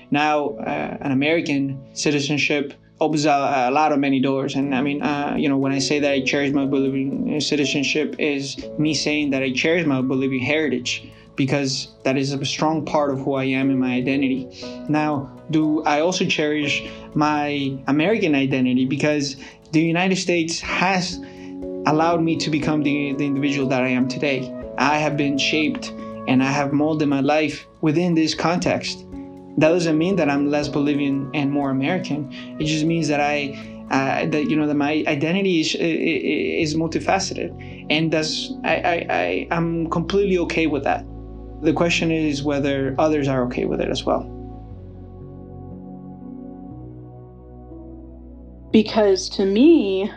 Now, 0.10 0.56
uh, 0.58 0.98
an 1.02 1.12
American 1.12 1.80
citizenship 1.94 2.74
opens 3.00 3.25
a, 3.25 3.30
a, 3.70 3.72
lot 3.72 3.92
of 3.92 4.00
many 4.00 4.20
doors. 4.20 4.56
And 4.56 4.74
I 4.74 4.82
mean, 4.82 5.02
uh, 5.02 5.36
you 5.38 5.50
know, 5.50 5.58
when 5.58 5.72
I 5.72 5.80
say 5.80 6.00
that 6.00 6.12
I 6.12 6.22
cherish 6.22 6.52
my 6.54 6.66
Bolivian 6.66 7.40
citizenship, 7.42 8.16
is 8.18 8.58
me 8.80 8.94
saying 8.94 9.32
that 9.32 9.44
I 9.44 9.52
cherish 9.52 9.86
my 9.86 10.02
Bolivian 10.02 10.44
heritage 10.44 11.08
because 11.36 11.89
that 12.04 12.17
is 12.17 12.34
a 12.34 12.45
strong 12.45 12.86
part 12.86 13.12
of 13.12 13.19
who 13.19 13.34
I 13.34 13.45
am 13.45 13.69
and 13.69 13.80
my 13.80 13.93
identity. 13.93 14.50
Now, 14.89 15.32
do 15.52 15.84
I 15.84 16.02
also 16.02 16.26
cherish 16.26 16.88
my 17.13 17.78
American 17.88 18.36
identity 18.36 18.86
because 18.86 19.36
the 19.71 19.82
United 19.82 20.15
States 20.15 20.60
has 20.62 21.19
allowed 21.86 22.21
me 22.21 22.36
to 22.38 22.50
become 22.50 22.82
the, 22.84 23.13
the 23.13 23.26
individual 23.26 23.67
that 23.69 23.84
I 23.84 23.89
am 23.89 24.08
today. 24.08 24.52
I 24.78 24.98
have 24.98 25.17
been 25.17 25.38
shaped 25.38 25.89
and 26.28 26.41
I 26.41 26.52
have 26.52 26.74
molded 26.74 27.08
my 27.08 27.21
life 27.21 27.65
within 27.82 28.15
this 28.15 28.34
context. 28.34 29.06
That 29.58 29.69
doesn't 29.69 29.98
mean 29.98 30.15
that 30.17 30.30
I'm 30.30 30.50
less 30.50 30.67
Bolivian 30.67 31.30
and 31.34 31.52
more 31.52 31.69
American. 31.69 32.30
It 32.60 32.65
just 32.65 32.86
means 32.86 33.08
that 33.08 33.21
I 33.21 33.58
uh, 33.91 34.26
that 34.26 34.50
you 34.50 34.56
know 34.56 34.67
that 34.67 34.76
my 34.76 35.04
identity 35.08 35.62
is 35.62 35.76
is 35.76 36.76
multifaceted, 36.76 37.86
and 37.89 38.12
that's 38.12 38.52
I, 38.63 38.76
I, 38.76 39.06
I 39.10 39.48
I'm 39.52 39.89
completely 39.91 40.39
okay 40.39 40.65
with 40.65 40.84
that. 40.84 41.06
The 41.65 41.73
question 41.73 42.12
is 42.12 42.43
whether 42.43 42.95
others 42.99 43.28
are 43.28 43.43
okay 43.47 43.65
with 43.65 43.82
it 43.82 43.89
as 43.89 44.06
well. 44.06 44.21
Because 48.71 49.30
to 49.30 49.45
me, 49.45 50.12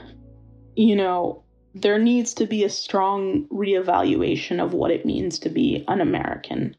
you 0.77 0.95
know, 0.95 1.43
there 1.75 1.99
needs 1.99 2.35
to 2.35 2.47
be 2.47 2.65
a 2.65 2.69
strong 2.69 3.47
reevaluation 3.47 4.63
of 4.63 4.75
what 4.75 4.91
it 4.91 5.07
means 5.07 5.39
to 5.39 5.49
be 5.49 5.85
an 5.89 6.03
American. 6.03 6.77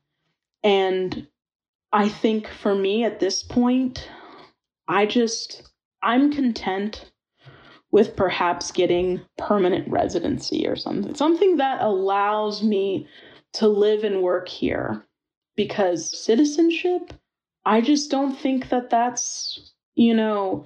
And 0.64 1.26
I 1.92 2.08
think 2.08 2.48
for 2.48 2.76
me 2.76 3.04
at 3.04 3.20
this 3.20 3.42
point, 3.42 4.08
I 4.88 5.08
just, 5.08 5.72
I'm 6.04 6.32
content 6.32 7.10
with 7.92 8.16
perhaps 8.16 8.72
getting 8.72 9.22
permanent 9.40 9.88
residency 9.90 10.68
or 10.68 10.76
something, 10.76 11.16
something 11.16 11.58
that 11.58 11.82
allows 11.82 12.62
me 12.62 13.08
to 13.60 13.68
live 13.68 14.06
and 14.06 14.22
work 14.22 14.48
here 14.48 15.06
because 15.58 16.18
citizenship, 16.18 17.12
I 17.66 17.82
just 17.82 18.10
don't 18.10 18.34
think 18.34 18.70
that 18.70 18.90
that's, 18.90 19.74
you 19.96 20.14
know, 20.14 20.66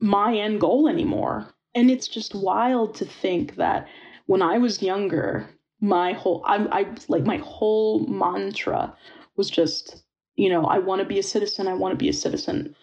my 0.00 0.34
end 0.34 0.62
goal 0.62 0.88
anymore. 0.88 1.46
And 1.74 1.90
it's 1.90 2.08
just 2.08 2.34
wild 2.34 2.94
to 2.94 3.04
think 3.04 3.56
that 3.56 3.86
when 4.24 4.40
I 4.40 4.56
was 4.56 4.82
younger, 4.82 5.46
my 5.82 6.14
whole, 6.14 6.42
I, 6.46 6.66
I 6.72 6.86
like 7.08 7.24
my 7.24 7.36
whole 7.36 8.06
mantra 8.06 8.96
was 9.36 9.50
just, 9.50 10.02
you 10.36 10.48
know, 10.48 10.64
I 10.64 10.78
want 10.78 11.02
to 11.02 11.06
be 11.06 11.18
a 11.18 11.22
citizen, 11.22 11.68
I 11.68 11.74
want 11.74 11.92
to 11.92 12.02
be 12.02 12.08
a 12.08 12.14
citizen. 12.14 12.74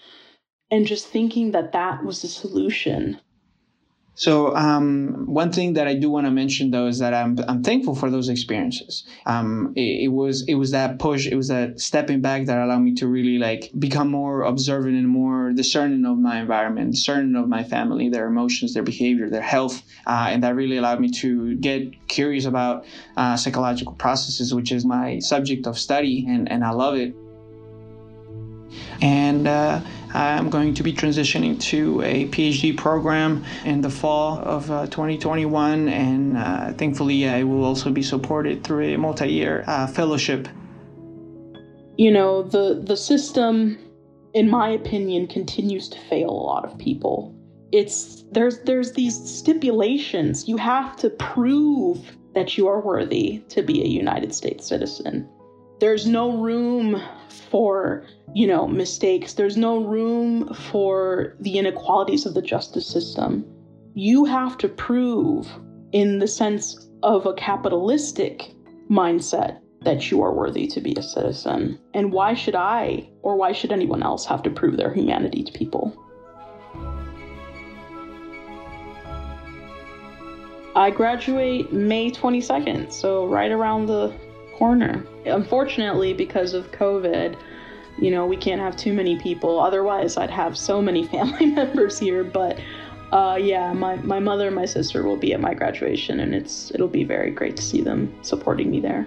And 0.69 0.85
just 0.85 1.07
thinking 1.07 1.53
that 1.53 1.71
that 1.71 2.05
was 2.05 2.21
the 2.21 2.27
solution 2.27 3.19
so 4.15 4.55
um, 4.55 5.25
one 5.25 5.51
thing 5.51 5.73
that 5.73 5.87
I 5.87 5.95
do 5.95 6.09
want 6.09 6.27
to 6.27 6.31
mention 6.31 6.69
though 6.69 6.85
is 6.85 6.99
that 6.99 7.13
I'm 7.13 7.37
I'm 7.47 7.63
thankful 7.63 7.95
for 7.95 8.11
those 8.11 8.29
experiences. 8.29 9.03
Um, 9.25 9.73
it, 9.75 10.05
it, 10.05 10.07
was 10.09 10.43
it 10.47 10.53
was 10.55 10.71
that 10.71 10.99
push, 10.99 11.25
it 11.25 11.35
was 11.35 11.47
that 11.47 11.79
stepping 11.79 12.21
back 12.21 12.45
that 12.45 12.59
allowed 12.59 12.81
me 12.81 12.93
to 12.95 13.07
really 13.07 13.39
like 13.39 13.71
become 13.77 14.11
more 14.11 14.43
observant 14.43 14.95
and 14.95 15.07
more 15.07 15.51
discerning 15.51 16.05
of 16.05 16.19
my 16.19 16.39
environment, 16.39 16.91
discerning 16.91 17.35
of 17.35 17.49
my 17.49 17.63
family, 17.63 18.09
their 18.09 18.27
emotions, 18.27 18.75
their 18.75 18.83
behavior, 18.83 19.29
their 19.29 19.41
health, 19.41 19.81
uh, 20.05 20.27
and 20.29 20.43
that 20.43 20.55
really 20.55 20.77
allowed 20.77 20.99
me 20.99 21.09
to 21.09 21.55
get 21.55 22.07
curious 22.07 22.45
about 22.45 22.85
uh, 23.17 23.35
psychological 23.35 23.93
processes, 23.93 24.53
which 24.53 24.71
is 24.71 24.85
my 24.85 25.17
subject 25.19 25.65
of 25.65 25.77
study, 25.77 26.25
and 26.27 26.51
and 26.51 26.63
I 26.63 26.69
love 26.69 26.95
it. 26.95 27.15
And 29.01 29.47
uh, 29.47 29.81
I'm 30.13 30.49
going 30.49 30.73
to 30.75 30.83
be 30.83 30.93
transitioning 30.93 31.59
to 31.61 32.01
a 32.01 32.27
PhD 32.27 32.77
program 32.77 33.43
in 33.65 33.81
the 33.81 33.89
fall 33.89 34.37
of 34.39 34.69
uh, 34.69 34.85
2021, 34.87 35.89
and 35.89 36.37
uh, 36.37 36.73
thankfully, 36.73 37.27
I 37.27 37.43
will 37.43 37.63
also 37.63 37.91
be 37.91 38.03
supported 38.03 38.63
through 38.63 38.93
a 38.93 38.97
multi 38.97 39.31
year 39.31 39.63
uh, 39.65 39.87
fellowship. 39.87 40.47
You 41.97 42.11
know, 42.11 42.43
the, 42.43 42.81
the 42.83 42.97
system, 42.97 43.77
in 44.33 44.49
my 44.49 44.69
opinion, 44.69 45.27
continues 45.27 45.89
to 45.89 45.99
fail 45.99 46.29
a 46.29 46.31
lot 46.31 46.65
of 46.65 46.77
people. 46.77 47.35
It's 47.71 48.23
there's 48.31 48.59
there's 48.59 48.91
these 48.93 49.15
stipulations. 49.15 50.47
You 50.47 50.57
have 50.57 50.95
to 50.97 51.09
prove 51.09 51.99
that 52.35 52.57
you 52.57 52.67
are 52.67 52.81
worthy 52.81 53.39
to 53.49 53.63
be 53.63 53.81
a 53.81 53.87
United 53.87 54.33
States 54.33 54.67
citizen. 54.67 55.27
There's 55.79 56.07
no 56.07 56.37
room 56.37 57.01
for, 57.41 58.05
you 58.33 58.47
know, 58.47 58.67
mistakes. 58.67 59.33
There's 59.33 59.57
no 59.57 59.83
room 59.83 60.53
for 60.53 61.35
the 61.39 61.57
inequalities 61.57 62.25
of 62.25 62.33
the 62.33 62.41
justice 62.41 62.87
system. 62.87 63.45
You 63.93 64.25
have 64.25 64.57
to 64.59 64.67
prove, 64.67 65.47
in 65.91 66.19
the 66.19 66.27
sense 66.27 66.89
of 67.03 67.25
a 67.25 67.33
capitalistic 67.33 68.53
mindset, 68.89 69.59
that 69.81 70.09
you 70.09 70.21
are 70.21 70.33
worthy 70.33 70.65
to 70.67 70.79
be 70.79 70.93
a 70.95 71.03
citizen. 71.03 71.79
And 71.93 72.11
why 72.11 72.33
should 72.33 72.55
I, 72.55 73.09
or 73.21 73.35
why 73.35 73.51
should 73.51 73.71
anyone 73.71 74.01
else, 74.01 74.25
have 74.25 74.41
to 74.43 74.49
prove 74.49 74.77
their 74.77 74.93
humanity 74.93 75.43
to 75.43 75.51
people? 75.51 75.93
I 80.75 80.89
graduate 80.89 81.71
May 81.71 82.09
22nd, 82.09 82.91
so 82.91 83.27
right 83.27 83.51
around 83.51 83.85
the 83.85 84.11
corner. 84.57 85.05
Unfortunately, 85.25 86.13
because 86.13 86.53
of 86.53 86.71
COVID, 86.71 87.37
you 87.97 88.11
know, 88.11 88.25
we 88.25 88.37
can't 88.37 88.61
have 88.61 88.75
too 88.75 88.93
many 88.93 89.19
people. 89.19 89.59
Otherwise, 89.59 90.17
I'd 90.17 90.29
have 90.29 90.57
so 90.57 90.81
many 90.81 91.07
family 91.15 91.47
members 91.47 91.99
here. 91.99 92.23
But 92.23 92.59
uh, 93.11 93.37
yeah, 93.39 93.73
my, 93.73 93.95
my 93.97 94.19
mother 94.19 94.47
and 94.47 94.55
my 94.55 94.65
sister 94.65 95.03
will 95.03 95.17
be 95.17 95.33
at 95.33 95.39
my 95.39 95.53
graduation, 95.53 96.19
and 96.19 96.33
it's 96.33 96.71
it'll 96.71 96.87
be 96.87 97.03
very 97.03 97.31
great 97.31 97.55
to 97.57 97.63
see 97.63 97.81
them 97.81 98.13
supporting 98.23 98.71
me 98.71 98.79
there. 98.79 99.05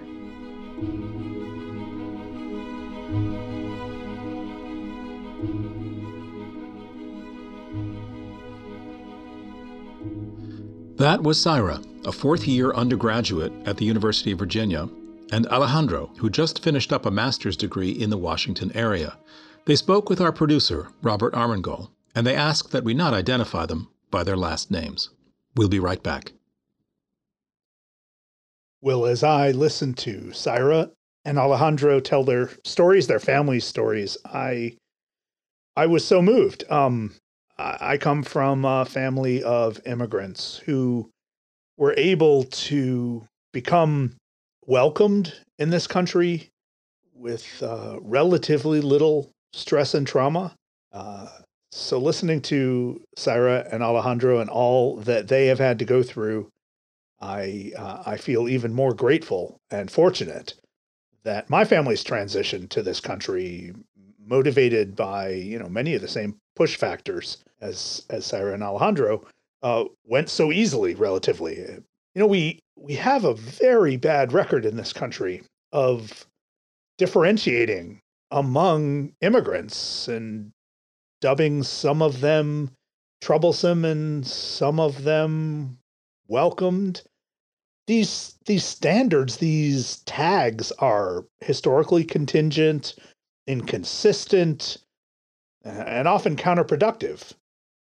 That 10.97 11.21
was 11.21 11.37
Saira, 11.37 11.85
a 12.07 12.11
fourth 12.11 12.47
year 12.47 12.73
undergraduate 12.73 13.53
at 13.67 13.77
the 13.77 13.85
University 13.85 14.31
of 14.31 14.39
Virginia, 14.39 14.89
and 15.31 15.47
Alejandro, 15.47 16.11
who 16.17 16.29
just 16.29 16.63
finished 16.63 16.93
up 16.93 17.05
a 17.05 17.11
master's 17.11 17.57
degree 17.57 17.91
in 17.91 18.09
the 18.09 18.17
Washington 18.17 18.71
area. 18.75 19.17
They 19.65 19.75
spoke 19.75 20.09
with 20.09 20.21
our 20.21 20.31
producer, 20.31 20.89
Robert 21.01 21.33
Armengol, 21.33 21.91
and 22.15 22.25
they 22.25 22.35
asked 22.35 22.71
that 22.71 22.83
we 22.83 22.93
not 22.93 23.13
identify 23.13 23.65
them 23.65 23.89
by 24.09 24.23
their 24.23 24.37
last 24.37 24.71
names. 24.71 25.09
We'll 25.55 25.69
be 25.69 25.79
right 25.79 26.01
back. 26.01 26.33
Well, 28.81 29.05
as 29.05 29.23
I 29.23 29.51
listened 29.51 29.97
to 29.99 30.31
Saira 30.31 30.91
and 31.25 31.37
Alejandro 31.37 31.99
tell 31.99 32.23
their 32.23 32.51
stories, 32.63 33.07
their 33.07 33.19
family 33.19 33.59
stories, 33.59 34.17
I 34.25 34.77
I 35.75 35.85
was 35.85 36.05
so 36.05 36.21
moved. 36.21 36.63
Um, 36.69 37.15
I 37.59 37.97
come 37.97 38.23
from 38.23 38.65
a 38.65 38.85
family 38.85 39.43
of 39.43 39.79
immigrants 39.85 40.57
who 40.65 41.09
were 41.75 41.95
able 41.97 42.43
to 42.43 43.27
become 43.51 44.15
welcomed 44.67 45.33
in 45.57 45.71
this 45.71 45.87
country 45.87 46.51
with 47.15 47.63
uh, 47.63 47.97
relatively 48.01 48.81
little 48.81 49.31
stress 49.53 49.95
and 49.95 50.05
trauma. 50.05 50.53
Uh, 50.91 51.27
so, 51.71 51.97
listening 51.97 52.41
to 52.43 53.01
Sarah 53.15 53.67
and 53.71 53.81
Alejandro 53.81 54.39
and 54.39 54.49
all 54.49 54.97
that 54.97 55.27
they 55.27 55.47
have 55.47 55.59
had 55.59 55.79
to 55.79 55.85
go 55.85 56.03
through, 56.03 56.49
I 57.19 57.71
uh, 57.77 58.03
I 58.05 58.17
feel 58.17 58.47
even 58.47 58.73
more 58.73 58.93
grateful 58.93 59.59
and 59.71 59.89
fortunate 59.89 60.53
that 61.23 61.49
my 61.49 61.65
family's 61.65 62.03
transition 62.03 62.67
to 62.69 62.81
this 62.81 62.99
country, 62.99 63.73
motivated 64.23 64.95
by 64.95 65.29
you 65.29 65.59
know 65.59 65.69
many 65.69 65.93
of 65.95 66.01
the 66.01 66.07
same 66.07 66.37
push 66.55 66.75
factors 66.75 67.37
as 67.59 68.05
as 68.09 68.25
Saira 68.25 68.53
and 68.53 68.63
Alejandro 68.63 69.25
uh, 69.63 69.85
went 70.05 70.29
so 70.29 70.51
easily, 70.51 70.95
relatively. 70.95 71.81
You 72.17 72.23
know, 72.23 72.27
we 72.29 72.63
we 72.75 72.95
have 72.95 73.25
a 73.25 73.35
very 73.35 73.95
bad 73.95 74.33
record 74.33 74.65
in 74.65 74.75
this 74.75 74.91
country 74.91 75.43
of 75.71 76.25
differentiating 76.97 78.01
among 78.31 79.13
immigrants 79.21 80.07
and 80.07 80.51
dubbing 81.21 81.61
some 81.61 82.01
of 82.01 82.21
them 82.21 82.71
troublesome 83.21 83.85
and 83.85 84.25
some 84.25 84.79
of 84.79 85.03
them 85.03 85.77
welcomed. 86.27 87.03
These 87.85 88.39
these 88.47 88.65
standards, 88.65 89.37
these 89.37 89.97
tags 90.07 90.71
are 90.79 91.23
historically 91.41 92.03
contingent, 92.03 92.95
inconsistent, 93.45 94.79
and 95.63 96.07
often 96.07 96.35
counterproductive. 96.35 97.33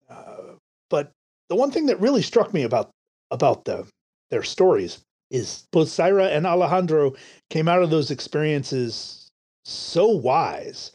Uh, 0.10 0.56
but 0.90 1.12
the 1.50 1.56
one 1.56 1.70
thing 1.70 1.86
that 1.86 2.02
really 2.02 2.24
struck 2.24 2.52
me 2.52 2.64
about 2.64 2.90
about 3.30 3.66
the 3.66 3.88
their 4.30 4.44
stories 4.44 5.04
is 5.30 5.68
both 5.72 5.88
Saira 5.88 6.36
and 6.36 6.46
Alejandro 6.46 7.14
came 7.50 7.68
out 7.68 7.84
of 7.84 7.90
those 7.90 8.12
experiences 8.12 9.32
so 9.66 10.08
wise 10.08 10.92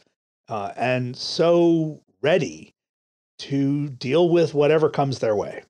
uh, 0.49 0.71
and 0.75 1.15
so 1.15 2.01
ready 2.21 2.73
to 3.37 3.89
deal 3.89 4.29
with 4.29 4.53
whatever 4.53 4.89
comes 4.89 5.19
their 5.19 5.35
way. 5.35 5.63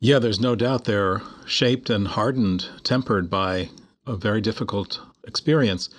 Yeah, 0.00 0.18
there's 0.18 0.40
no 0.40 0.54
doubt 0.54 0.84
they're 0.84 1.22
shaped 1.46 1.90
and 1.90 2.08
hardened, 2.08 2.68
tempered 2.84 3.28
by 3.28 3.70
a 4.06 4.16
very 4.16 4.40
difficult 4.40 5.00
experience. 5.26 5.90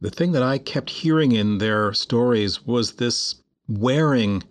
The 0.00 0.10
thing 0.10 0.32
that 0.32 0.42
I 0.42 0.58
kept 0.58 0.90
hearing 0.90 1.32
in 1.32 1.58
their 1.58 1.92
stories 1.92 2.64
was 2.64 2.92
this 2.92 3.36
wearing 3.66 4.44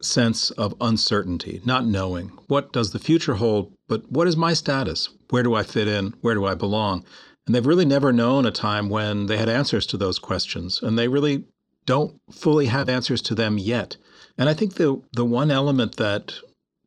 sense 0.00 0.50
of 0.52 0.74
uncertainty, 0.80 1.60
not 1.64 1.86
knowing 1.86 2.28
what 2.46 2.72
does 2.72 2.92
the 2.92 2.98
future 2.98 3.34
hold, 3.34 3.72
but 3.88 4.10
what 4.10 4.26
is 4.26 4.36
my 4.36 4.54
status? 4.54 5.08
Where 5.30 5.42
do 5.42 5.54
I 5.54 5.62
fit 5.62 5.88
in? 5.88 6.14
Where 6.20 6.34
do 6.34 6.44
I 6.46 6.54
belong? 6.54 7.04
And 7.46 7.54
they've 7.54 7.66
really 7.66 7.84
never 7.84 8.12
known 8.12 8.46
a 8.46 8.50
time 8.50 8.88
when 8.88 9.26
they 9.26 9.36
had 9.36 9.48
answers 9.48 9.86
to 9.86 9.96
those 9.96 10.18
questions, 10.18 10.80
and 10.82 10.98
they 10.98 11.08
really 11.08 11.44
don't 11.86 12.20
fully 12.30 12.66
have 12.66 12.88
answers 12.88 13.22
to 13.22 13.34
them 13.34 13.58
yet. 13.58 13.96
And 14.38 14.48
I 14.48 14.54
think 14.54 14.74
the 14.74 15.02
the 15.12 15.24
one 15.24 15.50
element 15.50 15.96
that 15.96 16.34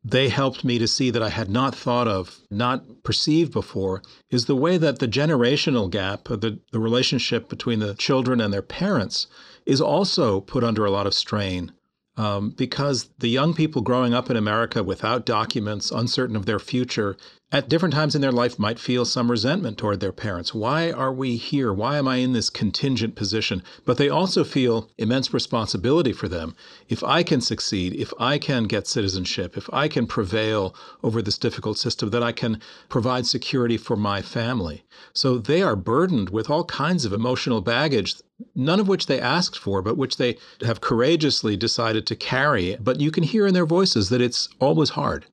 they 0.04 0.30
helped 0.30 0.64
me 0.64 0.78
to 0.80 0.88
see 0.88 1.10
that 1.12 1.24
I 1.24 1.30
had 1.30 1.50
not 1.50 1.74
thought 1.74 2.08
of, 2.08 2.40
not 2.52 3.04
perceived 3.04 3.54
before, 3.54 4.02
is 4.30 4.46
the 4.46 4.56
way 4.56 4.78
that 4.78 5.00
the 5.00 5.08
generational 5.08 5.90
gap, 5.90 6.26
the, 6.26 6.60
the 6.72 6.80
relationship 6.80 7.48
between 7.48 7.80
the 7.80 7.94
children 7.94 8.42
and 8.42 8.54
their 8.54 8.62
parents, 8.62 9.28
is 9.66 9.80
also 9.80 10.42
put 10.42 10.64
under 10.64 10.84
a 10.84 10.92
lot 10.92 11.08
of 11.08 11.14
strain. 11.14 11.72
Um, 12.16 12.52
because 12.52 13.10
the 13.18 13.28
young 13.28 13.56
people 13.56 13.82
growing 13.82 14.14
up 14.14 14.30
in 14.30 14.38
America 14.38 14.84
without 14.84 15.26
documents, 15.26 15.90
uncertain 15.90 16.36
of 16.36 16.46
their 16.46 16.60
future, 16.60 17.18
at 17.54 17.70
different 17.70 17.94
times 17.94 18.16
in 18.16 18.22
their 18.22 18.32
life 18.32 18.58
might 18.58 18.80
feel 18.80 19.06
some 19.06 19.30
resentment 19.30 19.78
toward 19.78 20.00
their 20.00 20.12
parents. 20.12 20.56
Why 20.56 20.92
are 20.92 21.14
we 21.14 21.38
here? 21.38 21.72
Why 21.72 22.00
am 22.00 22.08
I 22.08 22.16
in 22.16 22.34
this 22.34 22.50
contingent 22.50 23.16
position? 23.16 23.62
But 23.86 23.98
they 23.98 24.10
also 24.10 24.44
feel 24.44 24.90
immense 24.98 25.32
responsibility 25.32 26.14
for 26.14 26.28
them. 26.28 26.56
If 26.90 27.04
I 27.04 27.22
can 27.22 27.42
succeed, 27.42 27.94
if 27.94 28.12
I 28.20 28.40
can 28.40 28.64
get 28.64 28.88
citizenship, 28.88 29.56
if 29.56 29.72
I 29.72 29.88
can 29.88 30.08
prevail 30.08 30.76
over 31.04 31.22
this 31.22 31.38
difficult 31.38 31.78
system, 31.78 32.10
then 32.10 32.24
I 32.24 32.32
can 32.32 32.60
provide 32.90 33.28
security 33.28 33.78
for 33.78 33.96
my 33.96 34.24
family. 34.24 34.84
So 35.14 35.38
they 35.38 35.62
are 35.62 35.76
burdened 35.76 36.32
with 36.32 36.50
all 36.50 36.66
kinds 36.66 37.06
of 37.06 37.14
emotional 37.14 37.62
baggage, 37.62 38.16
none 38.56 38.80
of 38.80 38.88
which 38.88 39.06
they 39.06 39.22
asked 39.22 39.60
for, 39.60 39.84
but 39.84 39.96
which 39.96 40.18
they 40.18 40.38
have 40.66 40.82
courageously 40.82 41.56
decided 41.56 42.08
to 42.08 42.16
carry. 42.16 42.78
But 42.80 43.00
you 43.00 43.12
can 43.12 43.24
hear 43.24 43.46
in 43.46 43.54
their 43.54 43.68
voices 43.68 44.10
that 44.10 44.22
it's 44.22 44.50
always 44.60 44.90
hard. 44.90 45.28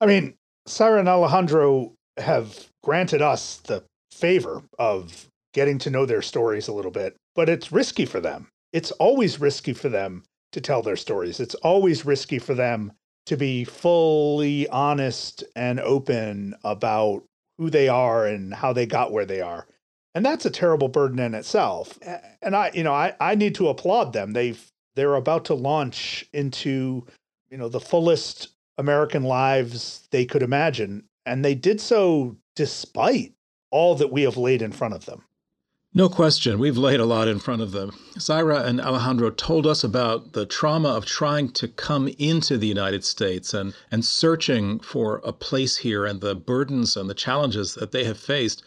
I 0.00 0.06
mean, 0.06 0.34
Saira 0.66 1.00
and 1.00 1.08
Alejandro 1.08 1.92
have 2.16 2.68
granted 2.82 3.22
us 3.22 3.58
the 3.58 3.84
favor 4.10 4.62
of 4.78 5.28
getting 5.52 5.78
to 5.78 5.90
know 5.90 6.06
their 6.06 6.22
stories 6.22 6.68
a 6.68 6.72
little 6.72 6.90
bit, 6.90 7.16
but 7.34 7.48
it's 7.48 7.72
risky 7.72 8.04
for 8.04 8.20
them. 8.20 8.48
It's 8.72 8.90
always 8.92 9.40
risky 9.40 9.72
for 9.72 9.88
them 9.88 10.24
to 10.52 10.60
tell 10.60 10.82
their 10.82 10.96
stories. 10.96 11.40
It's 11.40 11.54
always 11.56 12.04
risky 12.04 12.38
for 12.38 12.54
them 12.54 12.92
to 13.26 13.36
be 13.36 13.64
fully 13.64 14.68
honest 14.68 15.44
and 15.54 15.80
open 15.80 16.54
about 16.64 17.24
who 17.58 17.70
they 17.70 17.88
are 17.88 18.26
and 18.26 18.54
how 18.54 18.72
they 18.72 18.86
got 18.86 19.12
where 19.12 19.24
they 19.24 19.40
are. 19.40 19.66
And 20.14 20.24
that's 20.24 20.46
a 20.46 20.50
terrible 20.50 20.88
burden 20.88 21.18
in 21.18 21.34
itself. 21.34 21.98
And 22.42 22.56
I, 22.56 22.70
you 22.72 22.82
know, 22.82 22.92
I, 22.92 23.14
I 23.20 23.34
need 23.34 23.54
to 23.56 23.68
applaud 23.68 24.12
them. 24.12 24.32
They've 24.32 24.64
they're 24.94 25.14
about 25.14 25.44
to 25.46 25.54
launch 25.54 26.24
into, 26.32 27.06
you 27.50 27.58
know, 27.58 27.68
the 27.68 27.80
fullest 27.80 28.55
American 28.78 29.22
lives 29.22 30.06
they 30.10 30.24
could 30.24 30.42
imagine. 30.42 31.04
And 31.24 31.44
they 31.44 31.54
did 31.54 31.80
so 31.80 32.36
despite 32.54 33.34
all 33.70 33.94
that 33.96 34.12
we 34.12 34.22
have 34.22 34.36
laid 34.36 34.62
in 34.62 34.72
front 34.72 34.94
of 34.94 35.06
them. 35.06 35.24
No 35.94 36.10
question. 36.10 36.58
We've 36.58 36.76
laid 36.76 37.00
a 37.00 37.06
lot 37.06 37.26
in 37.26 37.38
front 37.38 37.62
of 37.62 37.72
them. 37.72 37.92
Saira 38.18 38.66
and 38.66 38.82
Alejandro 38.82 39.30
told 39.30 39.66
us 39.66 39.82
about 39.82 40.34
the 40.34 40.44
trauma 40.44 40.90
of 40.90 41.06
trying 41.06 41.48
to 41.52 41.68
come 41.68 42.08
into 42.18 42.58
the 42.58 42.66
United 42.66 43.02
States 43.02 43.54
and, 43.54 43.74
and 43.90 44.04
searching 44.04 44.78
for 44.80 45.22
a 45.24 45.32
place 45.32 45.78
here 45.78 46.04
and 46.04 46.20
the 46.20 46.34
burdens 46.34 46.98
and 46.98 47.08
the 47.08 47.14
challenges 47.14 47.74
that 47.76 47.92
they 47.92 48.04
have 48.04 48.18
faced. 48.18 48.62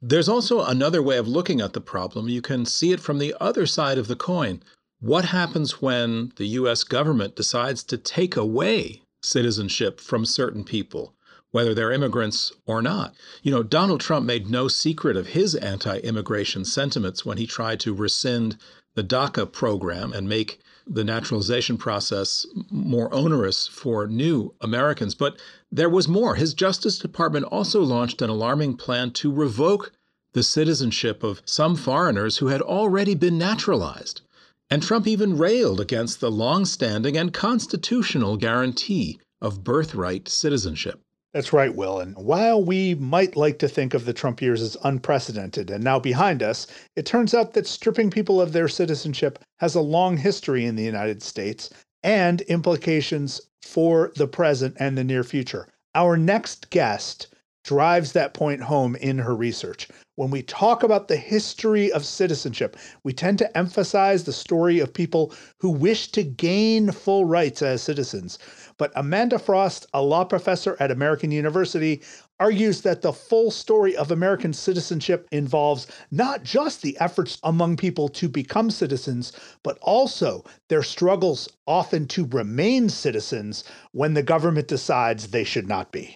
There's 0.00 0.28
also 0.28 0.64
another 0.64 1.00
way 1.00 1.18
of 1.18 1.28
looking 1.28 1.60
at 1.60 1.72
the 1.72 1.80
problem. 1.80 2.28
You 2.28 2.42
can 2.42 2.66
see 2.66 2.90
it 2.90 2.98
from 2.98 3.18
the 3.18 3.36
other 3.40 3.64
side 3.64 3.96
of 3.96 4.08
the 4.08 4.16
coin. 4.16 4.60
What 4.98 5.26
happens 5.26 5.80
when 5.80 6.32
the 6.34 6.46
U.S. 6.46 6.82
government 6.82 7.36
decides 7.36 7.84
to 7.84 7.96
take 7.96 8.36
away 8.36 9.01
citizenship 9.22 10.00
from 10.00 10.24
certain 10.26 10.64
people, 10.64 11.14
whether 11.50 11.74
they're 11.74 11.92
immigrants 11.92 12.52
or 12.66 12.82
not. 12.82 13.14
You 13.42 13.50
know, 13.52 13.62
Donald 13.62 14.00
Trump 14.00 14.26
made 14.26 14.50
no 14.50 14.68
secret 14.68 15.16
of 15.16 15.28
his 15.28 15.54
anti 15.54 15.98
immigration 15.98 16.64
sentiments 16.64 17.24
when 17.24 17.38
he 17.38 17.46
tried 17.46 17.80
to 17.80 17.94
rescind 17.94 18.56
the 18.94 19.04
DACA 19.04 19.50
program 19.50 20.12
and 20.12 20.28
make 20.28 20.60
the 20.86 21.04
naturalization 21.04 21.78
process 21.78 22.44
more 22.70 23.12
onerous 23.14 23.66
for 23.68 24.06
new 24.06 24.54
Americans. 24.60 25.14
But 25.14 25.38
there 25.70 25.88
was 25.88 26.08
more. 26.08 26.34
His 26.34 26.54
Justice 26.54 26.98
Department 26.98 27.46
also 27.46 27.82
launched 27.82 28.20
an 28.20 28.30
alarming 28.30 28.76
plan 28.76 29.12
to 29.12 29.32
revoke 29.32 29.92
the 30.32 30.42
citizenship 30.42 31.22
of 31.22 31.42
some 31.44 31.76
foreigners 31.76 32.38
who 32.38 32.48
had 32.48 32.62
already 32.62 33.14
been 33.14 33.38
naturalized. 33.38 34.22
And 34.70 34.82
Trump 34.82 35.06
even 35.06 35.36
railed 35.36 35.80
against 35.80 36.20
the 36.20 36.30
long 36.30 36.64
standing 36.64 37.16
and 37.16 37.32
constitutional 37.32 38.36
guarantee 38.36 39.20
of 39.40 39.64
birthright 39.64 40.28
citizenship. 40.28 41.00
That's 41.34 41.52
right, 41.52 41.74
Will. 41.74 41.98
And 41.98 42.14
while 42.16 42.62
we 42.62 42.94
might 42.94 43.36
like 43.36 43.58
to 43.60 43.68
think 43.68 43.94
of 43.94 44.04
the 44.04 44.12
Trump 44.12 44.42
years 44.42 44.60
as 44.60 44.76
unprecedented 44.84 45.70
and 45.70 45.82
now 45.82 45.98
behind 45.98 46.42
us, 46.42 46.66
it 46.94 47.06
turns 47.06 47.32
out 47.32 47.54
that 47.54 47.66
stripping 47.66 48.10
people 48.10 48.40
of 48.40 48.52
their 48.52 48.68
citizenship 48.68 49.38
has 49.58 49.74
a 49.74 49.80
long 49.80 50.18
history 50.18 50.66
in 50.66 50.76
the 50.76 50.82
United 50.82 51.22
States 51.22 51.70
and 52.02 52.42
implications 52.42 53.40
for 53.62 54.12
the 54.16 54.26
present 54.26 54.76
and 54.78 54.98
the 54.98 55.04
near 55.04 55.24
future. 55.24 55.68
Our 55.94 56.18
next 56.18 56.68
guest 56.68 57.28
drives 57.64 58.12
that 58.12 58.34
point 58.34 58.62
home 58.62 58.96
in 58.96 59.18
her 59.18 59.34
research. 59.34 59.88
When 60.22 60.30
we 60.30 60.42
talk 60.42 60.84
about 60.84 61.08
the 61.08 61.16
history 61.16 61.90
of 61.90 62.06
citizenship, 62.06 62.76
we 63.02 63.12
tend 63.12 63.40
to 63.40 63.58
emphasize 63.58 64.22
the 64.22 64.32
story 64.32 64.78
of 64.78 64.94
people 64.94 65.34
who 65.58 65.68
wish 65.70 66.12
to 66.12 66.22
gain 66.22 66.92
full 66.92 67.24
rights 67.24 67.60
as 67.60 67.82
citizens. 67.82 68.38
But 68.78 68.92
Amanda 68.94 69.36
Frost, 69.40 69.86
a 69.92 70.00
law 70.00 70.22
professor 70.22 70.76
at 70.78 70.92
American 70.92 71.32
University, 71.32 72.02
argues 72.38 72.82
that 72.82 73.02
the 73.02 73.12
full 73.12 73.50
story 73.50 73.96
of 73.96 74.12
American 74.12 74.52
citizenship 74.52 75.26
involves 75.32 75.88
not 76.12 76.44
just 76.44 76.82
the 76.82 76.96
efforts 77.00 77.38
among 77.42 77.76
people 77.76 78.08
to 78.10 78.28
become 78.28 78.70
citizens, 78.70 79.32
but 79.64 79.76
also 79.82 80.44
their 80.68 80.84
struggles 80.84 81.48
often 81.66 82.06
to 82.06 82.26
remain 82.26 82.88
citizens 82.88 83.64
when 83.90 84.14
the 84.14 84.22
government 84.22 84.68
decides 84.68 85.26
they 85.26 85.42
should 85.42 85.66
not 85.66 85.90
be. 85.90 86.14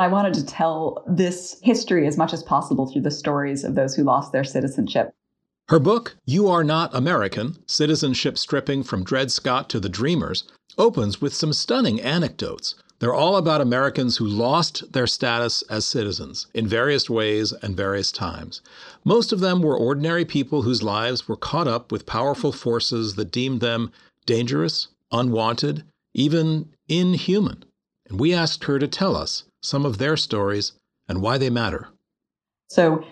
I 0.00 0.06
wanted 0.06 0.34
to 0.34 0.46
tell 0.46 1.02
this 1.08 1.58
history 1.60 2.06
as 2.06 2.16
much 2.16 2.32
as 2.32 2.44
possible 2.44 2.86
through 2.86 3.02
the 3.02 3.10
stories 3.10 3.64
of 3.64 3.74
those 3.74 3.96
who 3.96 4.04
lost 4.04 4.30
their 4.30 4.44
citizenship. 4.44 5.10
Her 5.68 5.80
book, 5.80 6.16
You 6.24 6.48
Are 6.48 6.62
Not 6.62 6.94
American 6.94 7.58
Citizenship 7.66 8.38
Stripping 8.38 8.84
from 8.84 9.02
Dred 9.02 9.32
Scott 9.32 9.68
to 9.70 9.80
the 9.80 9.88
Dreamers, 9.88 10.44
opens 10.78 11.20
with 11.20 11.34
some 11.34 11.52
stunning 11.52 12.00
anecdotes. 12.00 12.76
They're 13.00 13.14
all 13.14 13.36
about 13.36 13.60
Americans 13.60 14.16
who 14.16 14.26
lost 14.26 14.92
their 14.92 15.06
status 15.06 15.62
as 15.62 15.84
citizens 15.84 16.46
in 16.54 16.68
various 16.68 17.10
ways 17.10 17.52
and 17.52 17.76
various 17.76 18.12
times. 18.12 18.62
Most 19.04 19.32
of 19.32 19.40
them 19.40 19.62
were 19.62 19.76
ordinary 19.76 20.24
people 20.24 20.62
whose 20.62 20.82
lives 20.82 21.28
were 21.28 21.36
caught 21.36 21.68
up 21.68 21.90
with 21.90 22.06
powerful 22.06 22.52
forces 22.52 23.16
that 23.16 23.32
deemed 23.32 23.60
them 23.60 23.90
dangerous, 24.26 24.88
unwanted, 25.10 25.84
even 26.14 26.68
inhuman. 26.88 27.64
And 28.08 28.18
we 28.18 28.32
asked 28.32 28.64
her 28.64 28.78
to 28.78 28.88
tell 28.88 29.16
us 29.16 29.44
some 29.62 29.84
of 29.84 29.98
their 29.98 30.16
stories, 30.16 30.72
and 31.08 31.22
why 31.22 31.38
they 31.38 31.50
matter. 31.50 31.88
So 32.68 33.04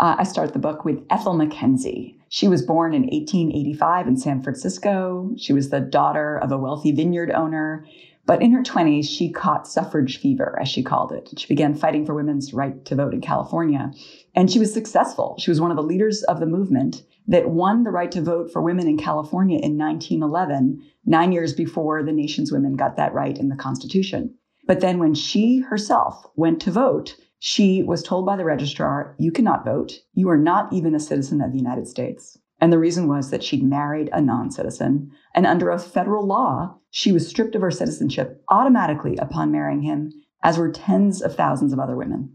uh, 0.00 0.16
I 0.18 0.24
start 0.24 0.52
the 0.52 0.58
book 0.58 0.84
with 0.84 1.04
Ethel 1.10 1.34
McKenzie. 1.34 2.16
She 2.28 2.48
was 2.48 2.62
born 2.62 2.94
in 2.94 3.02
1885 3.02 4.08
in 4.08 4.16
San 4.16 4.42
Francisco. 4.42 5.30
She 5.36 5.52
was 5.52 5.70
the 5.70 5.80
daughter 5.80 6.36
of 6.38 6.50
a 6.50 6.58
wealthy 6.58 6.90
vineyard 6.90 7.30
owner. 7.30 7.86
But 8.26 8.42
in 8.42 8.52
her 8.52 8.62
20s, 8.62 9.06
she 9.06 9.30
caught 9.30 9.68
suffrage 9.68 10.18
fever, 10.18 10.58
as 10.60 10.68
she 10.68 10.82
called 10.82 11.12
it. 11.12 11.30
She 11.36 11.46
began 11.46 11.74
fighting 11.74 12.06
for 12.06 12.14
women's 12.14 12.54
right 12.54 12.82
to 12.86 12.94
vote 12.94 13.12
in 13.12 13.20
California. 13.20 13.92
And 14.34 14.50
she 14.50 14.58
was 14.58 14.72
successful. 14.72 15.36
She 15.38 15.50
was 15.50 15.60
one 15.60 15.70
of 15.70 15.76
the 15.76 15.82
leaders 15.82 16.22
of 16.24 16.40
the 16.40 16.46
movement 16.46 17.02
that 17.28 17.50
won 17.50 17.84
the 17.84 17.90
right 17.90 18.10
to 18.12 18.22
vote 18.22 18.50
for 18.50 18.62
women 18.62 18.88
in 18.88 18.98
California 18.98 19.58
in 19.58 19.78
1911, 19.78 20.82
nine 21.04 21.32
years 21.32 21.52
before 21.52 22.02
the 22.02 22.12
nation's 22.12 22.50
women 22.50 22.76
got 22.76 22.96
that 22.96 23.14
right 23.14 23.38
in 23.38 23.48
the 23.48 23.56
Constitution. 23.56 24.34
But 24.66 24.80
then 24.80 24.98
when 24.98 25.14
she 25.14 25.58
herself 25.58 26.26
went 26.36 26.60
to 26.62 26.70
vote, 26.70 27.16
she 27.38 27.82
was 27.82 28.02
told 28.02 28.24
by 28.24 28.36
the 28.36 28.44
registrar, 28.44 29.14
You 29.18 29.30
cannot 29.30 29.64
vote. 29.64 30.00
You 30.14 30.30
are 30.30 30.38
not 30.38 30.72
even 30.72 30.94
a 30.94 31.00
citizen 31.00 31.40
of 31.40 31.52
the 31.52 31.58
United 31.58 31.86
States. 31.86 32.38
And 32.60 32.72
the 32.72 32.78
reason 32.78 33.08
was 33.08 33.30
that 33.30 33.44
she'd 33.44 33.62
married 33.62 34.08
a 34.12 34.20
non 34.20 34.50
citizen. 34.50 35.10
And 35.34 35.46
under 35.46 35.70
a 35.70 35.78
federal 35.78 36.26
law, 36.26 36.78
she 36.90 37.12
was 37.12 37.28
stripped 37.28 37.54
of 37.54 37.60
her 37.60 37.70
citizenship 37.70 38.42
automatically 38.48 39.16
upon 39.16 39.52
marrying 39.52 39.82
him, 39.82 40.12
as 40.42 40.56
were 40.56 40.70
tens 40.70 41.20
of 41.20 41.36
thousands 41.36 41.72
of 41.72 41.78
other 41.78 41.96
women. 41.96 42.34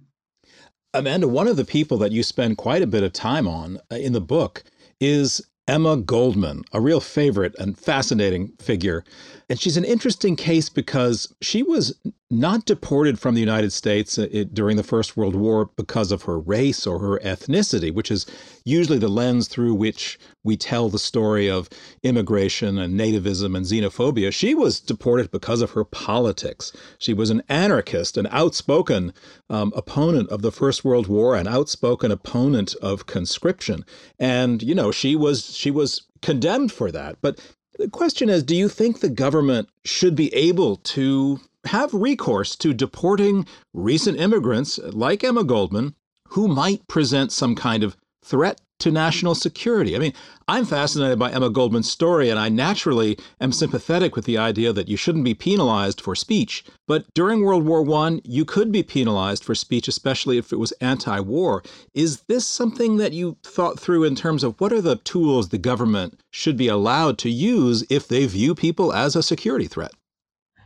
Amanda, 0.94 1.28
one 1.28 1.48
of 1.48 1.58
the 1.58 1.66
people 1.66 1.98
that 1.98 2.12
you 2.12 2.24
spend 2.24 2.58
quite 2.58 2.82
a 2.82 2.88
bit 2.88 3.04
of 3.04 3.14
time 3.14 3.48
on 3.48 3.80
uh, 3.92 3.96
in 3.96 4.14
the 4.14 4.22
book 4.22 4.64
is 5.00 5.42
Emma 5.70 5.98
Goldman, 5.98 6.64
a 6.74 6.82
real 6.82 7.00
favorite 7.00 7.56
and 7.60 7.78
fascinating 7.78 8.54
figure. 8.60 9.04
And 9.50 9.60
she's 9.60 9.78
an 9.78 9.86
interesting 9.86 10.36
case 10.36 10.68
because 10.68 11.32
she 11.42 11.62
was 11.62 11.96
not 12.32 12.66
deported 12.66 13.20
from 13.20 13.36
the 13.36 13.40
United 13.40 13.72
States 13.72 14.18
uh, 14.18 14.46
during 14.52 14.78
the 14.78 14.84
First 14.84 15.16
World 15.16 15.36
War 15.36 15.70
because 15.76 16.12
of 16.12 16.24
her 16.24 16.40
race 16.40 16.88
or 16.88 16.98
her 16.98 17.20
ethnicity, 17.20 17.94
which 17.94 18.10
is 18.10 18.26
usually 18.66 18.98
the 18.98 19.10
lens 19.10 19.48
through 19.48 19.76
which 19.76 20.18
we 20.44 20.56
tell 20.56 20.90
the 20.90 21.00
story 21.00 21.50
of 21.50 21.70
immigration 22.04 22.78
and 22.78 23.00
nativism 23.00 23.56
and 23.56 23.66
xenophobia. 23.66 24.34
She 24.34 24.56
was 24.56 24.80
deported 24.80 25.32
because 25.32 25.62
of 25.62 25.72
her 25.72 25.84
politics. 25.84 26.72
She 26.98 27.14
was 27.14 27.30
an 27.30 27.44
anarchist, 27.50 28.18
an 28.18 28.28
outspoken 28.32 29.14
um, 29.50 29.74
opponent 29.76 30.30
of 30.30 30.42
the 30.42 30.52
First 30.52 30.86
World 30.86 31.08
War, 31.08 31.36
an 31.36 31.48
outspoken 31.48 32.12
opponent 32.12 32.76
of 32.82 33.06
conscription. 33.06 33.84
And, 34.18 34.64
you 34.64 34.76
know, 34.76 34.92
she 34.92 35.16
was 35.16 35.56
she 35.56 35.72
was 35.72 36.04
condemned 36.22 36.72
for 36.72 36.92
that. 36.92 37.18
But 37.22 37.40
the 37.78 37.90
question 37.90 38.30
is 38.30 38.44
do 38.44 38.56
you 38.56 38.70
think 38.70 39.00
the 39.00 39.10
government 39.10 39.70
should 39.86 40.16
be 40.16 40.34
able 40.34 40.78
to 40.78 41.40
have 41.66 41.94
recourse 41.94 42.56
to 42.56 42.74
deporting 42.74 43.46
recent 43.74 44.20
immigrants 44.20 44.80
like 44.80 45.24
Emma 45.24 45.44
Goldman 45.44 45.96
who 46.30 46.48
might 46.48 46.88
present 46.88 47.32
some 47.32 47.56
kind 47.56 47.84
of 47.84 47.98
threat 48.24 48.62
to 48.80 48.92
national 48.92 49.36
security. 49.36 49.96
I 49.96 50.00
mean, 50.00 50.14
I'm 50.48 50.66
fascinated 50.66 51.20
by 51.20 51.32
Emma 51.32 51.50
Goldman's 51.50 51.92
story, 51.92 52.30
and 52.30 52.40
I 52.40 52.50
naturally 52.50 53.18
am 53.40 53.52
sympathetic 53.52 54.16
with 54.16 54.26
the 54.26 54.38
idea 54.38 54.74
that 54.74 54.88
you 54.88 54.98
shouldn't 54.98 55.26
be 55.26 55.34
penalized 55.34 56.02
for 56.02 56.16
speech. 56.16 56.64
But 56.88 57.06
during 57.14 57.44
World 57.44 57.66
War 57.66 57.88
I, 58.06 58.20
you 58.24 58.46
could 58.46 58.72
be 58.72 58.82
penalized 58.82 59.44
for 59.44 59.54
speech, 59.54 59.88
especially 59.88 60.38
if 60.38 60.52
it 60.52 60.58
was 60.58 60.72
anti 60.82 61.20
war. 61.20 61.62
Is 61.94 62.22
this 62.22 62.48
something 62.48 62.98
that 62.98 63.14
you 63.14 63.38
thought 63.44 63.80
through 63.80 64.06
in 64.06 64.16
terms 64.16 64.44
of 64.44 64.60
what 64.60 64.74
are 64.74 64.82
the 64.82 64.96
tools 64.98 65.50
the 65.50 65.58
government 65.58 66.20
should 66.32 66.58
be 66.58 66.68
allowed 66.68 67.18
to 67.20 67.30
use 67.30 67.86
if 67.90 68.08
they 68.08 68.26
view 68.26 68.56
people 68.56 68.94
as 68.94 69.16
a 69.16 69.24
security 69.24 69.68
threat? 69.68 69.92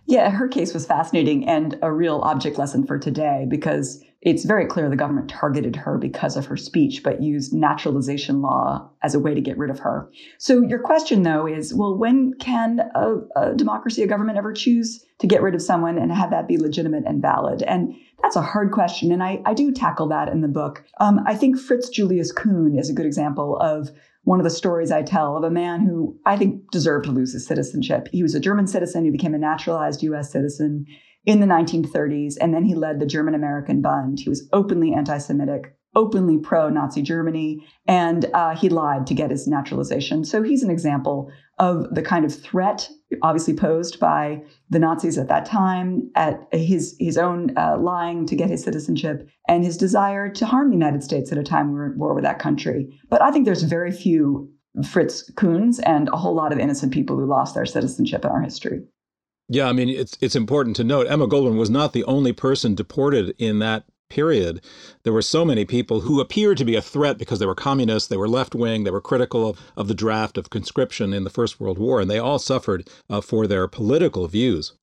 Yeah, 0.06 0.30
her 0.30 0.48
case 0.48 0.74
was 0.74 0.86
fascinating 0.86 1.48
and 1.48 1.78
a 1.82 1.92
real 1.92 2.20
object 2.24 2.58
lesson 2.58 2.86
for 2.86 3.00
today 3.00 3.46
because 3.48 4.04
it's 4.26 4.46
very 4.46 4.66
clear 4.66 4.90
the 4.90 4.96
government 4.96 5.30
targeted 5.30 5.76
her 5.76 5.98
because 5.98 6.38
of 6.38 6.46
her 6.46 6.56
speech, 6.56 7.04
but 7.04 7.22
used 7.22 7.54
naturalization 7.54 8.42
law 8.42 8.90
as 9.02 9.14
a 9.14 9.20
way 9.20 9.34
to 9.34 9.42
get 9.42 9.58
rid 9.58 9.70
of 9.70 9.80
her. 9.80 10.10
So, 10.38 10.62
your 10.62 10.80
question, 10.80 11.24
though, 11.24 11.46
is 11.46 11.74
well, 11.74 11.98
when 11.98 12.34
can 12.40 12.80
a, 12.96 13.16
a, 13.36 13.54
democracy, 13.54 14.02
a 14.02 14.08
government 14.08 14.38
ever 14.38 14.54
choose 14.54 15.06
to 15.20 15.28
get 15.28 15.42
rid 15.42 15.56
of 15.56 15.62
someone 15.62 15.98
and 15.98 16.12
have 16.12 16.32
that 16.32 16.48
be 16.48 16.58
legitimate 16.58 17.04
and 17.06 17.22
valid? 17.22 17.64
And 17.64 17.96
that's 18.22 18.38
a 18.38 18.42
hard 18.42 18.72
question. 18.72 19.12
And 19.12 19.22
I, 19.22 19.42
I 19.46 19.54
do 19.54 19.74
tackle 19.74 20.08
that 20.08 20.30
in 20.30 20.40
the 20.40 20.48
book. 20.48 20.86
Um, 21.02 21.20
I 21.28 21.36
think 21.36 21.60
Fritz 21.60 21.90
Julius 21.90 22.32
Kuhn 22.32 22.78
is 22.80 22.90
a 22.90 22.94
good 22.94 23.06
example 23.06 23.58
of 23.58 23.90
one 24.24 24.40
of 24.40 24.46
the 24.46 24.50
stories 24.50 24.90
I 24.90 25.02
tell 25.02 25.36
of 25.36 25.44
a 25.44 25.52
man 25.52 25.82
who 25.82 26.18
I 26.26 26.38
think 26.38 26.72
deserved 26.72 27.06
to 27.06 27.12
lose 27.12 27.34
his 27.34 27.46
citizenship. 27.46 28.08
He 28.14 28.24
was 28.24 28.36
a 28.36 28.40
German 28.40 28.68
citizen, 28.68 29.04
he 29.04 29.12
became 29.12 29.34
a 29.34 29.38
naturalized 29.38 30.02
US 30.04 30.32
citizen 30.32 30.86
in 31.26 31.40
the 31.40 31.48
1930s, 31.48 32.36
and 32.42 32.54
then 32.54 32.64
he 32.64 32.76
led 32.76 33.00
the 33.00 33.06
German 33.06 33.36
American 33.36 33.82
Bund. 33.82 34.20
He 34.20 34.30
was 34.30 34.48
openly 34.52 34.94
anti 34.94 35.18
Semitic, 35.18 35.76
openly 35.96 36.38
pro 36.38 36.70
Nazi 36.70 37.02
Germany, 37.02 37.66
and 37.88 38.26
uh, 38.34 38.56
he 38.56 38.70
lied 38.70 39.08
to 39.08 39.14
get 39.14 39.32
his 39.32 39.48
naturalization. 39.48 40.26
So 40.26 40.42
he's 40.42 40.64
an 40.64 40.72
example 40.72 41.32
of 41.60 41.94
the 41.94 42.02
kind 42.02 42.26
of 42.26 42.36
threat, 42.36 42.90
obviously 43.22 43.54
posed 43.54 44.00
by 44.00 44.42
the 44.70 44.80
Nazis 44.80 45.18
at 45.18 45.30
that 45.30 45.46
time, 45.46 46.10
at 46.16 46.42
his 46.52 46.96
his 47.00 47.18
own 47.18 47.56
uh, 47.58 47.78
lying 47.78 48.26
to 48.26 48.36
get 48.36 48.50
his 48.50 48.64
citizenship, 48.64 49.28
and 49.48 49.64
his 49.64 49.78
desire 49.78 50.30
to 50.30 50.46
harm 50.46 50.70
the 50.70 50.76
United 50.76 51.04
States 51.04 51.32
at 51.32 51.38
a 51.38 51.44
time 51.44 51.70
we 51.70 51.76
were 51.76 51.92
at 51.92 51.98
war 51.98 52.14
with 52.14 52.24
that 52.24 52.40
country. 52.40 53.00
But 53.10 53.22
I 53.22 53.32
think 53.32 53.46
there's 53.46 53.64
very 53.64 53.92
few 53.92 54.50
Fritz 54.90 55.32
Kuhns 55.34 55.80
and 55.86 56.10
a 56.10 56.18
whole 56.18 56.34
lot 56.34 56.52
of 56.52 56.60
innocent 56.60 56.92
people 56.92 57.16
who 57.16 57.26
lost 57.26 57.54
their 57.54 57.66
citizenship 57.66 58.26
in 58.26 58.32
our 58.32 58.42
history. 58.42 58.82
Yeah, 59.50 59.68
I 59.68 59.74
mean, 59.74 59.90
it's 59.90 60.18
it's 60.22 60.36
important 60.36 60.76
to 60.78 60.84
note 60.84 61.08
Emma 61.08 61.28
Goldman 61.28 61.58
was 61.58 61.70
not 61.70 61.94
the 61.94 62.06
only 62.06 62.34
person 62.34 62.76
deported 62.76 63.36
in 63.38 63.60
that 63.60 63.86
period. 64.10 64.64
There 65.04 65.14
were 65.14 65.22
so 65.24 65.44
many 65.44 65.66
people 65.66 66.02
who 66.02 66.22
appeared 66.22 66.58
to 66.60 66.66
be 66.66 66.76
a 66.76 66.82
threat 66.82 67.18
because 67.18 67.40
they 67.40 67.46
were 67.46 67.56
communists, 67.56 68.08
they 68.08 68.18
were 68.18 68.28
left 68.30 68.54
wing, 68.54 68.84
they 68.84 68.92
were 68.92 69.02
critical 69.02 69.50
of, 69.50 69.60
of 69.76 69.88
the 69.88 69.96
draft 69.96 70.38
of 70.38 70.52
conscription 70.52 71.14
in 71.14 71.24
the 71.24 71.30
First 71.30 71.60
World 71.60 71.80
War, 71.80 72.00
and 72.00 72.10
they 72.10 72.20
all 72.20 72.40
suffered 72.40 72.88
uh, 73.10 73.22
for 73.22 73.48
their 73.48 73.68
political 73.68 74.28
views. 74.28 74.74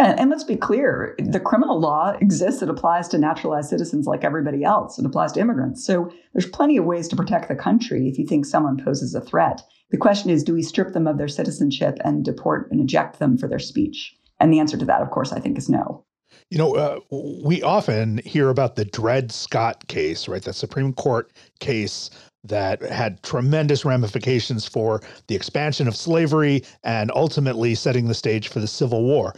And, 0.00 0.18
and, 0.20 0.30
let's 0.30 0.44
be 0.44 0.56
clear 0.56 1.16
the 1.18 1.40
criminal 1.40 1.80
law 1.80 2.14
exists. 2.20 2.62
It 2.62 2.68
applies 2.68 3.08
to 3.08 3.18
naturalized 3.18 3.68
citizens 3.68 4.06
like 4.06 4.22
everybody 4.22 4.62
else. 4.62 4.98
It 4.98 5.04
applies 5.04 5.32
to 5.32 5.40
immigrants. 5.40 5.84
So 5.84 6.12
there's 6.32 6.46
plenty 6.46 6.76
of 6.76 6.84
ways 6.84 7.08
to 7.08 7.16
protect 7.16 7.48
the 7.48 7.56
country 7.56 8.08
if 8.08 8.16
you 8.16 8.24
think 8.24 8.46
someone 8.46 8.82
poses 8.82 9.14
a 9.14 9.20
threat. 9.20 9.60
The 9.90 9.96
question 9.96 10.30
is 10.30 10.44
do 10.44 10.54
we 10.54 10.62
strip 10.62 10.92
them 10.92 11.06
of 11.06 11.18
their 11.18 11.28
citizenship 11.28 11.98
and 12.04 12.24
deport 12.24 12.70
and 12.70 12.80
eject 12.80 13.18
them 13.18 13.36
for 13.36 13.48
their 13.48 13.58
speech? 13.58 14.14
And 14.38 14.52
the 14.52 14.60
answer 14.60 14.76
to 14.78 14.84
that, 14.84 15.02
of 15.02 15.10
course, 15.10 15.32
I 15.32 15.40
think 15.40 15.58
is 15.58 15.68
no. 15.68 16.04
You 16.50 16.58
know, 16.58 16.76
uh, 16.76 17.00
we 17.44 17.62
often 17.62 18.18
hear 18.18 18.48
about 18.48 18.76
the 18.76 18.84
Dred 18.84 19.32
Scott 19.32 19.86
case, 19.88 20.28
right? 20.28 20.42
The 20.42 20.52
Supreme 20.52 20.92
Court 20.92 21.32
case 21.60 22.10
that 22.44 22.80
had 22.82 23.22
tremendous 23.22 23.84
ramifications 23.84 24.66
for 24.66 25.02
the 25.26 25.34
expansion 25.34 25.88
of 25.88 25.96
slavery 25.96 26.62
and 26.84 27.10
ultimately 27.14 27.74
setting 27.74 28.06
the 28.06 28.14
stage 28.14 28.48
for 28.48 28.60
the 28.60 28.66
Civil 28.66 29.02
War. 29.02 29.34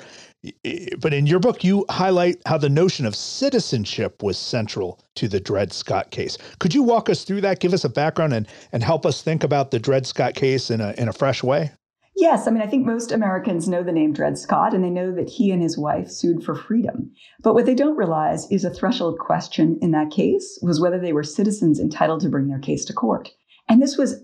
But 0.98 1.12
in 1.12 1.26
your 1.26 1.38
book, 1.38 1.62
you 1.62 1.84
highlight 1.90 2.40
how 2.46 2.56
the 2.56 2.70
notion 2.70 3.04
of 3.04 3.14
citizenship 3.14 4.22
was 4.22 4.38
central 4.38 4.98
to 5.16 5.28
the 5.28 5.40
Dred 5.40 5.72
Scott 5.72 6.10
case. 6.10 6.38
Could 6.58 6.74
you 6.74 6.82
walk 6.82 7.10
us 7.10 7.24
through 7.24 7.42
that, 7.42 7.60
give 7.60 7.74
us 7.74 7.84
a 7.84 7.90
background, 7.90 8.32
and, 8.32 8.48
and 8.72 8.82
help 8.82 9.04
us 9.04 9.22
think 9.22 9.44
about 9.44 9.70
the 9.70 9.78
Dred 9.78 10.06
Scott 10.06 10.34
case 10.34 10.70
in 10.70 10.80
a, 10.80 10.94
in 10.96 11.08
a 11.08 11.12
fresh 11.12 11.42
way? 11.42 11.72
Yes, 12.16 12.46
I 12.46 12.50
mean, 12.50 12.62
I 12.62 12.66
think 12.66 12.84
most 12.84 13.12
Americans 13.12 13.68
know 13.68 13.82
the 13.82 13.92
name 13.92 14.12
Dred 14.12 14.36
Scott 14.36 14.74
and 14.74 14.84
they 14.84 14.90
know 14.90 15.12
that 15.12 15.28
he 15.28 15.50
and 15.50 15.62
his 15.62 15.78
wife 15.78 16.10
sued 16.10 16.42
for 16.42 16.54
freedom. 16.54 17.12
But 17.42 17.54
what 17.54 17.66
they 17.66 17.74
don't 17.74 17.96
realize 17.96 18.50
is 18.50 18.64
a 18.64 18.70
threshold 18.70 19.18
question 19.18 19.78
in 19.80 19.92
that 19.92 20.10
case 20.10 20.58
was 20.60 20.80
whether 20.80 20.98
they 20.98 21.12
were 21.12 21.22
citizens 21.22 21.78
entitled 21.78 22.20
to 22.20 22.28
bring 22.28 22.48
their 22.48 22.58
case 22.58 22.84
to 22.86 22.92
court. 22.92 23.30
And 23.68 23.80
this 23.80 23.96
was 23.96 24.22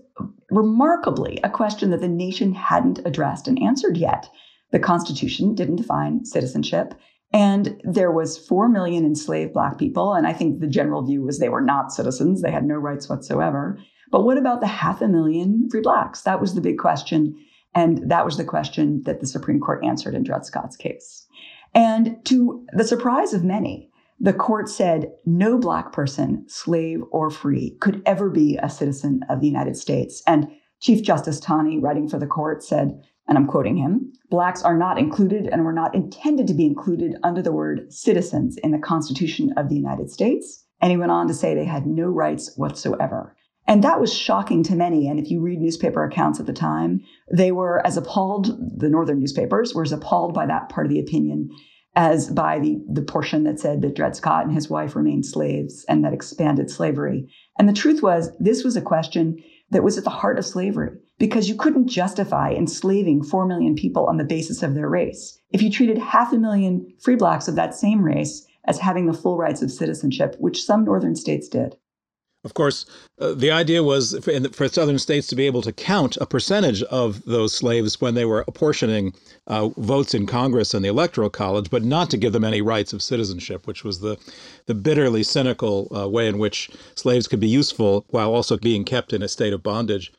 remarkably 0.51 1.39
a 1.43 1.49
question 1.49 1.89
that 1.91 2.01
the 2.01 2.07
nation 2.07 2.53
hadn't 2.53 2.99
addressed 3.05 3.47
and 3.47 3.61
answered 3.61 3.97
yet. 3.97 4.29
The 4.71 4.79
Constitution 4.79 5.55
didn't 5.55 5.77
define 5.77 6.25
citizenship. 6.25 6.93
And 7.33 7.81
there 7.83 8.11
was 8.11 8.37
4 8.37 8.69
million 8.69 9.05
enslaved 9.05 9.53
black 9.53 9.77
people. 9.77 10.13
And 10.13 10.25
I 10.25 10.33
think 10.33 10.59
the 10.59 10.67
general 10.67 11.05
view 11.05 11.23
was 11.23 11.39
they 11.39 11.49
were 11.49 11.61
not 11.61 11.91
citizens. 11.91 12.41
They 12.41 12.51
had 12.51 12.65
no 12.65 12.75
rights 12.75 13.09
whatsoever. 13.09 13.77
But 14.11 14.23
what 14.23 14.37
about 14.37 14.61
the 14.61 14.67
half 14.67 15.01
a 15.01 15.07
million 15.07 15.67
free 15.69 15.81
blacks? 15.81 16.21
That 16.21 16.39
was 16.39 16.55
the 16.55 16.61
big 16.61 16.77
question 16.77 17.35
and 17.77 18.09
that 18.09 18.25
was 18.25 18.37
the 18.37 18.43
question 18.43 19.03
that 19.05 19.19
the 19.19 19.27
Supreme 19.27 19.59
Court 19.59 19.85
answered 19.85 20.15
in 20.15 20.23
Dred 20.23 20.45
Scott's 20.45 20.75
case. 20.75 21.27
And 21.75 22.17
to 22.25 22.65
the 22.73 22.83
surprise 22.83 23.33
of 23.33 23.43
many, 23.43 23.91
the 24.19 24.33
court 24.33 24.67
said 24.67 25.11
no 25.27 25.59
Black 25.59 25.91
person, 25.91 26.43
slave 26.47 27.01
or 27.11 27.29
free, 27.29 27.77
could 27.79 28.01
ever 28.07 28.31
be 28.31 28.57
a 28.57 28.67
citizen 28.67 29.19
of 29.29 29.41
the 29.41 29.47
United 29.47 29.77
States. 29.77 30.23
And 30.25 30.47
Chief 30.79 31.03
Justice 31.03 31.39
Taney, 31.39 31.77
writing 31.77 32.09
for 32.09 32.17
the 32.17 32.25
court, 32.25 32.63
said, 32.63 32.99
and 33.27 33.37
I'm 33.37 33.47
quoting 33.47 33.77
him 33.77 34.13
Blacks 34.29 34.61
are 34.61 34.77
not 34.77 34.97
included 34.97 35.47
and 35.47 35.63
were 35.63 35.73
not 35.73 35.95
intended 35.95 36.47
to 36.47 36.53
be 36.53 36.65
included 36.65 37.15
under 37.23 37.41
the 37.41 37.53
word 37.53 37.91
citizens 37.91 38.57
in 38.57 38.71
the 38.71 38.79
Constitution 38.79 39.53
of 39.55 39.69
the 39.69 39.75
United 39.75 40.09
States. 40.09 40.65
And 40.81 40.91
he 40.91 40.97
went 40.97 41.11
on 41.11 41.27
to 41.27 41.33
say 41.33 41.55
they 41.55 41.65
had 41.65 41.87
no 41.87 42.07
rights 42.07 42.53
whatsoever. 42.57 43.35
And 43.67 43.83
that 43.83 43.99
was 43.99 44.13
shocking 44.13 44.63
to 44.63 44.75
many. 44.75 45.07
And 45.07 45.19
if 45.19 45.31
you 45.31 45.41
read 45.41 45.59
newspaper 45.59 46.03
accounts 46.03 46.39
at 46.39 46.45
the 46.45 46.53
time, 46.53 47.01
they 47.31 47.51
were 47.51 47.85
as 47.85 47.97
appalled, 47.97 48.47
the 48.79 48.89
northern 48.89 49.19
newspapers 49.19 49.73
were 49.73 49.83
as 49.83 49.91
appalled 49.91 50.33
by 50.33 50.45
that 50.45 50.69
part 50.69 50.85
of 50.85 50.91
the 50.91 50.99
opinion 50.99 51.49
as 51.95 52.29
by 52.29 52.59
the, 52.59 52.79
the 52.91 53.01
portion 53.01 53.43
that 53.43 53.59
said 53.59 53.81
that 53.81 53.95
Dred 53.95 54.15
Scott 54.15 54.45
and 54.45 54.53
his 54.53 54.69
wife 54.69 54.95
remained 54.95 55.25
slaves 55.25 55.83
and 55.89 56.05
that 56.05 56.13
expanded 56.13 56.69
slavery. 56.69 57.27
And 57.57 57.67
the 57.67 57.73
truth 57.73 58.03
was, 58.03 58.29
this 58.39 58.63
was 58.63 58.77
a 58.77 58.81
question 58.81 59.41
that 59.71 59.83
was 59.83 59.97
at 59.97 60.03
the 60.03 60.11
heart 60.11 60.37
of 60.37 60.45
slavery 60.45 60.91
because 61.19 61.49
you 61.49 61.55
couldn't 61.55 61.87
justify 61.87 62.51
enslaving 62.51 63.23
4 63.23 63.45
million 63.45 63.75
people 63.75 64.05
on 64.05 64.17
the 64.17 64.23
basis 64.23 64.61
of 64.63 64.75
their 64.75 64.89
race. 64.89 65.39
If 65.51 65.61
you 65.61 65.71
treated 65.71 65.97
half 65.97 66.31
a 66.31 66.37
million 66.37 66.93
free 66.99 67.15
blacks 67.15 67.47
of 67.47 67.55
that 67.55 67.73
same 67.73 68.03
race 68.03 68.45
as 68.65 68.79
having 68.79 69.07
the 69.07 69.13
full 69.13 69.37
rights 69.37 69.61
of 69.61 69.71
citizenship, 69.71 70.35
which 70.39 70.63
some 70.63 70.83
northern 70.83 71.15
states 71.15 71.47
did. 71.47 71.77
Of 72.43 72.53
course, 72.53 72.85
uh, 73.19 73.33
the 73.33 73.51
idea 73.51 73.83
was 73.83 74.17
for, 74.23 74.39
the, 74.39 74.49
for, 74.49 74.69
southern 74.69 74.99
states 74.99 75.27
to 75.27 75.35
be 75.35 75.47
able 75.47 75.61
to 75.63 75.73
count 75.73 76.17
a 76.21 76.25
percentage 76.25 76.83
of 76.83 77.25
those 77.25 77.53
slaves 77.53 77.99
when 77.99 78.13
they 78.13 78.25
were 78.25 78.45
apportioning 78.47 79.13
uh, 79.47 79.69
votes 79.69 80.13
in 80.13 80.27
Congress 80.27 80.73
and 80.73 80.85
the 80.85 80.89
Electoral 80.89 81.29
College, 81.29 81.69
but 81.69 81.83
not 81.83 82.09
to 82.11 82.17
give 82.17 82.33
them 82.33 82.45
any 82.45 82.61
rights 82.61 82.93
of 82.93 83.01
citizenship, 83.01 83.65
which 83.65 83.83
was 83.83 83.99
the, 83.99 84.17
the 84.67 84.75
bitterly 84.75 85.23
cynical 85.23 85.91
uh, 85.93 86.07
way 86.07 86.27
in 86.27 86.37
which 86.37 86.69
slaves 86.95 87.27
could 87.27 87.39
be 87.39 87.49
useful 87.49 88.05
while 88.09 88.33
also 88.33 88.55
being 88.55 88.85
kept 88.85 89.13
in 89.13 89.23
a 89.23 89.27
state 89.27 89.51
of 89.51 89.63
bondage. 89.63 90.13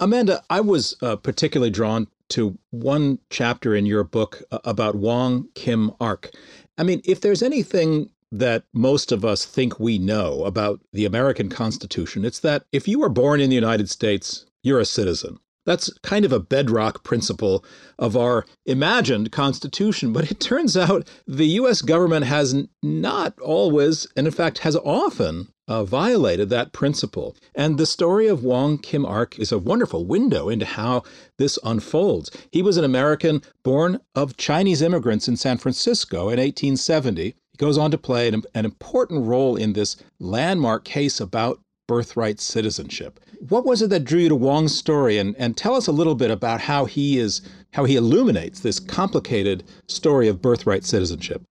Amanda, 0.00 0.42
I 0.48 0.60
was 0.60 0.96
uh, 1.02 1.16
particularly 1.16 1.70
drawn 1.70 2.06
to 2.30 2.58
one 2.70 3.18
chapter 3.30 3.74
in 3.74 3.86
your 3.86 4.04
book 4.04 4.42
uh, 4.52 4.58
about 4.64 4.94
Wong 4.94 5.48
Kim 5.54 5.90
Ark. 6.00 6.30
I 6.76 6.82
mean, 6.84 7.00
if 7.04 7.20
there's 7.20 7.42
anything 7.42 8.10
that 8.30 8.64
most 8.72 9.10
of 9.10 9.24
us 9.24 9.44
think 9.44 9.80
we 9.80 9.98
know 9.98 10.44
about 10.44 10.80
the 10.92 11.04
American 11.04 11.48
Constitution. 11.48 12.24
It's 12.24 12.40
that 12.40 12.64
if 12.72 12.86
you 12.86 12.98
were 12.98 13.08
born 13.08 13.40
in 13.40 13.48
the 13.48 13.56
United 13.56 13.88
States, 13.88 14.44
you're 14.62 14.80
a 14.80 14.84
citizen. 14.84 15.38
That's 15.64 15.92
kind 16.02 16.24
of 16.24 16.32
a 16.32 16.40
bedrock 16.40 17.04
principle 17.04 17.64
of 17.98 18.16
our 18.16 18.46
imagined 18.64 19.32
Constitution. 19.32 20.12
But 20.12 20.30
it 20.30 20.40
turns 20.40 20.76
out 20.76 21.08
the 21.26 21.46
US 21.46 21.82
government 21.82 22.26
has 22.26 22.54
not 22.82 23.38
always, 23.40 24.06
and 24.16 24.26
in 24.26 24.32
fact 24.32 24.58
has 24.58 24.76
often, 24.76 25.48
uh, 25.68 25.84
violated 25.84 26.48
that 26.48 26.72
principle. 26.72 27.36
And 27.54 27.78
the 27.78 27.86
story 27.86 28.26
of 28.26 28.42
Wong 28.42 28.78
Kim 28.78 29.04
Ark 29.04 29.38
is 29.38 29.52
a 29.52 29.58
wonderful 29.58 30.04
window 30.04 30.48
into 30.48 30.66
how 30.66 31.02
this 31.36 31.58
unfolds. 31.62 32.30
He 32.50 32.62
was 32.62 32.76
an 32.76 32.84
American 32.84 33.42
born 33.62 34.00
of 34.14 34.36
Chinese 34.36 34.82
immigrants 34.82 35.28
in 35.28 35.36
San 35.36 35.58
Francisco 35.58 36.30
in 36.30 36.38
1870 36.40 37.22
He 37.22 37.34
goes 37.58 37.78
on 37.78 37.90
to 37.90 37.98
play 37.98 38.28
an, 38.28 38.42
an 38.54 38.64
important 38.64 39.26
role 39.26 39.54
in 39.56 39.74
this 39.74 39.96
landmark 40.18 40.84
case 40.84 41.20
about 41.20 41.60
birthright 41.86 42.40
citizenship. 42.40 43.20
What 43.48 43.64
was 43.64 43.82
it 43.82 43.90
that 43.90 44.04
drew 44.04 44.20
you 44.20 44.28
to 44.28 44.34
Wong's 44.34 44.76
story? 44.76 45.18
And, 45.18 45.34
and 45.38 45.56
tell 45.56 45.74
us 45.74 45.86
a 45.86 45.92
little 45.92 46.14
bit 46.14 46.30
about 46.30 46.60
how 46.60 46.84
he 46.84 47.18
is 47.18 47.40
how 47.72 47.84
he 47.84 47.96
illuminates 47.96 48.60
this 48.60 48.80
complicated 48.80 49.62
story 49.88 50.28
of 50.28 50.40
birthright 50.40 50.84
citizenship. 50.84 51.42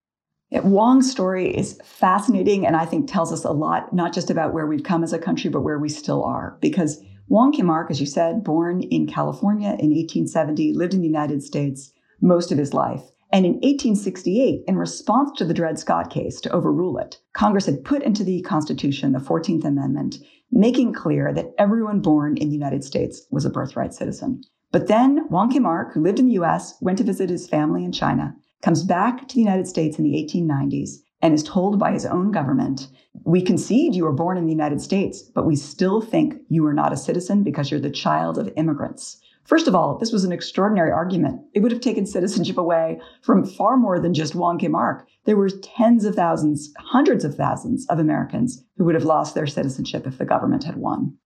Wong's 0.52 1.12
story 1.12 1.56
is 1.56 1.80
fascinating 1.84 2.66
and 2.66 2.76
I 2.76 2.86
think 2.86 3.10
tells 3.10 3.34
us 3.34 3.44
a 3.44 3.52
lot, 3.52 3.94
not 3.94 4.14
just 4.14 4.30
about 4.30 4.54
where 4.54 4.66
we've 4.66 4.84
come 4.84 5.04
as 5.04 5.12
a 5.12 5.20
country, 5.20 5.50
but 5.50 5.62
where 5.62 5.80
we 5.80 5.90
still 5.90 6.24
are. 6.24 6.58
Because 6.62 7.04
Wong 7.28 7.52
Kim 7.52 7.70
Ark, 7.70 7.92
as 7.92 8.00
you 8.00 8.06
said, 8.06 8.46
born 8.46 8.82
in 8.84 9.08
California 9.08 9.70
in 9.70 9.92
1870, 9.92 10.74
lived 10.74 10.94
in 10.94 11.02
the 11.02 11.08
United 11.08 11.44
States 11.44 11.92
most 12.22 12.52
of 12.54 12.58
his 12.58 12.74
life. 12.74 13.02
And 13.34 13.46
in 13.46 13.54
1868, 13.56 14.64
in 14.68 14.78
response 14.78 15.32
to 15.38 15.44
the 15.44 15.54
Dred 15.54 15.78
Scott 15.78 16.10
case 16.10 16.40
to 16.40 16.52
overrule 16.52 16.98
it, 16.98 17.20
Congress 17.34 17.66
had 17.66 17.84
put 17.84 18.02
into 18.02 18.24
the 18.24 18.42
Constitution 18.44 19.12
the 19.12 19.20
14th 19.20 19.66
Amendment, 19.66 20.20
making 20.50 20.94
clear 20.94 21.34
that 21.34 21.52
everyone 21.58 22.00
born 22.00 22.38
in 22.38 22.48
the 22.48 22.56
United 22.56 22.86
States 22.86 23.28
was 23.32 23.44
a 23.44 23.50
birthright 23.50 23.94
citizen. 23.94 24.42
But 24.72 24.88
then 24.88 25.28
Wong 25.30 25.52
Kim 25.52 25.66
Ark, 25.66 25.94
who 25.94 26.02
lived 26.02 26.20
in 26.20 26.28
the 26.28 26.40
US, 26.40 26.78
went 26.80 26.98
to 27.00 27.04
visit 27.04 27.30
his 27.30 27.50
family 27.50 27.84
in 27.84 27.92
China, 27.92 28.34
comes 28.62 28.84
back 28.84 29.28
to 29.28 29.36
the 29.36 29.42
United 29.42 29.68
States 29.68 29.98
in 29.98 30.04
the 30.04 30.14
1890s, 30.14 30.98
and 31.22 31.34
is 31.34 31.44
told 31.44 31.80
by 31.80 31.92
his 31.92 32.06
own 32.06 32.32
government, 32.32 32.88
We 33.24 33.42
concede 33.42 33.96
you 33.96 34.04
were 34.04 34.12
born 34.14 34.38
in 34.38 34.46
the 34.46 34.52
United 34.52 34.82
States, 34.82 35.22
but 35.22 35.46
we 35.46 35.56
still 35.56 36.02
think 36.02 36.36
you 36.50 36.66
are 36.66 36.74
not 36.74 36.94
a 36.94 36.98
citizen 36.98 37.44
because 37.44 37.72
you're 37.72 37.80
the 37.80 37.90
child 37.90 38.38
of 38.38 38.52
immigrants. 38.56 39.20
First 39.48 39.68
of 39.68 39.76
all, 39.76 39.98
this 39.98 40.12
was 40.12 40.26
an 40.26 40.34
extraordinary 40.34 40.92
argument. 40.92 41.42
It 41.54 41.62
would 41.62 41.72
have 41.72 41.80
taken 41.80 42.06
citizenship 42.06 42.58
away 42.58 43.00
from 43.22 43.46
far 43.46 43.78
more 43.78 43.98
than 43.98 44.14
just 44.14 44.36
Wong 44.36 44.60
Kim 44.60 44.76
Ark. 44.76 45.08
There 45.24 45.38
were 45.38 45.50
tens 45.50 46.04
of 46.04 46.16
thousands, 46.16 46.74
hundreds 46.78 47.24
of 47.24 47.36
thousands 47.36 47.86
of 47.88 47.98
Americans 47.98 48.62
who 48.78 48.84
would 48.84 48.96
have 48.96 49.06
lost 49.06 49.36
their 49.36 49.48
citizenship 49.48 50.06
if 50.06 50.18
the 50.18 50.26
government 50.26 50.66
had 50.66 50.76
won. 50.76 51.18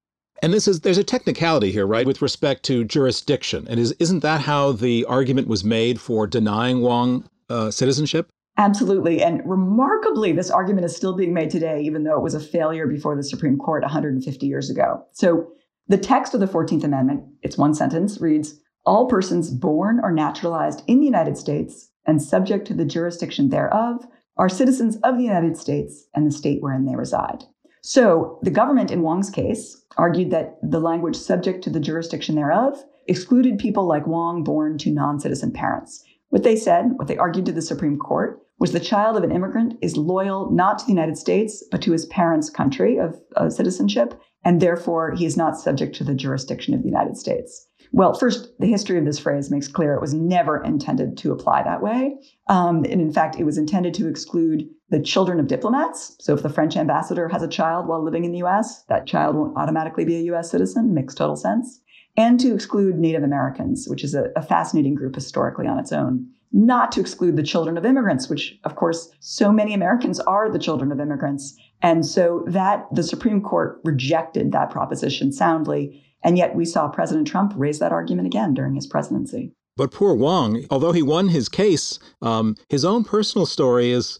And 0.41 0.53
this 0.53 0.67
is 0.67 0.81
there's 0.81 0.97
a 0.97 1.03
technicality 1.03 1.71
here, 1.71 1.85
right, 1.85 2.05
with 2.05 2.21
respect 2.21 2.63
to 2.63 2.83
jurisdiction. 2.83 3.67
And 3.69 3.79
is 3.79 3.91
isn't 3.99 4.21
that 4.21 4.41
how 4.41 4.71
the 4.71 5.05
argument 5.05 5.47
was 5.47 5.63
made 5.63 6.01
for 6.01 6.25
denying 6.25 6.81
Wong 6.81 7.29
uh, 7.49 7.69
citizenship? 7.69 8.29
Absolutely. 8.57 9.21
And 9.23 9.41
remarkably, 9.45 10.33
this 10.33 10.51
argument 10.51 10.85
is 10.85 10.95
still 10.95 11.15
being 11.15 11.33
made 11.33 11.49
today, 11.49 11.81
even 11.81 12.03
though 12.03 12.17
it 12.17 12.23
was 12.23 12.33
a 12.33 12.39
failure 12.39 12.85
before 12.85 13.15
the 13.15 13.23
Supreme 13.23 13.57
Court 13.57 13.81
150 13.81 14.45
years 14.45 14.69
ago. 14.69 15.05
So 15.13 15.51
the 15.87 15.97
text 15.97 16.33
of 16.33 16.39
the 16.39 16.47
14th 16.47 16.83
Amendment, 16.83 17.23
it's 17.41 17.57
one 17.57 17.73
sentence, 17.73 18.19
reads 18.19 18.59
All 18.85 19.07
persons 19.07 19.49
born 19.51 19.99
or 20.03 20.11
naturalized 20.11 20.83
in 20.87 20.99
the 20.99 21.05
United 21.05 21.37
States 21.37 21.89
and 22.05 22.21
subject 22.21 22.67
to 22.67 22.73
the 22.73 22.85
jurisdiction 22.85 23.49
thereof 23.49 24.05
are 24.37 24.49
citizens 24.49 24.97
of 24.97 25.17
the 25.17 25.23
United 25.23 25.55
States 25.55 26.07
and 26.13 26.25
the 26.25 26.31
state 26.31 26.61
wherein 26.61 26.85
they 26.85 26.95
reside. 26.95 27.43
So 27.81 28.39
the 28.43 28.51
government 28.51 28.91
in 28.91 29.01
Wong's 29.01 29.29
case 29.29 29.80
argued 29.97 30.31
that 30.31 30.57
the 30.61 30.79
language 30.79 31.15
subject 31.15 31.63
to 31.63 31.69
the 31.69 31.79
jurisdiction 31.79 32.35
thereof 32.35 32.83
excluded 33.07 33.59
people 33.59 33.85
like 33.87 34.07
Wong 34.07 34.43
born 34.43 34.77
to 34.79 34.91
non 34.91 35.19
citizen 35.19 35.51
parents. 35.51 36.03
What 36.29 36.43
they 36.43 36.55
said, 36.55 36.91
what 36.95 37.07
they 37.07 37.17
argued 37.17 37.45
to 37.47 37.51
the 37.51 37.61
Supreme 37.61 37.97
Court, 37.97 38.41
was 38.57 38.71
the 38.71 38.79
child 38.79 39.17
of 39.17 39.23
an 39.23 39.31
immigrant 39.31 39.73
is 39.81 39.97
loyal 39.97 40.51
not 40.51 40.79
to 40.79 40.85
the 40.85 40.91
United 40.91 41.17
States, 41.17 41.63
but 41.71 41.81
to 41.81 41.91
his 41.91 42.05
parents' 42.05 42.49
country 42.49 42.97
of, 42.97 43.19
of 43.35 43.51
citizenship, 43.51 44.21
and 44.45 44.61
therefore 44.61 45.11
he 45.11 45.25
is 45.25 45.35
not 45.35 45.59
subject 45.59 45.95
to 45.95 46.03
the 46.03 46.15
jurisdiction 46.15 46.73
of 46.73 46.83
the 46.83 46.87
United 46.87 47.17
States. 47.17 47.67
Well, 47.93 48.13
first, 48.13 48.57
the 48.59 48.67
history 48.67 48.97
of 48.97 49.05
this 49.05 49.19
phrase 49.19 49.51
makes 49.51 49.67
clear 49.67 49.93
it 49.93 50.01
was 50.01 50.13
never 50.13 50.63
intended 50.63 51.17
to 51.17 51.31
apply 51.31 51.63
that 51.63 51.81
way. 51.81 52.17
Um, 52.47 52.77
and 52.77 53.01
in 53.01 53.11
fact, 53.11 53.37
it 53.37 53.43
was 53.43 53.57
intended 53.57 53.93
to 53.95 54.07
exclude 54.07 54.69
the 54.89 55.01
children 55.01 55.39
of 55.39 55.47
diplomats. 55.47 56.15
So 56.19 56.33
if 56.33 56.41
the 56.41 56.49
French 56.49 56.77
ambassador 56.77 57.27
has 57.27 57.43
a 57.43 57.47
child 57.47 57.87
while 57.87 58.03
living 58.03 58.23
in 58.23 58.31
the 58.31 58.43
US, 58.43 58.83
that 58.83 59.07
child 59.07 59.35
won't 59.35 59.57
automatically 59.57 60.05
be 60.05 60.15
a 60.15 60.33
US 60.33 60.49
citizen. 60.51 60.93
Makes 60.93 61.15
total 61.15 61.35
sense. 61.35 61.81
and 62.17 62.39
to 62.41 62.53
exclude 62.53 62.97
Native 62.97 63.23
Americans, 63.23 63.87
which 63.87 64.03
is 64.03 64.13
a, 64.13 64.31
a 64.35 64.41
fascinating 64.41 64.95
group 64.95 65.15
historically 65.15 65.65
on 65.65 65.79
its 65.79 65.93
own 65.93 66.27
not 66.51 66.91
to 66.91 66.99
exclude 66.99 67.37
the 67.37 67.43
children 67.43 67.77
of 67.77 67.85
immigrants, 67.85 68.29
which, 68.29 68.59
of 68.63 68.75
course, 68.75 69.09
so 69.19 69.51
many 69.51 69.73
Americans 69.73 70.19
are 70.19 70.51
the 70.51 70.59
children 70.59 70.91
of 70.91 70.99
immigrants. 70.99 71.57
And 71.81 72.05
so 72.05 72.43
that 72.47 72.87
the 72.91 73.03
Supreme 73.03 73.41
Court 73.41 73.79
rejected 73.83 74.51
that 74.51 74.69
proposition 74.69 75.31
soundly. 75.31 76.03
And 76.23 76.37
yet 76.37 76.55
we 76.55 76.65
saw 76.65 76.87
President 76.87 77.27
Trump 77.27 77.53
raise 77.55 77.79
that 77.79 77.91
argument 77.91 78.27
again 78.27 78.53
during 78.53 78.75
his 78.75 78.87
presidency. 78.87 79.53
But 79.77 79.91
poor 79.91 80.13
Wong, 80.13 80.65
although 80.69 80.91
he 80.91 81.01
won 81.01 81.29
his 81.29 81.49
case, 81.49 81.97
um, 82.21 82.55
his 82.69 82.85
own 82.85 83.03
personal 83.03 83.45
story 83.45 83.91
is 83.91 84.19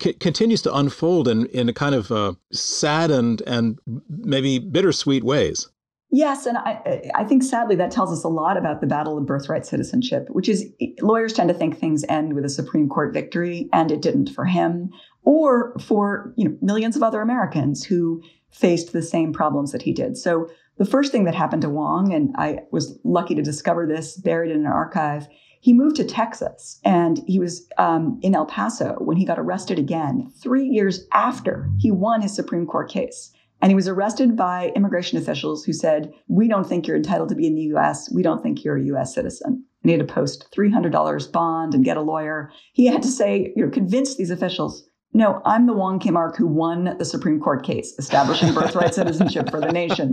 c- 0.00 0.14
continues 0.14 0.62
to 0.62 0.74
unfold 0.74 1.28
in, 1.28 1.46
in 1.46 1.68
a 1.68 1.72
kind 1.72 1.94
of 1.94 2.10
uh, 2.10 2.34
sad 2.52 3.10
and, 3.10 3.42
and 3.42 3.78
maybe 4.08 4.58
bittersweet 4.58 5.24
ways. 5.24 5.68
Yes, 6.10 6.46
and 6.46 6.56
I, 6.56 7.10
I 7.16 7.24
think 7.24 7.42
sadly 7.42 7.74
that 7.74 7.90
tells 7.90 8.12
us 8.12 8.22
a 8.22 8.28
lot 8.28 8.56
about 8.56 8.80
the 8.80 8.86
battle 8.86 9.18
of 9.18 9.26
birthright 9.26 9.66
citizenship, 9.66 10.28
which 10.30 10.48
is 10.48 10.72
lawyers 11.00 11.32
tend 11.32 11.48
to 11.48 11.54
think 11.54 11.76
things 11.76 12.04
end 12.08 12.34
with 12.34 12.44
a 12.44 12.48
Supreme 12.48 12.88
Court 12.88 13.12
victory, 13.12 13.68
and 13.72 13.90
it 13.90 14.00
didn't 14.00 14.28
for 14.28 14.44
him, 14.44 14.90
or 15.24 15.76
for 15.80 16.32
you 16.36 16.48
know 16.48 16.56
millions 16.62 16.94
of 16.94 17.02
other 17.02 17.20
Americans 17.20 17.84
who 17.84 18.22
faced 18.54 18.92
the 18.92 19.02
same 19.02 19.32
problems 19.32 19.72
that 19.72 19.82
he 19.82 19.92
did. 19.92 20.16
So 20.16 20.48
the 20.78 20.84
first 20.84 21.12
thing 21.12 21.24
that 21.24 21.34
happened 21.34 21.62
to 21.62 21.68
Wong, 21.68 22.12
and 22.12 22.34
I 22.36 22.60
was 22.70 22.98
lucky 23.04 23.34
to 23.34 23.42
discover 23.42 23.86
this 23.86 24.16
buried 24.16 24.50
in 24.50 24.60
an 24.60 24.66
archive, 24.66 25.26
he 25.60 25.72
moved 25.72 25.96
to 25.96 26.04
Texas, 26.04 26.78
and 26.84 27.22
he 27.26 27.38
was 27.38 27.66
um, 27.78 28.18
in 28.22 28.34
El 28.34 28.46
Paso 28.46 28.96
when 28.98 29.16
he 29.16 29.24
got 29.24 29.38
arrested 29.38 29.78
again 29.78 30.30
three 30.42 30.66
years 30.66 31.06
after 31.12 31.70
he 31.78 31.90
won 31.90 32.20
his 32.20 32.34
Supreme 32.34 32.66
Court 32.66 32.90
case. 32.90 33.32
And 33.62 33.70
he 33.70 33.74
was 33.74 33.88
arrested 33.88 34.36
by 34.36 34.72
immigration 34.76 35.16
officials 35.16 35.64
who 35.64 35.72
said, 35.72 36.12
We 36.28 36.48
don't 36.48 36.68
think 36.68 36.86
you're 36.86 36.98
entitled 36.98 37.30
to 37.30 37.34
be 37.34 37.46
in 37.46 37.54
the 37.54 37.74
US. 37.76 38.12
We 38.12 38.22
don't 38.22 38.42
think 38.42 38.62
you're 38.62 38.76
a 38.76 38.84
US 38.84 39.14
citizen. 39.14 39.64
And 39.82 39.90
he 39.90 39.96
had 39.96 40.06
to 40.06 40.14
post 40.14 40.48
$300 40.54 41.32
bond 41.32 41.74
and 41.74 41.84
get 41.84 41.96
a 41.96 42.02
lawyer. 42.02 42.50
He 42.72 42.86
had 42.86 43.02
to 43.02 43.08
say, 43.08 43.52
you 43.56 43.64
know, 43.64 43.70
convince 43.70 44.16
these 44.16 44.30
officials, 44.30 44.86
no, 45.14 45.40
I'm 45.44 45.66
the 45.66 45.72
Wong 45.72 46.00
Kim 46.00 46.16
Ark 46.16 46.36
who 46.36 46.46
won 46.46 46.96
the 46.98 47.04
Supreme 47.04 47.40
Court 47.40 47.64
case 47.64 47.94
establishing 47.98 48.52
birthright 48.52 48.94
citizenship 48.94 49.48
for 49.48 49.60
the 49.60 49.70
nation. 49.72 50.12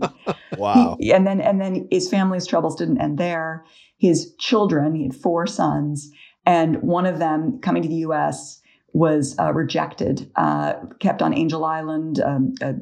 Wow. 0.57 0.95
He, 0.99 1.11
and 1.11 1.25
then 1.25 1.41
and 1.41 1.59
then 1.59 1.87
his 1.91 2.07
family's 2.07 2.45
troubles 2.45 2.75
didn't 2.75 3.01
end 3.01 3.17
there. 3.17 3.65
His 3.97 4.33
children, 4.35 4.93
he 4.95 5.03
had 5.03 5.15
four 5.15 5.47
sons, 5.47 6.11
and 6.45 6.81
one 6.83 7.07
of 7.07 7.17
them 7.19 7.59
coming 7.61 7.81
to 7.81 7.89
the 7.89 7.95
US 8.07 8.61
was 8.93 9.35
uh, 9.39 9.53
rejected, 9.53 10.29
uh, 10.35 10.73
kept 10.99 11.21
on 11.21 11.33
Angel 11.33 11.65
Island, 11.65 12.19
um, 12.19 12.53
a 12.61 12.75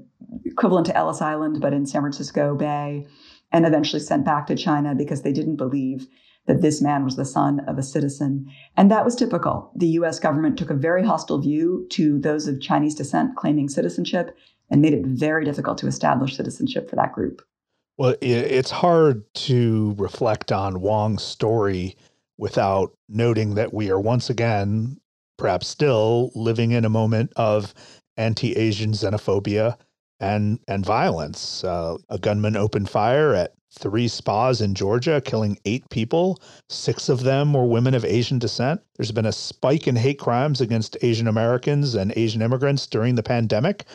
equivalent 0.43 0.87
to 0.87 0.97
Ellis 0.97 1.21
Island, 1.21 1.61
but 1.61 1.73
in 1.73 1.85
San 1.85 2.01
Francisco 2.01 2.55
Bay, 2.55 3.07
and 3.51 3.65
eventually 3.65 4.01
sent 4.01 4.25
back 4.25 4.47
to 4.47 4.55
China 4.55 4.93
because 4.93 5.21
they 5.21 5.31
didn't 5.31 5.55
believe 5.55 6.07
that 6.49 6.61
this 6.61 6.81
man 6.81 7.05
was 7.05 7.15
the 7.15 7.25
son 7.25 7.59
of 7.67 7.77
a 7.77 7.83
citizen. 7.83 8.51
And 8.75 8.89
that 8.89 9.05
was 9.05 9.15
typical. 9.15 9.71
The 9.75 9.89
US 9.99 10.19
government 10.19 10.57
took 10.57 10.71
a 10.71 10.73
very 10.73 11.05
hostile 11.05 11.39
view 11.39 11.85
to 11.91 12.17
those 12.17 12.47
of 12.47 12.59
Chinese 12.59 12.95
descent 12.95 13.35
claiming 13.35 13.69
citizenship 13.69 14.35
and 14.67 14.81
made 14.81 14.95
it 14.95 15.05
very 15.05 15.45
difficult 15.45 15.77
to 15.77 15.87
establish 15.87 16.35
citizenship 16.35 16.89
for 16.89 16.95
that 16.95 17.13
group. 17.13 17.43
Well, 17.99 18.15
it's 18.19 18.71
hard 18.71 19.31
to 19.35 19.93
reflect 19.99 20.51
on 20.51 20.81
Wong's 20.81 21.21
story 21.21 21.95
without 22.39 22.97
noting 23.07 23.53
that 23.53 23.71
we 23.71 23.91
are 23.91 23.99
once 23.99 24.31
again, 24.31 24.99
perhaps 25.37 25.67
still, 25.67 26.31
living 26.33 26.71
in 26.71 26.83
a 26.83 26.89
moment 26.89 27.31
of 27.35 27.75
anti 28.17 28.53
Asian 28.53 28.93
xenophobia 28.93 29.77
and 30.19 30.59
and 30.67 30.83
violence. 30.83 31.63
Uh, 31.63 31.97
a 32.09 32.17
gunman 32.17 32.55
opened 32.55 32.89
fire 32.89 33.35
at 33.35 33.53
three 33.71 34.07
spas 34.07 34.61
in 34.61 34.73
Georgia, 34.73 35.21
killing 35.21 35.57
eight 35.65 35.89
people. 35.89 36.41
Six 36.69 37.09
of 37.09 37.23
them 37.23 37.53
were 37.53 37.65
women 37.65 37.93
of 37.93 38.05
Asian 38.05 38.39
descent. 38.39 38.81
There's 38.95 39.11
been 39.11 39.25
a 39.25 39.31
spike 39.31 39.87
in 39.87 39.95
hate 39.95 40.19
crimes 40.19 40.61
against 40.61 40.97
Asian 41.01 41.27
Americans 41.27 41.95
and 41.95 42.13
Asian 42.15 42.41
immigrants 42.41 42.87
during 42.87 43.15
the 43.15 43.23
pandemic. 43.23 43.85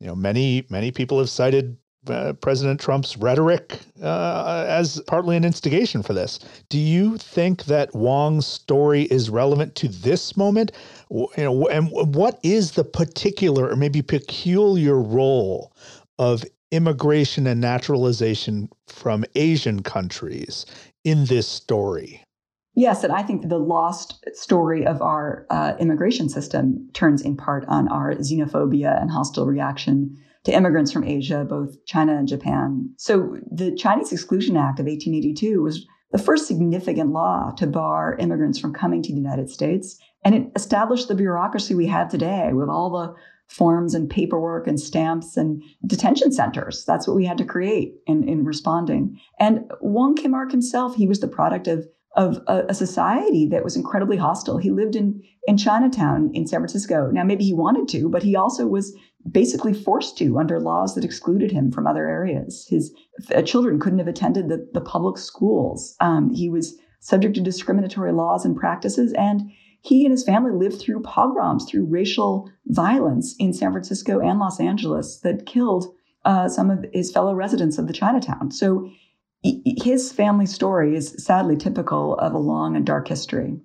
You 0.00 0.08
know, 0.08 0.16
many 0.16 0.66
many 0.68 0.90
people 0.90 1.18
have 1.18 1.30
cited 1.30 1.76
uh, 2.08 2.34
President 2.34 2.80
Trump's 2.80 3.16
rhetoric 3.16 3.80
uh, 4.02 4.66
as 4.68 5.00
partly 5.06 5.36
an 5.36 5.44
instigation 5.44 6.02
for 6.02 6.12
this. 6.12 6.38
Do 6.68 6.78
you 6.78 7.16
think 7.16 7.64
that 7.64 7.94
Wong's 7.94 8.46
story 8.46 9.02
is 9.04 9.30
relevant 9.30 9.74
to 9.76 9.88
this 9.88 10.36
moment? 10.36 10.72
You 11.10 11.28
know, 11.38 11.68
and 11.68 11.88
what 11.90 12.38
is 12.42 12.72
the 12.72 12.84
particular 12.84 13.70
or 13.70 13.76
maybe 13.76 14.02
peculiar 14.02 15.00
role 15.00 15.72
of 16.18 16.44
immigration 16.74 17.46
and 17.46 17.60
naturalization 17.60 18.68
from 18.88 19.24
Asian 19.34 19.82
countries 19.82 20.66
in 21.04 21.26
this 21.26 21.46
story? 21.46 22.22
Yes, 22.74 23.04
and 23.04 23.12
I 23.12 23.22
think 23.22 23.48
the 23.48 23.58
lost 23.58 24.24
story 24.32 24.84
of 24.84 25.00
our 25.00 25.46
uh, 25.50 25.74
immigration 25.78 26.28
system 26.28 26.88
turns 26.92 27.22
in 27.22 27.36
part 27.36 27.64
on 27.68 27.86
our 27.88 28.14
xenophobia 28.16 29.00
and 29.00 29.10
hostile 29.10 29.46
reaction 29.46 30.16
to 30.42 30.52
immigrants 30.52 30.90
from 30.90 31.04
Asia, 31.04 31.46
both 31.48 31.76
China 31.86 32.16
and 32.16 32.26
Japan. 32.26 32.90
So 32.98 33.36
the 33.50 33.74
Chinese 33.76 34.12
Exclusion 34.12 34.56
Act 34.56 34.80
of 34.80 34.86
1882 34.86 35.62
was 35.62 35.86
the 36.10 36.18
first 36.18 36.48
significant 36.48 37.12
law 37.12 37.52
to 37.56 37.66
bar 37.66 38.16
immigrants 38.18 38.58
from 38.58 38.72
coming 38.72 39.02
to 39.02 39.12
the 39.12 39.18
United 39.18 39.50
States. 39.50 39.98
And 40.24 40.34
it 40.34 40.50
established 40.56 41.08
the 41.08 41.14
bureaucracy 41.14 41.74
we 41.74 41.86
have 41.86 42.08
today 42.08 42.52
with 42.52 42.68
all 42.68 42.90
the 42.90 43.14
forms 43.48 43.94
and 43.94 44.10
paperwork 44.10 44.66
and 44.66 44.80
stamps 44.80 45.36
and 45.36 45.62
detention 45.86 46.32
centers. 46.32 46.84
That's 46.86 47.06
what 47.06 47.16
we 47.16 47.24
had 47.24 47.38
to 47.38 47.44
create 47.44 47.94
in, 48.06 48.28
in 48.28 48.44
responding. 48.44 49.18
And 49.38 49.70
Wong 49.80 50.14
Kim 50.14 50.34
Ark 50.34 50.50
himself, 50.50 50.96
he 50.96 51.06
was 51.06 51.20
the 51.20 51.28
product 51.28 51.68
of 51.68 51.86
of 52.16 52.38
a, 52.46 52.64
a, 52.68 52.74
society 52.74 53.44
that 53.48 53.64
was 53.64 53.74
incredibly 53.74 54.16
hostile. 54.16 54.58
He 54.58 54.70
lived 54.70 54.94
in 54.94 55.20
in 55.48 55.56
Chinatown 55.56 56.30
in 56.32 56.46
San 56.46 56.60
Francisco. 56.60 57.10
Now 57.10 57.24
maybe 57.24 57.44
he 57.44 57.52
wanted 57.52 57.88
to, 57.88 58.08
but 58.08 58.22
he 58.22 58.36
also 58.36 58.66
was 58.66 58.96
basically 59.30 59.74
forced 59.74 60.16
to 60.18 60.38
under 60.38 60.60
laws 60.60 60.94
that 60.94 61.04
excluded 61.04 61.50
him 61.50 61.72
from 61.72 61.86
other 61.86 62.06
areas. 62.06 62.66
His 62.68 62.94
uh, 63.34 63.42
children 63.42 63.80
couldn't 63.80 63.98
have 63.98 64.08
attended 64.08 64.48
the, 64.48 64.68
the 64.72 64.80
public 64.80 65.18
schools. 65.18 65.96
Um, 66.00 66.30
he 66.30 66.48
was 66.48 66.76
subject 67.00 67.34
to 67.34 67.40
discriminatory 67.40 68.12
laws 68.12 68.44
and 68.44 68.56
practices, 68.56 69.12
and 69.14 69.50
he 69.84 70.04
and 70.04 70.12
his 70.12 70.24
family 70.24 70.50
lived 70.50 70.80
through 70.80 71.02
pogroms, 71.02 71.66
through 71.66 71.84
racial 71.84 72.50
violence 72.66 73.36
in 73.38 73.52
San 73.52 73.70
Francisco 73.70 74.18
and 74.18 74.38
Los 74.38 74.58
Angeles 74.58 75.18
that 75.20 75.44
killed 75.44 75.94
uh, 76.24 76.48
some 76.48 76.70
of 76.70 76.86
his 76.94 77.12
fellow 77.12 77.34
residents 77.34 77.76
of 77.76 77.86
the 77.86 77.92
Chinatown. 77.92 78.50
So 78.50 78.90
his 79.42 80.10
family 80.10 80.46
story 80.46 80.96
is 80.96 81.14
sadly 81.22 81.54
typical 81.54 82.14
of 82.16 82.32
a 82.32 82.38
long 82.38 82.76
and 82.76 82.86
dark 82.86 83.08
history. 83.08 83.60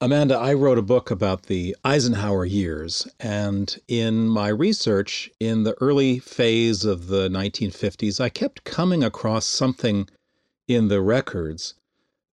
Amanda, 0.00 0.36
I 0.36 0.54
wrote 0.54 0.78
a 0.78 0.82
book 0.82 1.10
about 1.10 1.42
the 1.42 1.76
Eisenhower 1.84 2.44
years, 2.44 3.08
and 3.18 3.76
in 3.88 4.28
my 4.28 4.48
research 4.48 5.30
in 5.40 5.64
the 5.64 5.74
early 5.80 6.20
phase 6.20 6.84
of 6.84 7.08
the 7.08 7.28
1950s, 7.28 8.20
I 8.20 8.28
kept 8.28 8.62
coming 8.62 9.02
across 9.02 9.46
something 9.46 10.08
in 10.68 10.86
the 10.86 11.02
records 11.02 11.74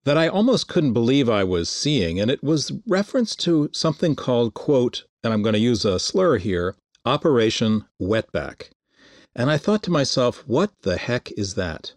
that 0.08 0.18
I 0.18 0.30
almost 0.30 0.70
couldn't 0.70 0.94
believe 0.94 1.28
I 1.28 1.44
was 1.44 1.68
seeing, 1.68 2.18
and 2.18 2.32
it 2.32 2.42
was 2.42 2.72
reference 2.88 3.36
to 3.44 3.70
something 3.74 4.16
called, 4.16 4.54
quote, 4.54 5.04
and 5.22 5.34
I'm 5.34 5.42
going 5.42 5.52
to 5.52 5.60
use 5.60 5.84
a 5.84 6.00
slur 6.00 6.38
here, 6.38 6.76
Operation 7.04 7.84
Wetback. 8.02 8.70
And 9.36 9.52
I 9.52 9.58
thought 9.58 9.84
to 9.84 9.92
myself, 9.92 10.48
what 10.48 10.72
the 10.84 10.96
heck 10.96 11.30
is 11.34 11.56
that? 11.56 11.92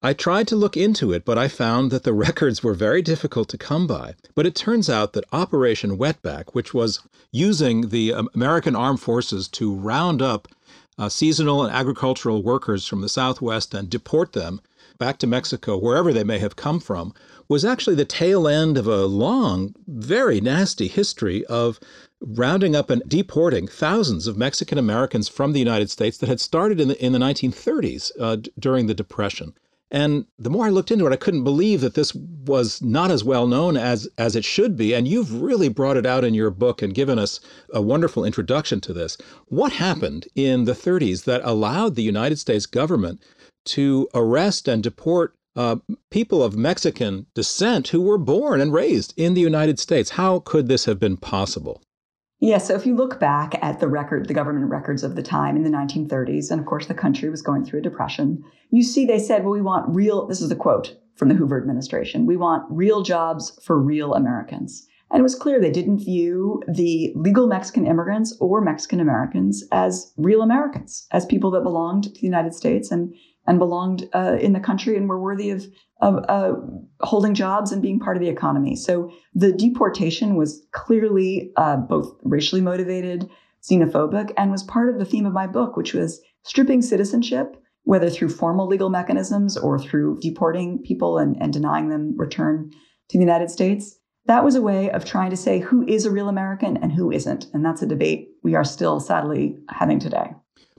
I 0.00 0.12
tried 0.12 0.46
to 0.48 0.56
look 0.56 0.76
into 0.76 1.12
it, 1.12 1.24
but 1.24 1.36
I 1.36 1.48
found 1.48 1.90
that 1.90 2.04
the 2.04 2.12
records 2.28 2.62
were 2.62 2.74
very 2.74 3.02
difficult 3.02 3.48
to 3.48 3.58
come 3.58 3.88
by. 3.88 4.14
But 4.36 4.46
it 4.46 4.54
turns 4.54 4.88
out 4.88 5.12
that 5.14 5.24
Operation 5.32 5.98
Wetback, 5.98 6.50
which 6.52 6.72
was 6.72 7.00
using 7.32 7.88
the 7.88 8.14
American 8.36 8.76
Armed 8.76 9.00
Forces 9.00 9.48
to 9.48 9.74
round 9.74 10.22
up 10.22 10.46
uh, 10.96 11.08
seasonal 11.08 11.64
and 11.64 11.74
agricultural 11.74 12.44
workers 12.44 12.86
from 12.86 13.00
the 13.00 13.08
Southwest 13.08 13.74
and 13.74 13.90
deport 13.90 14.32
them 14.32 14.60
back 14.98 15.18
to 15.18 15.26
Mexico, 15.26 15.76
wherever 15.76 16.12
they 16.12 16.22
may 16.22 16.38
have 16.38 16.54
come 16.54 16.78
from, 16.78 17.12
was 17.52 17.66
actually 17.66 17.94
the 17.94 18.06
tail 18.06 18.48
end 18.48 18.78
of 18.78 18.86
a 18.86 19.04
long, 19.04 19.74
very 19.86 20.40
nasty 20.40 20.88
history 20.88 21.44
of 21.46 21.78
rounding 22.22 22.74
up 22.74 22.88
and 22.88 23.02
deporting 23.06 23.68
thousands 23.68 24.26
of 24.26 24.38
Mexican 24.38 24.78
Americans 24.78 25.28
from 25.28 25.52
the 25.52 25.58
United 25.58 25.90
States 25.90 26.16
that 26.16 26.30
had 26.30 26.40
started 26.40 26.80
in 26.80 26.88
the, 26.88 27.04
in 27.04 27.12
the 27.12 27.18
1930s 27.18 28.10
uh, 28.18 28.36
d- 28.36 28.50
during 28.58 28.86
the 28.86 28.94
Depression. 28.94 29.52
And 29.90 30.24
the 30.38 30.48
more 30.48 30.64
I 30.64 30.70
looked 30.70 30.90
into 30.90 31.06
it, 31.06 31.12
I 31.12 31.16
couldn't 31.16 31.44
believe 31.44 31.82
that 31.82 31.92
this 31.92 32.14
was 32.14 32.80
not 32.80 33.10
as 33.10 33.22
well 33.22 33.46
known 33.46 33.76
as 33.76 34.08
as 34.16 34.34
it 34.34 34.46
should 34.46 34.74
be. 34.74 34.94
And 34.94 35.06
you've 35.06 35.42
really 35.42 35.68
brought 35.68 35.98
it 35.98 36.06
out 36.06 36.24
in 36.24 36.32
your 36.32 36.50
book 36.50 36.80
and 36.80 36.94
given 36.94 37.18
us 37.18 37.38
a 37.74 37.82
wonderful 37.82 38.24
introduction 38.24 38.80
to 38.80 38.94
this. 38.94 39.18
What 39.48 39.72
happened 39.72 40.26
in 40.34 40.64
the 40.64 40.72
30s 40.72 41.24
that 41.24 41.42
allowed 41.44 41.96
the 41.96 42.02
United 42.02 42.38
States 42.38 42.64
government 42.64 43.22
to 43.66 44.08
arrest 44.14 44.68
and 44.68 44.82
deport 44.82 45.36
uh, 45.56 45.76
people 46.10 46.42
of 46.42 46.56
Mexican 46.56 47.26
descent 47.34 47.88
who 47.88 48.00
were 48.00 48.18
born 48.18 48.60
and 48.60 48.72
raised 48.72 49.14
in 49.16 49.34
the 49.34 49.40
United 49.40 49.78
States? 49.78 50.10
How 50.10 50.40
could 50.40 50.68
this 50.68 50.84
have 50.86 50.98
been 50.98 51.16
possible? 51.16 51.82
Yeah, 52.40 52.58
so 52.58 52.74
if 52.74 52.84
you 52.84 52.96
look 52.96 53.20
back 53.20 53.54
at 53.62 53.78
the 53.78 53.86
record, 53.86 54.26
the 54.26 54.34
government 54.34 54.68
records 54.68 55.04
of 55.04 55.14
the 55.14 55.22
time 55.22 55.54
in 55.54 55.62
the 55.62 55.70
1930s, 55.70 56.50
and 56.50 56.58
of 56.58 56.66
course 56.66 56.86
the 56.86 56.94
country 56.94 57.30
was 57.30 57.40
going 57.40 57.64
through 57.64 57.78
a 57.78 57.82
depression, 57.82 58.42
you 58.70 58.82
see 58.82 59.06
they 59.06 59.20
said, 59.20 59.44
well, 59.44 59.52
we 59.52 59.62
want 59.62 59.94
real, 59.94 60.26
this 60.26 60.40
is 60.40 60.50
a 60.50 60.56
quote 60.56 60.96
from 61.14 61.28
the 61.28 61.36
Hoover 61.36 61.56
administration, 61.56 62.26
we 62.26 62.36
want 62.36 62.64
real 62.68 63.02
jobs 63.02 63.56
for 63.64 63.78
real 63.78 64.14
Americans. 64.14 64.88
And 65.12 65.20
it 65.20 65.22
was 65.22 65.34
clear 65.36 65.60
they 65.60 65.70
didn't 65.70 66.04
view 66.04 66.62
the 66.66 67.12
legal 67.14 67.46
Mexican 67.46 67.86
immigrants 67.86 68.34
or 68.40 68.60
Mexican 68.60 68.98
Americans 68.98 69.62
as 69.70 70.12
real 70.16 70.42
Americans, 70.42 71.06
as 71.12 71.26
people 71.26 71.50
that 71.52 71.62
belonged 71.62 72.04
to 72.04 72.10
the 72.10 72.26
United 72.26 72.54
States 72.54 72.90
and 72.90 73.14
and 73.46 73.58
belonged 73.58 74.08
uh, 74.14 74.36
in 74.40 74.52
the 74.52 74.60
country 74.60 74.96
and 74.96 75.08
were 75.08 75.20
worthy 75.20 75.50
of, 75.50 75.66
of 76.00 76.24
uh, 76.28 76.52
holding 77.00 77.34
jobs 77.34 77.72
and 77.72 77.82
being 77.82 77.98
part 77.98 78.16
of 78.16 78.22
the 78.22 78.28
economy. 78.28 78.76
So 78.76 79.10
the 79.34 79.52
deportation 79.52 80.36
was 80.36 80.64
clearly 80.72 81.52
uh, 81.56 81.76
both 81.76 82.14
racially 82.22 82.60
motivated, 82.60 83.28
xenophobic, 83.62 84.32
and 84.36 84.50
was 84.50 84.62
part 84.62 84.88
of 84.88 84.98
the 84.98 85.04
theme 85.04 85.26
of 85.26 85.32
my 85.32 85.46
book, 85.46 85.76
which 85.76 85.94
was 85.94 86.20
stripping 86.44 86.82
citizenship, 86.82 87.56
whether 87.84 88.10
through 88.10 88.28
formal 88.28 88.66
legal 88.66 88.90
mechanisms 88.90 89.56
or 89.56 89.78
through 89.78 90.18
deporting 90.20 90.78
people 90.82 91.18
and, 91.18 91.36
and 91.40 91.52
denying 91.52 91.88
them 91.88 92.16
return 92.16 92.70
to 93.08 93.18
the 93.18 93.24
United 93.24 93.50
States. 93.50 93.98
That 94.26 94.44
was 94.44 94.54
a 94.54 94.62
way 94.62 94.88
of 94.90 95.04
trying 95.04 95.30
to 95.30 95.36
say 95.36 95.58
who 95.58 95.84
is 95.88 96.06
a 96.06 96.10
real 96.10 96.28
American 96.28 96.76
and 96.76 96.92
who 96.92 97.10
isn't. 97.10 97.46
And 97.52 97.64
that's 97.64 97.82
a 97.82 97.86
debate 97.86 98.28
we 98.44 98.54
are 98.54 98.64
still 98.64 99.00
sadly 99.00 99.58
having 99.68 99.98
today. 99.98 100.30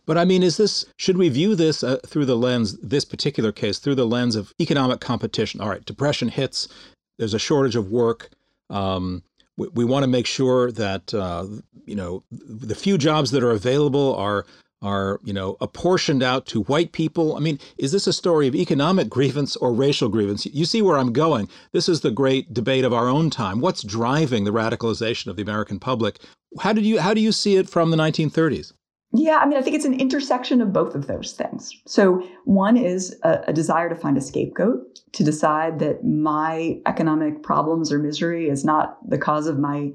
But 0.06 0.18
I 0.18 0.26
mean, 0.26 0.44
is 0.44 0.58
this, 0.58 0.86
should 0.98 1.18
we 1.18 1.30
view 1.30 1.56
this 1.56 1.84
uh, 1.84 1.98
through 2.06 2.26
the 2.26 2.38
lens, 2.38 2.78
this 2.80 3.06
particular 3.06 3.52
case, 3.52 3.80
through 3.80 3.96
the 3.96 4.08
lens 4.08 4.36
of 4.36 4.54
economic 4.60 5.00
competition? 5.00 5.62
All 5.62 5.70
right, 5.70 5.86
depression 5.86 6.28
hits, 6.28 6.68
there's 7.18 7.34
a 7.34 7.40
shortage 7.40 7.76
of 7.76 7.90
work. 7.90 8.30
Um, 8.70 9.24
we, 9.58 9.68
we 9.70 9.86
want 9.86 10.04
to 10.04 10.10
make 10.10 10.28
sure 10.28 10.72
that, 10.72 11.14
uh, 11.14 11.46
you 11.86 11.96
know, 11.96 12.24
the 12.32 12.76
few 12.76 12.98
jobs 12.98 13.32
that 13.32 13.44
are 13.44 13.52
available 13.52 14.16
are, 14.16 14.46
are, 14.82 15.22
you 15.24 15.32
know, 15.32 15.56
apportioned 15.62 16.22
out 16.22 16.46
to 16.48 16.64
white 16.64 16.92
people. 16.92 17.38
I 17.38 17.40
mean, 17.40 17.60
is 17.78 17.94
this 17.94 18.08
a 18.08 18.14
story 18.14 18.48
of 18.48 18.56
economic 18.56 19.10
grievance 19.10 19.56
or 19.56 19.72
racial 19.72 20.10
grievance? 20.10 20.46
You 20.46 20.66
see 20.66 20.82
where 20.82 20.98
I'm 20.98 21.14
going. 21.14 21.48
This 21.72 21.88
is 21.88 22.02
the 22.02 22.12
great 22.12 22.54
debate 22.54 22.84
of 22.84 22.94
our 22.94 23.08
own 23.08 23.30
time. 23.30 23.62
What's 23.62 23.84
driving 23.84 24.44
the 24.44 24.52
radicalization 24.52 25.28
of 25.28 25.38
the 25.38 25.44
American 25.44 25.80
public? 25.80 26.20
How 26.60 26.74
did 26.74 26.86
you, 26.86 27.00
how 27.00 27.14
do 27.14 27.22
you 27.22 27.32
see 27.32 27.56
it 27.56 27.70
from 27.70 27.90
the 27.92 27.98
1930s? 27.98 28.74
Yeah, 29.16 29.38
I 29.38 29.46
mean, 29.46 29.60
I 29.60 29.62
think 29.62 29.76
it's 29.76 29.86
an 29.86 30.00
intersection 30.00 30.60
of 30.60 30.74
both 30.74 30.96
of 30.96 31.06
those 31.06 31.34
things. 31.34 31.72
So, 31.86 32.28
one 32.46 32.78
is 32.78 33.16
a, 33.22 33.44
a, 33.48 33.54
desire 33.54 33.88
to 33.88 33.96
find 33.96 34.18
a 34.18 34.22
scapegoat, 34.22 35.02
to 35.12 35.24
decide 35.24 35.78
that 35.80 36.04
my 36.04 36.80
economic 36.88 37.44
problems 37.44 37.92
or 37.92 38.00
misery 38.00 38.50
is 38.50 38.66
not 38.66 38.98
the 39.08 39.20
cause 39.20 39.46
of 39.46 39.60
my 39.60 39.92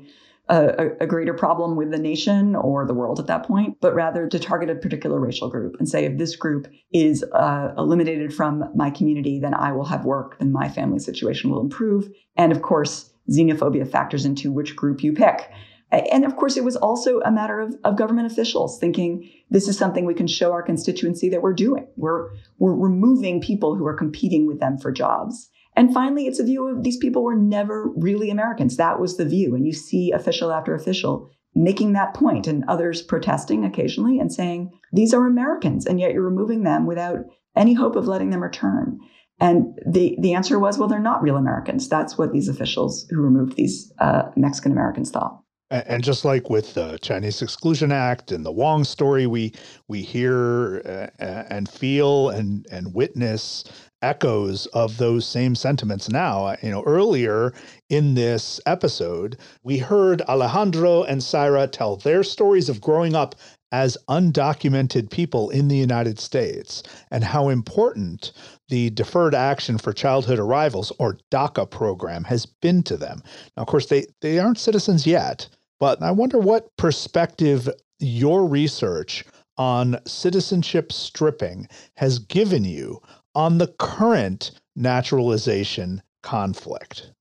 a, 0.48 0.90
a, 1.00 1.06
greater 1.06 1.34
problem 1.34 1.76
with 1.76 1.90
the 1.90 1.98
nation 1.98 2.56
or 2.56 2.86
the 2.86 2.94
world 2.94 3.20
at 3.20 3.26
that 3.26 3.46
point, 3.46 3.76
but 3.80 3.94
rather 3.94 4.26
to 4.26 4.38
target 4.38 4.70
a 4.70 4.74
particular 4.74 5.20
racial 5.20 5.50
group 5.50 5.76
and 5.78 5.88
say, 5.88 6.04
if 6.04 6.16
this 6.16 6.36
group 6.36 6.68
is 6.92 7.22
uh, 7.32 7.74
eliminated 7.76 8.32
from 8.32 8.64
my 8.74 8.90
community, 8.90 9.38
then 9.38 9.52
I 9.52 9.72
will 9.72 9.84
have 9.84 10.04
work, 10.04 10.38
then 10.38 10.52
my 10.52 10.68
family 10.68 11.00
situation 11.00 11.50
will 11.50 11.60
improve. 11.60 12.08
And 12.36 12.50
of 12.50 12.62
course, 12.62 13.10
xenophobia 13.30 13.90
factors 13.90 14.24
into 14.24 14.50
which 14.50 14.74
group 14.74 15.02
you 15.02 15.12
pick. 15.12 15.50
And 15.90 16.24
of 16.24 16.36
course, 16.36 16.56
it 16.56 16.64
was 16.64 16.76
also 16.76 17.20
a 17.20 17.30
matter 17.30 17.60
of, 17.60 17.74
of 17.84 17.96
government 17.96 18.30
officials 18.30 18.78
thinking 18.78 19.30
this 19.48 19.68
is 19.68 19.78
something 19.78 20.04
we 20.04 20.14
can 20.14 20.26
show 20.26 20.52
our 20.52 20.62
constituency 20.62 21.30
that 21.30 21.40
we're 21.40 21.54
doing. 21.54 21.86
We're, 21.96 22.30
we're 22.58 22.74
removing 22.74 23.40
people 23.40 23.74
who 23.74 23.86
are 23.86 23.96
competing 23.96 24.46
with 24.46 24.60
them 24.60 24.76
for 24.76 24.92
jobs. 24.92 25.48
And 25.76 25.94
finally, 25.94 26.26
it's 26.26 26.40
a 26.40 26.44
view 26.44 26.68
of 26.68 26.82
these 26.82 26.98
people 26.98 27.22
were 27.22 27.36
never 27.36 27.90
really 27.96 28.30
Americans. 28.30 28.76
That 28.76 29.00
was 29.00 29.16
the 29.16 29.24
view. 29.24 29.54
And 29.54 29.66
you 29.66 29.72
see 29.72 30.12
official 30.12 30.52
after 30.52 30.74
official 30.74 31.30
making 31.54 31.94
that 31.94 32.14
point 32.14 32.46
and 32.46 32.64
others 32.68 33.00
protesting 33.00 33.64
occasionally 33.64 34.18
and 34.18 34.32
saying, 34.32 34.70
these 34.92 35.14
are 35.14 35.26
Americans, 35.26 35.86
and 35.86 35.98
yet 35.98 36.12
you're 36.12 36.22
removing 36.22 36.62
them 36.64 36.86
without 36.86 37.20
any 37.56 37.74
hope 37.74 37.96
of 37.96 38.06
letting 38.06 38.30
them 38.30 38.42
return. 38.42 38.98
And 39.40 39.78
the, 39.86 40.16
the 40.20 40.34
answer 40.34 40.58
was, 40.58 40.78
well, 40.78 40.88
they're 40.88 40.98
not 40.98 41.22
real 41.22 41.36
Americans. 41.36 41.88
That's 41.88 42.18
what 42.18 42.32
these 42.32 42.48
officials 42.48 43.06
who 43.10 43.22
removed 43.22 43.56
these 43.56 43.92
uh, 43.98 44.24
Mexican 44.36 44.72
Americans 44.72 45.10
thought. 45.10 45.40
And 45.70 46.02
just 46.02 46.24
like 46.24 46.48
with 46.48 46.72
the 46.72 46.98
Chinese 47.02 47.42
Exclusion 47.42 47.92
Act 47.92 48.32
and 48.32 48.44
the 48.44 48.52
Wong 48.52 48.84
story, 48.84 49.26
we 49.26 49.52
we 49.86 50.00
hear 50.00 50.80
uh, 50.86 51.24
and 51.50 51.68
feel 51.68 52.30
and 52.30 52.66
and 52.72 52.94
witness 52.94 53.64
echoes 54.00 54.66
of 54.66 54.96
those 54.96 55.26
same 55.26 55.54
sentiments 55.54 56.08
now. 56.08 56.54
You 56.62 56.70
know, 56.70 56.82
earlier 56.84 57.52
in 57.90 58.14
this 58.14 58.60
episode, 58.64 59.36
we 59.62 59.76
heard 59.76 60.22
Alejandro 60.22 61.02
and 61.02 61.20
Saira 61.20 61.70
tell 61.70 61.96
their 61.96 62.22
stories 62.22 62.70
of 62.70 62.80
growing 62.80 63.14
up 63.14 63.34
as 63.70 63.98
undocumented 64.08 65.10
people 65.10 65.50
in 65.50 65.68
the 65.68 65.76
United 65.76 66.18
States 66.18 66.82
and 67.10 67.22
how 67.22 67.50
important 67.50 68.32
the 68.68 68.88
Deferred 68.90 69.34
Action 69.34 69.76
for 69.76 69.92
Childhood 69.92 70.38
Arrivals 70.38 70.92
or 70.98 71.18
DACA 71.30 71.70
program 71.70 72.24
has 72.24 72.46
been 72.46 72.82
to 72.84 72.96
them. 72.96 73.22
Now, 73.56 73.62
of 73.62 73.68
course, 73.68 73.86
they, 73.86 74.06
they 74.22 74.38
aren't 74.38 74.58
citizens 74.58 75.06
yet, 75.06 75.48
but 75.78 76.02
I 76.02 76.10
wonder 76.10 76.38
what 76.38 76.76
perspective 76.76 77.68
your 77.98 78.46
research 78.46 79.24
on 79.56 79.98
citizenship 80.06 80.92
stripping 80.92 81.68
has 81.96 82.18
given 82.18 82.64
you 82.64 83.02
on 83.34 83.58
the 83.58 83.74
current 83.78 84.52
naturalization 84.76 86.02
conflict. 86.22 87.12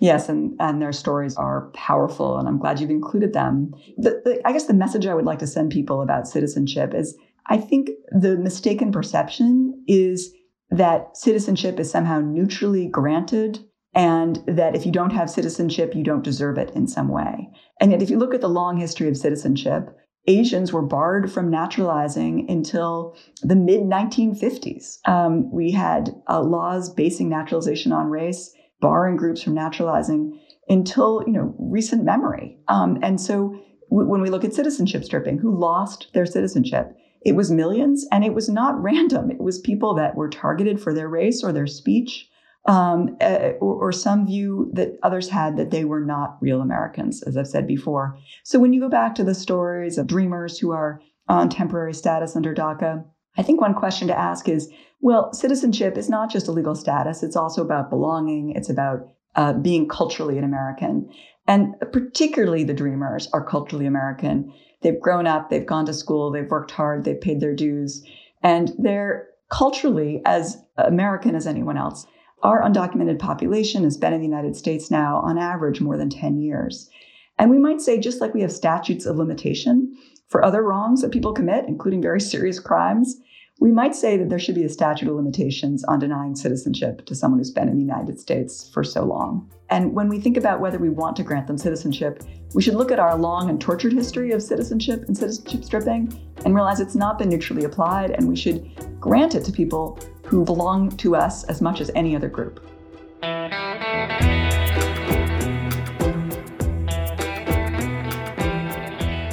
Yes, 0.00 0.28
and, 0.28 0.56
and 0.58 0.82
their 0.82 0.92
stories 0.92 1.36
are 1.36 1.70
powerful, 1.72 2.36
and 2.36 2.48
I'm 2.48 2.58
glad 2.58 2.80
you've 2.80 2.90
included 2.90 3.32
them. 3.32 3.74
The, 3.96 4.20
the, 4.24 4.40
I 4.44 4.52
guess 4.52 4.66
the 4.66 4.74
message 4.74 5.06
I 5.06 5.14
would 5.14 5.24
like 5.24 5.38
to 5.38 5.46
send 5.46 5.70
people 5.70 6.02
about 6.02 6.26
citizenship 6.26 6.92
is 6.94 7.16
I 7.46 7.58
think 7.58 7.90
the 8.10 8.36
mistaken 8.36 8.90
perception 8.90 9.84
is 9.86 10.32
that 10.70 11.16
citizenship 11.16 11.78
is 11.78 11.90
somehow 11.90 12.20
neutrally 12.20 12.86
granted 12.86 13.60
and 13.94 14.42
that 14.46 14.74
if 14.74 14.84
you 14.84 14.92
don't 14.92 15.12
have 15.12 15.30
citizenship, 15.30 15.94
you 15.94 16.02
don't 16.02 16.24
deserve 16.24 16.58
it 16.58 16.70
in 16.70 16.86
some 16.86 17.08
way. 17.08 17.48
And 17.80 17.92
yet, 17.92 18.02
if 18.02 18.10
you 18.10 18.18
look 18.18 18.34
at 18.34 18.40
the 18.40 18.48
long 18.48 18.76
history 18.76 19.08
of 19.08 19.16
citizenship, 19.16 19.96
Asians 20.26 20.72
were 20.72 20.82
barred 20.82 21.30
from 21.30 21.50
naturalizing 21.50 22.46
until 22.48 23.16
the 23.42 23.56
mid 23.56 23.82
1950s. 23.82 24.98
Um, 25.06 25.50
we 25.52 25.70
had 25.70 26.10
uh, 26.28 26.40
laws 26.40 26.92
basing 26.92 27.28
naturalization 27.28 27.92
on 27.92 28.06
race, 28.06 28.52
barring 28.80 29.16
groups 29.16 29.42
from 29.42 29.54
naturalizing 29.54 30.40
until 30.68 31.22
you 31.26 31.32
know 31.32 31.54
recent 31.58 32.04
memory. 32.04 32.58
Um, 32.68 32.98
and 33.02 33.20
so, 33.20 33.60
w- 33.90 34.08
when 34.08 34.22
we 34.22 34.30
look 34.30 34.44
at 34.44 34.54
citizenship 34.54 35.04
stripping, 35.04 35.38
who 35.38 35.58
lost 35.58 36.08
their 36.14 36.26
citizenship? 36.26 36.96
It 37.24 37.36
was 37.36 37.50
millions, 37.50 38.06
and 38.10 38.24
it 38.24 38.34
was 38.34 38.48
not 38.48 38.82
random. 38.82 39.30
It 39.30 39.40
was 39.40 39.60
people 39.60 39.94
that 39.94 40.16
were 40.16 40.30
targeted 40.30 40.80
for 40.80 40.94
their 40.94 41.08
race 41.08 41.44
or 41.44 41.52
their 41.52 41.66
speech 41.66 42.28
um, 42.66 43.16
uh, 43.20 43.52
or, 43.60 43.88
or, 43.88 43.92
some 43.92 44.26
view 44.26 44.70
that 44.72 44.98
others 45.02 45.28
had 45.28 45.58
that 45.58 45.70
they 45.70 45.84
were 45.84 46.00
not 46.00 46.38
real 46.40 46.62
Americans, 46.62 47.22
as 47.24 47.36
I've 47.36 47.46
said 47.46 47.66
before. 47.66 48.18
So 48.42 48.58
when 48.58 48.72
you 48.72 48.80
go 48.80 48.88
back 48.88 49.14
to 49.16 49.24
the 49.24 49.34
stories 49.34 49.98
of 49.98 50.06
dreamers 50.06 50.58
who 50.58 50.70
are 50.70 51.02
on 51.28 51.50
temporary 51.50 51.92
status 51.92 52.36
under 52.36 52.54
DACA, 52.54 53.04
I 53.36 53.42
think 53.42 53.60
one 53.60 53.74
question 53.74 54.08
to 54.08 54.18
ask 54.18 54.48
is 54.48 54.70
well, 55.04 55.34
citizenship 55.34 55.98
is 55.98 56.08
not 56.08 56.30
just 56.30 56.48
a 56.48 56.52
legal 56.52 56.74
status, 56.74 57.22
it's 57.22 57.36
also 57.36 57.60
about 57.60 57.90
belonging, 57.90 58.52
it's 58.56 58.70
about 58.70 59.06
uh, 59.36 59.52
being 59.52 59.86
culturally 59.86 60.38
an 60.38 60.44
American. 60.44 61.10
And 61.46 61.74
particularly 61.92 62.64
the 62.64 62.72
dreamers 62.72 63.28
are 63.34 63.44
culturally 63.44 63.84
American. 63.84 64.50
They've 64.80 64.98
grown 64.98 65.26
up, 65.26 65.50
they've 65.50 65.66
gone 65.66 65.84
to 65.86 65.92
school, 65.92 66.30
they've 66.30 66.48
worked 66.48 66.70
hard, 66.70 67.04
they've 67.04 67.20
paid 67.20 67.40
their 67.40 67.54
dues, 67.54 68.02
and 68.42 68.72
they're 68.78 69.28
culturally 69.50 70.22
as 70.24 70.56
American 70.78 71.34
as 71.34 71.46
anyone 71.46 71.76
else. 71.76 72.06
Our 72.44 72.62
undocumented 72.62 73.18
population 73.18 73.84
has 73.84 73.96
been 73.96 74.12
in 74.12 74.20
the 74.20 74.26
United 74.26 74.54
States 74.54 74.90
now, 74.90 75.20
on 75.24 75.38
average, 75.38 75.80
more 75.80 75.96
than 75.96 76.10
10 76.10 76.36
years. 76.36 76.90
And 77.38 77.50
we 77.50 77.58
might 77.58 77.80
say, 77.80 77.98
just 77.98 78.20
like 78.20 78.34
we 78.34 78.42
have 78.42 78.52
statutes 78.52 79.06
of 79.06 79.16
limitation 79.16 79.96
for 80.28 80.44
other 80.44 80.62
wrongs 80.62 81.00
that 81.00 81.10
people 81.10 81.32
commit, 81.32 81.64
including 81.66 82.02
very 82.02 82.20
serious 82.20 82.60
crimes, 82.60 83.16
we 83.60 83.72
might 83.72 83.94
say 83.94 84.18
that 84.18 84.28
there 84.28 84.38
should 84.38 84.54
be 84.54 84.64
a 84.64 84.68
statute 84.68 85.08
of 85.08 85.16
limitations 85.16 85.84
on 85.84 85.98
denying 85.98 86.36
citizenship 86.36 87.06
to 87.06 87.14
someone 87.14 87.38
who's 87.38 87.50
been 87.50 87.68
in 87.68 87.76
the 87.76 87.82
United 87.82 88.20
States 88.20 88.70
for 88.74 88.84
so 88.84 89.04
long. 89.04 89.50
And 89.74 89.92
when 89.92 90.08
we 90.08 90.20
think 90.20 90.36
about 90.36 90.60
whether 90.60 90.78
we 90.78 90.88
want 90.88 91.16
to 91.16 91.24
grant 91.24 91.48
them 91.48 91.58
citizenship, 91.58 92.22
we 92.54 92.62
should 92.62 92.74
look 92.74 92.92
at 92.92 93.00
our 93.00 93.18
long 93.18 93.50
and 93.50 93.60
tortured 93.60 93.92
history 93.92 94.30
of 94.30 94.40
citizenship 94.40 95.02
and 95.08 95.18
citizenship 95.18 95.64
stripping 95.64 96.16
and 96.44 96.54
realize 96.54 96.78
it's 96.78 96.94
not 96.94 97.18
been 97.18 97.28
neutrally 97.28 97.64
applied, 97.64 98.12
and 98.12 98.28
we 98.28 98.36
should 98.36 98.70
grant 99.00 99.34
it 99.34 99.44
to 99.46 99.50
people 99.50 99.98
who 100.26 100.44
belong 100.44 100.96
to 100.98 101.16
us 101.16 101.42
as 101.44 101.60
much 101.60 101.80
as 101.80 101.90
any 101.96 102.14
other 102.14 102.28
group. 102.28 102.64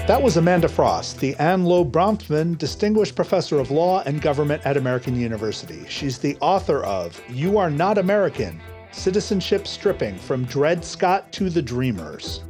That 0.07 0.23
was 0.23 0.37
Amanda 0.37 0.67
Frost, 0.67 1.19
the 1.19 1.35
Anne 1.35 1.65
Loeb 1.65 1.91
Bronfman 1.91 2.57
Distinguished 2.57 3.15
Professor 3.15 3.59
of 3.59 3.69
Law 3.69 4.01
and 4.07 4.19
Government 4.19 4.65
at 4.65 4.75
American 4.75 5.15
University. 5.15 5.85
She's 5.87 6.17
the 6.17 6.35
author 6.41 6.83
of 6.83 7.21
You 7.29 7.59
Are 7.59 7.69
Not 7.69 7.99
American 7.99 8.59
Citizenship 8.91 9.67
Stripping 9.67 10.17
from 10.17 10.43
Dred 10.45 10.83
Scott 10.83 11.31
to 11.33 11.49
the 11.49 11.61
Dreamers. 11.61 12.43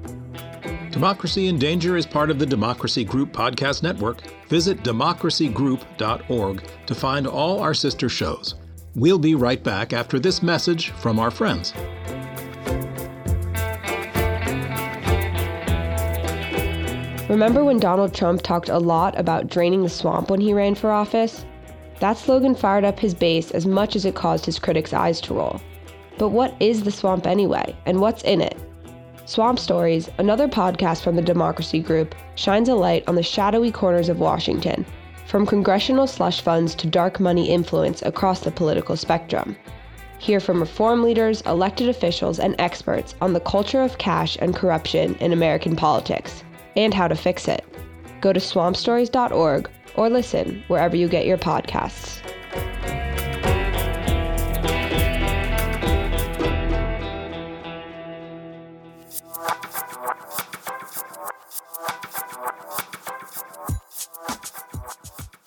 Democracy 0.89 1.47
in 1.47 1.59
Danger 1.59 1.95
is 1.95 2.05
part 2.05 2.29
of 2.29 2.39
the 2.39 2.45
Democracy 2.45 3.05
Group 3.05 3.31
podcast 3.31 3.83
network. 3.83 4.21
Visit 4.49 4.83
democracygroup.org 4.83 6.63
to 6.87 6.95
find 6.95 7.27
all 7.27 7.59
our 7.59 7.73
sister 7.73 8.09
shows. 8.09 8.55
We'll 8.95 9.19
be 9.19 9.35
right 9.35 9.63
back 9.63 9.93
after 9.93 10.19
this 10.19 10.41
message 10.41 10.89
from 10.89 11.19
our 11.19 11.31
friends. 11.31 11.73
Remember 17.29 17.63
when 17.63 17.79
Donald 17.79 18.13
Trump 18.13 18.41
talked 18.41 18.67
a 18.67 18.79
lot 18.79 19.17
about 19.17 19.47
draining 19.47 19.83
the 19.83 19.89
swamp 19.89 20.29
when 20.29 20.41
he 20.41 20.53
ran 20.53 20.75
for 20.75 20.91
office? 20.91 21.45
That 22.01 22.17
slogan 22.17 22.55
fired 22.55 22.83
up 22.83 22.99
his 22.99 23.13
base 23.13 23.51
as 23.51 23.65
much 23.65 23.95
as 23.95 24.05
it 24.05 24.15
caused 24.15 24.45
his 24.45 24.59
critics' 24.59 24.91
eyes 24.91 25.21
to 25.21 25.35
roll. 25.35 25.61
But 26.21 26.29
what 26.29 26.53
is 26.59 26.83
the 26.83 26.91
swamp 26.91 27.25
anyway, 27.25 27.75
and 27.87 27.99
what's 27.99 28.21
in 28.21 28.41
it? 28.41 28.55
Swamp 29.25 29.57
Stories, 29.57 30.07
another 30.19 30.47
podcast 30.47 31.01
from 31.01 31.15
the 31.15 31.21
Democracy 31.23 31.79
Group, 31.79 32.13
shines 32.35 32.69
a 32.69 32.75
light 32.75 33.03
on 33.07 33.15
the 33.15 33.23
shadowy 33.23 33.71
corners 33.71 34.07
of 34.07 34.19
Washington, 34.19 34.85
from 35.25 35.47
congressional 35.47 36.05
slush 36.05 36.39
funds 36.41 36.75
to 36.75 36.85
dark 36.85 37.19
money 37.19 37.49
influence 37.49 38.03
across 38.03 38.41
the 38.41 38.51
political 38.51 38.95
spectrum. 38.95 39.57
Hear 40.19 40.39
from 40.39 40.59
reform 40.59 41.01
leaders, 41.01 41.41
elected 41.41 41.89
officials, 41.89 42.37
and 42.37 42.53
experts 42.59 43.15
on 43.19 43.33
the 43.33 43.39
culture 43.39 43.81
of 43.81 43.97
cash 43.97 44.37
and 44.39 44.55
corruption 44.55 45.15
in 45.15 45.33
American 45.33 45.75
politics 45.75 46.43
and 46.75 46.93
how 46.93 47.07
to 47.07 47.15
fix 47.15 47.47
it. 47.47 47.65
Go 48.21 48.31
to 48.31 48.39
swampstories.org 48.39 49.71
or 49.95 50.07
listen 50.07 50.63
wherever 50.67 50.95
you 50.95 51.07
get 51.07 51.25
your 51.25 51.39
podcasts. 51.39 52.21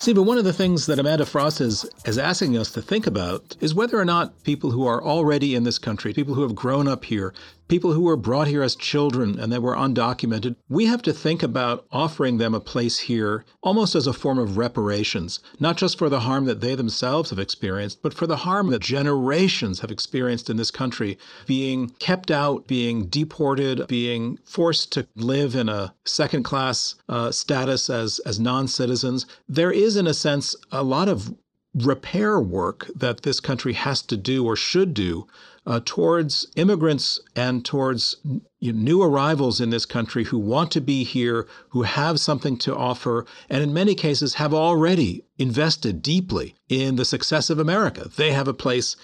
See, 0.05 0.13
but 0.13 0.21
one 0.21 0.37
of 0.37 0.43
the 0.43 0.53
things 0.53 0.85
that 0.85 0.99
Amanda 0.99 1.25
Frost 1.25 1.59
is, 1.59 1.83
is 2.05 2.19
asking 2.19 2.55
us 2.59 2.69
to 2.73 2.81
think 2.83 3.07
about 3.07 3.57
is 3.59 3.73
whether 3.73 3.97
or 3.97 4.05
not 4.05 4.43
people 4.43 4.69
who 4.69 4.85
are 4.85 5.03
already 5.03 5.55
in 5.55 5.63
this 5.63 5.79
country, 5.79 6.13
people 6.13 6.35
who 6.35 6.43
have 6.43 6.53
grown 6.53 6.87
up 6.87 7.05
here, 7.05 7.33
people 7.67 7.93
who 7.93 8.01
were 8.01 8.17
brought 8.17 8.47
here 8.47 8.61
as 8.61 8.75
children 8.75 9.39
and 9.39 9.51
they 9.51 9.59
were 9.59 9.75
undocumented, 9.75 10.55
we 10.69 10.85
have 10.85 11.01
to 11.01 11.13
think 11.13 11.41
about 11.41 11.85
offering 11.91 12.37
them 12.37 12.53
a 12.53 12.59
place 12.59 12.99
here 12.99 13.45
almost 13.61 13.95
as 13.95 14.07
a 14.07 14.13
form 14.13 14.37
of 14.37 14.57
reparations, 14.57 15.39
not 15.59 15.77
just 15.77 15.97
for 15.97 16.09
the 16.09 16.21
harm 16.21 16.45
that 16.45 16.61
they 16.61 16.75
themselves 16.75 17.29
have 17.29 17.39
experienced, 17.39 18.01
but 18.01 18.13
for 18.13 18.27
the 18.27 18.37
harm 18.37 18.69
that 18.69 18.81
generations 18.81 19.79
have 19.79 19.91
experienced 19.91 20.49
in 20.49 20.57
this 20.57 20.71
country, 20.71 21.17
being 21.45 21.89
kept 21.99 22.31
out, 22.31 22.67
being 22.67 23.07
deported, 23.07 23.87
being 23.87 24.37
forced 24.43 24.91
to 24.91 25.07
live 25.15 25.55
in 25.55 25.69
a 25.69 25.93
second 26.05 26.43
class 26.43 26.95
uh, 27.09 27.31
status 27.31 27.89
as, 27.89 28.19
as 28.19 28.39
non 28.39 28.67
citizens. 28.67 29.25
There 29.49 29.71
is, 29.71 29.97
in 29.97 30.07
a 30.07 30.13
sense, 30.13 30.55
a 30.71 30.83
lot 30.83 31.09
of 31.09 31.33
repair 31.73 32.39
work 32.39 32.89
that 32.95 33.23
this 33.23 33.39
country 33.39 33.73
has 33.73 34.01
to 34.01 34.15
do 34.15 34.45
or 34.45 34.55
should 34.55 34.93
do 34.93 35.27
uh, 35.65 35.79
towards 35.83 36.47
immigrants 36.55 37.19
and 37.35 37.65
towards 37.65 38.15
you 38.59 38.71
know, 38.71 38.79
new 38.79 39.01
arrivals 39.01 39.59
in 39.59 39.69
this 39.69 39.85
country 39.85 40.23
who 40.23 40.37
want 40.37 40.71
to 40.71 40.81
be 40.81 41.03
here, 41.03 41.47
who 41.69 41.81
have 41.83 42.19
something 42.19 42.57
to 42.57 42.75
offer, 42.75 43.25
and 43.49 43.63
in 43.63 43.73
many 43.73 43.95
cases 43.95 44.35
have 44.35 44.53
already 44.53 45.23
invested 45.37 46.01
deeply 46.01 46.55
in 46.69 46.95
the 46.95 47.05
success 47.05 47.49
of 47.49 47.59
America. 47.59 48.09
They 48.15 48.31
have 48.31 48.47
a 48.47 48.53
place, 48.53 48.95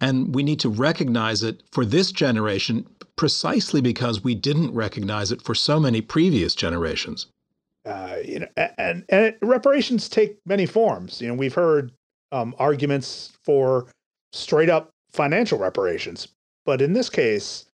and 0.00 0.34
we 0.34 0.42
need 0.42 0.60
to 0.60 0.68
recognize 0.68 1.42
it 1.42 1.62
for 1.72 1.84
this 1.84 2.12
generation 2.12 2.86
precisely 3.16 3.80
because 3.80 4.24
we 4.24 4.34
didn't 4.34 4.74
recognize 4.74 5.30
it 5.30 5.42
for 5.42 5.54
so 5.54 5.78
many 5.78 6.00
previous 6.00 6.54
generations. 6.54 7.26
Uh, 7.84 8.16
you 8.24 8.40
know, 8.40 8.46
and, 8.78 9.04
and 9.08 9.36
reparations 9.42 10.08
take 10.08 10.38
many 10.46 10.64
forms. 10.64 11.20
You 11.20 11.28
know, 11.28 11.34
we've 11.34 11.54
heard 11.54 11.92
um, 12.32 12.54
arguments 12.58 13.32
for 13.44 13.86
straight 14.32 14.70
up 14.70 14.93
financial 15.14 15.58
reparations. 15.58 16.28
But 16.66 16.82
in 16.82 16.92
this 16.92 17.08
case, 17.08 17.66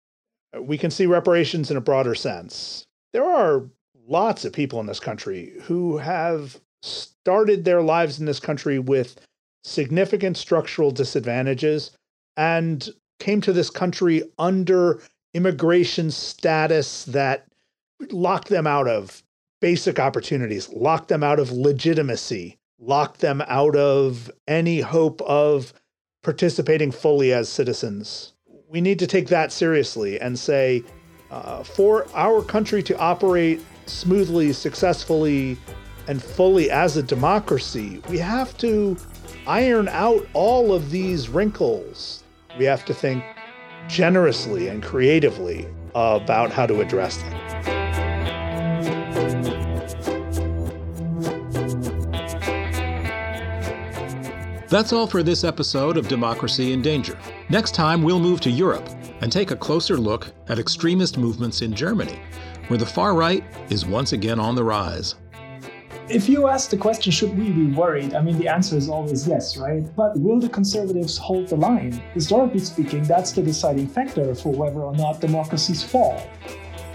uh, 0.57 0.62
we 0.62 0.76
can 0.76 0.91
see 0.91 1.07
reparations 1.07 1.70
in 1.70 1.76
a 1.76 1.80
broader 1.80 2.14
sense. 2.14 2.84
There 3.12 3.24
are 3.24 3.64
lots 4.07 4.45
of 4.45 4.53
people 4.53 4.80
in 4.80 4.86
this 4.86 5.01
country 5.01 5.53
who 5.62 5.99
have 5.99 6.61
started 6.82 7.64
their 7.64 7.82
lives 7.82 8.18
in 8.18 8.26
this 8.26 8.41
country 8.41 8.78
with 8.78 9.20
significant 9.64 10.36
structural 10.36 10.91
disadvantages 10.91 11.93
and 12.36 12.89
came 13.20 13.41
to 13.41 13.53
this 13.53 13.70
country 13.70 14.22
under 14.39 15.01
immigration 15.34 16.11
status 16.11 17.05
that 17.05 17.47
locked 18.11 18.49
them 18.49 18.66
out 18.66 18.89
of 18.89 19.22
basic 19.61 19.99
opportunities, 19.99 20.68
locked 20.70 21.09
them 21.09 21.22
out 21.22 21.39
of 21.39 21.51
legitimacy, 21.51 22.57
locked 22.78 23.20
them 23.20 23.43
out 23.47 23.76
of 23.76 24.30
any 24.47 24.80
hope 24.80 25.20
of 25.22 25.72
participating 26.23 26.91
fully 26.91 27.33
as 27.33 27.49
citizens. 27.49 28.33
We 28.69 28.81
need 28.81 28.99
to 28.99 29.07
take 29.07 29.29
that 29.29 29.53
seriously 29.53 30.21
and 30.21 30.39
say, 30.39 30.85
uh, 31.31 31.62
for 31.62 32.07
our 32.14 32.43
country 32.43 32.83
to 32.85 32.99
operate 32.99 33.61
smoothly, 33.87 34.53
successfully, 34.53 35.57
and 36.07 36.23
fully 36.23 36.71
as 36.71 36.97
a 36.97 37.03
democracy, 37.03 38.03
we 38.09 38.19
have 38.19 38.57
to 38.59 38.97
iron 39.47 39.89
out 39.89 40.27
all 40.33 40.73
of 40.73 40.91
these 40.91 41.29
wrinkles. 41.29 42.25
We 42.59 42.64
have 42.64 42.85
to 42.87 42.95
think 42.95 43.23
generously 43.89 44.69
and 44.69 44.83
creatively 44.83 45.66
about 45.95 46.53
how 46.53 46.66
to 46.66 46.81
address 46.81 47.16
them. 47.19 47.39
That's 54.69 54.93
all 54.93 55.07
for 55.07 55.23
this 55.23 55.45
episode 55.45 55.97
of 55.97 56.09
Democracy 56.09 56.75
in 56.75 56.83
Danger. 56.83 57.19
Next 57.49 57.75
time, 57.75 58.03
we'll 58.03 58.21
move 58.21 58.43
to 58.43 58.51
Europe 58.51 58.87
and 59.23 59.33
take 59.33 59.51
a 59.51 59.57
closer 59.57 59.97
look 59.97 60.31
at 60.49 60.59
extremist 60.59 61.16
movements 61.16 61.62
in 61.62 61.75
Germany, 61.75 62.21
where 62.66 62.79
the 62.79 62.85
far 62.85 63.14
right 63.14 63.43
is 63.71 63.87
once 63.87 64.12
again 64.12 64.39
on 64.39 64.55
the 64.55 64.62
rise. 64.62 65.14
If 66.11 66.29
you 66.29 66.49
ask 66.49 66.69
the 66.69 66.77
question, 66.77 67.11
should 67.12 67.37
we 67.39 67.49
be 67.49 67.73
worried? 67.73 68.14
I 68.14 68.21
mean, 68.21 68.39
the 68.39 68.49
answer 68.49 68.77
is 68.77 68.91
always 68.91 69.27
yes, 69.27 69.57
right? 69.57 69.85
But 69.97 70.19
will 70.19 70.39
the 70.39 70.51
conservatives 70.51 71.16
hold 71.16 71.49
the 71.49 71.57
line? 71.57 71.93
Historically 72.12 72.61
speaking, 72.61 73.05
that's 73.05 73.33
the 73.33 73.43
deciding 73.43 73.89
factor 73.89 74.35
for 74.35 74.53
whether 74.53 74.81
or 74.81 74.95
not 74.95 75.23
democracies 75.23 75.83
fall. 75.83 76.23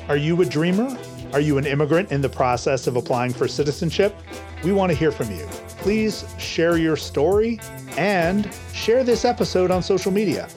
Are 0.10 0.18
you 0.18 0.40
a 0.44 0.46
dreamer? 0.46 0.96
Are 1.34 1.40
you 1.40 1.58
an 1.58 1.66
immigrant 1.66 2.12
in 2.12 2.22
the 2.22 2.30
process 2.30 2.86
of 2.86 2.98
applying 2.98 3.34
for 3.34 3.48
citizenship? 3.48 4.16
We 4.64 4.74
want 4.74 4.92
to 4.92 4.96
hear 4.96 5.12
from 5.12 5.32
you. 5.32 5.48
Please 5.84 6.24
share 6.40 6.78
your 6.78 6.96
story 6.96 7.60
and 7.98 8.50
share 8.74 9.04
this 9.04 9.26
episode 9.26 9.70
on 9.70 9.84
social 9.84 10.14
media. 10.14 10.48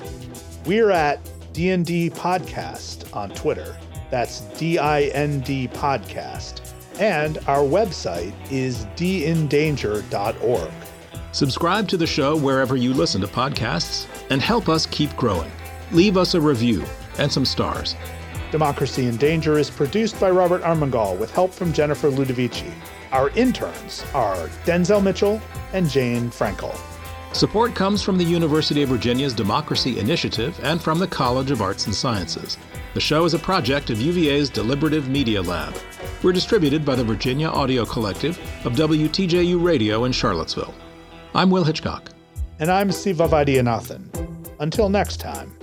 We're 0.66 0.93
at 0.93 1.18
DND 1.53 2.12
Podcast 2.12 3.12
on 3.12 3.31
Twitter. 3.31 3.77
That's 4.09 4.43
D 4.57 4.79
I 4.79 5.03
N 5.07 5.41
D 5.41 5.66
Podcast. 5.66 6.61
And 7.01 7.39
our 7.49 7.64
website 7.64 8.35
is 8.53 8.87
dindanger.org. 8.95 10.70
Subscribe 11.33 11.89
to 11.89 11.97
the 11.97 12.07
show 12.07 12.37
wherever 12.37 12.77
you 12.77 12.95
listen 12.95 13.20
to 13.20 13.27
podcasts 13.27 14.07
and 14.31 14.41
help 14.41 14.68
us 14.68 14.87
keep 14.87 15.14
growing. 15.16 15.51
Leave 15.91 16.16
us 16.16 16.35
a 16.35 16.41
review 16.41 16.85
and 17.18 17.33
some 17.33 17.45
stars. 17.45 17.97
Democracy 18.53 19.07
in 19.07 19.16
Danger 19.16 19.59
is 19.59 19.70
produced 19.70 20.20
by 20.20 20.31
Robert 20.31 20.62
Armengol 20.62 21.18
with 21.18 21.33
help 21.33 21.53
from 21.53 21.72
Jennifer 21.72 22.12
Ludovici. 22.12 22.72
Our 23.13 23.31
interns 23.31 24.05
are 24.15 24.49
Denzel 24.65 25.03
Mitchell 25.03 25.41
and 25.73 25.89
Jane 25.89 26.31
Frankel. 26.31 26.77
Support 27.33 27.75
comes 27.75 28.03
from 28.03 28.17
the 28.17 28.25
University 28.25 28.83
of 28.83 28.89
Virginia's 28.89 29.35
Democracy 29.35 29.99
Initiative 29.99 30.59
and 30.63 30.81
from 30.81 30.99
the 30.99 31.07
College 31.07 31.51
of 31.51 31.61
Arts 31.61 31.87
and 31.87 31.95
Sciences. 31.95 32.57
The 32.95 33.01
show 33.01 33.27
is 33.27 33.35
a 33.35 33.39
project 33.39 33.91
of 33.91 34.01
UVA's 34.01 34.49
Deliberative 34.49 35.09
Media 35.09 35.43
Lab. 35.43 35.75
We're 36.23 36.33
distributed 36.33 36.85
by 36.85 36.95
the 36.95 37.05
Virginia 37.05 37.49
Audio 37.49 37.85
Collective 37.85 38.39
of 38.65 38.73
WTJU 38.73 39.63
Radio 39.63 40.05
in 40.05 40.13
Charlottesville. 40.13 40.75
I'm 41.35 41.51
Will 41.51 41.65
Hitchcock. 41.65 42.11
And 42.59 42.71
I'm 42.71 42.91
Siva 42.91 43.29
Vaidyanathan. 43.29 44.57
Until 44.61 44.89
next 44.89 45.19
time. 45.19 45.55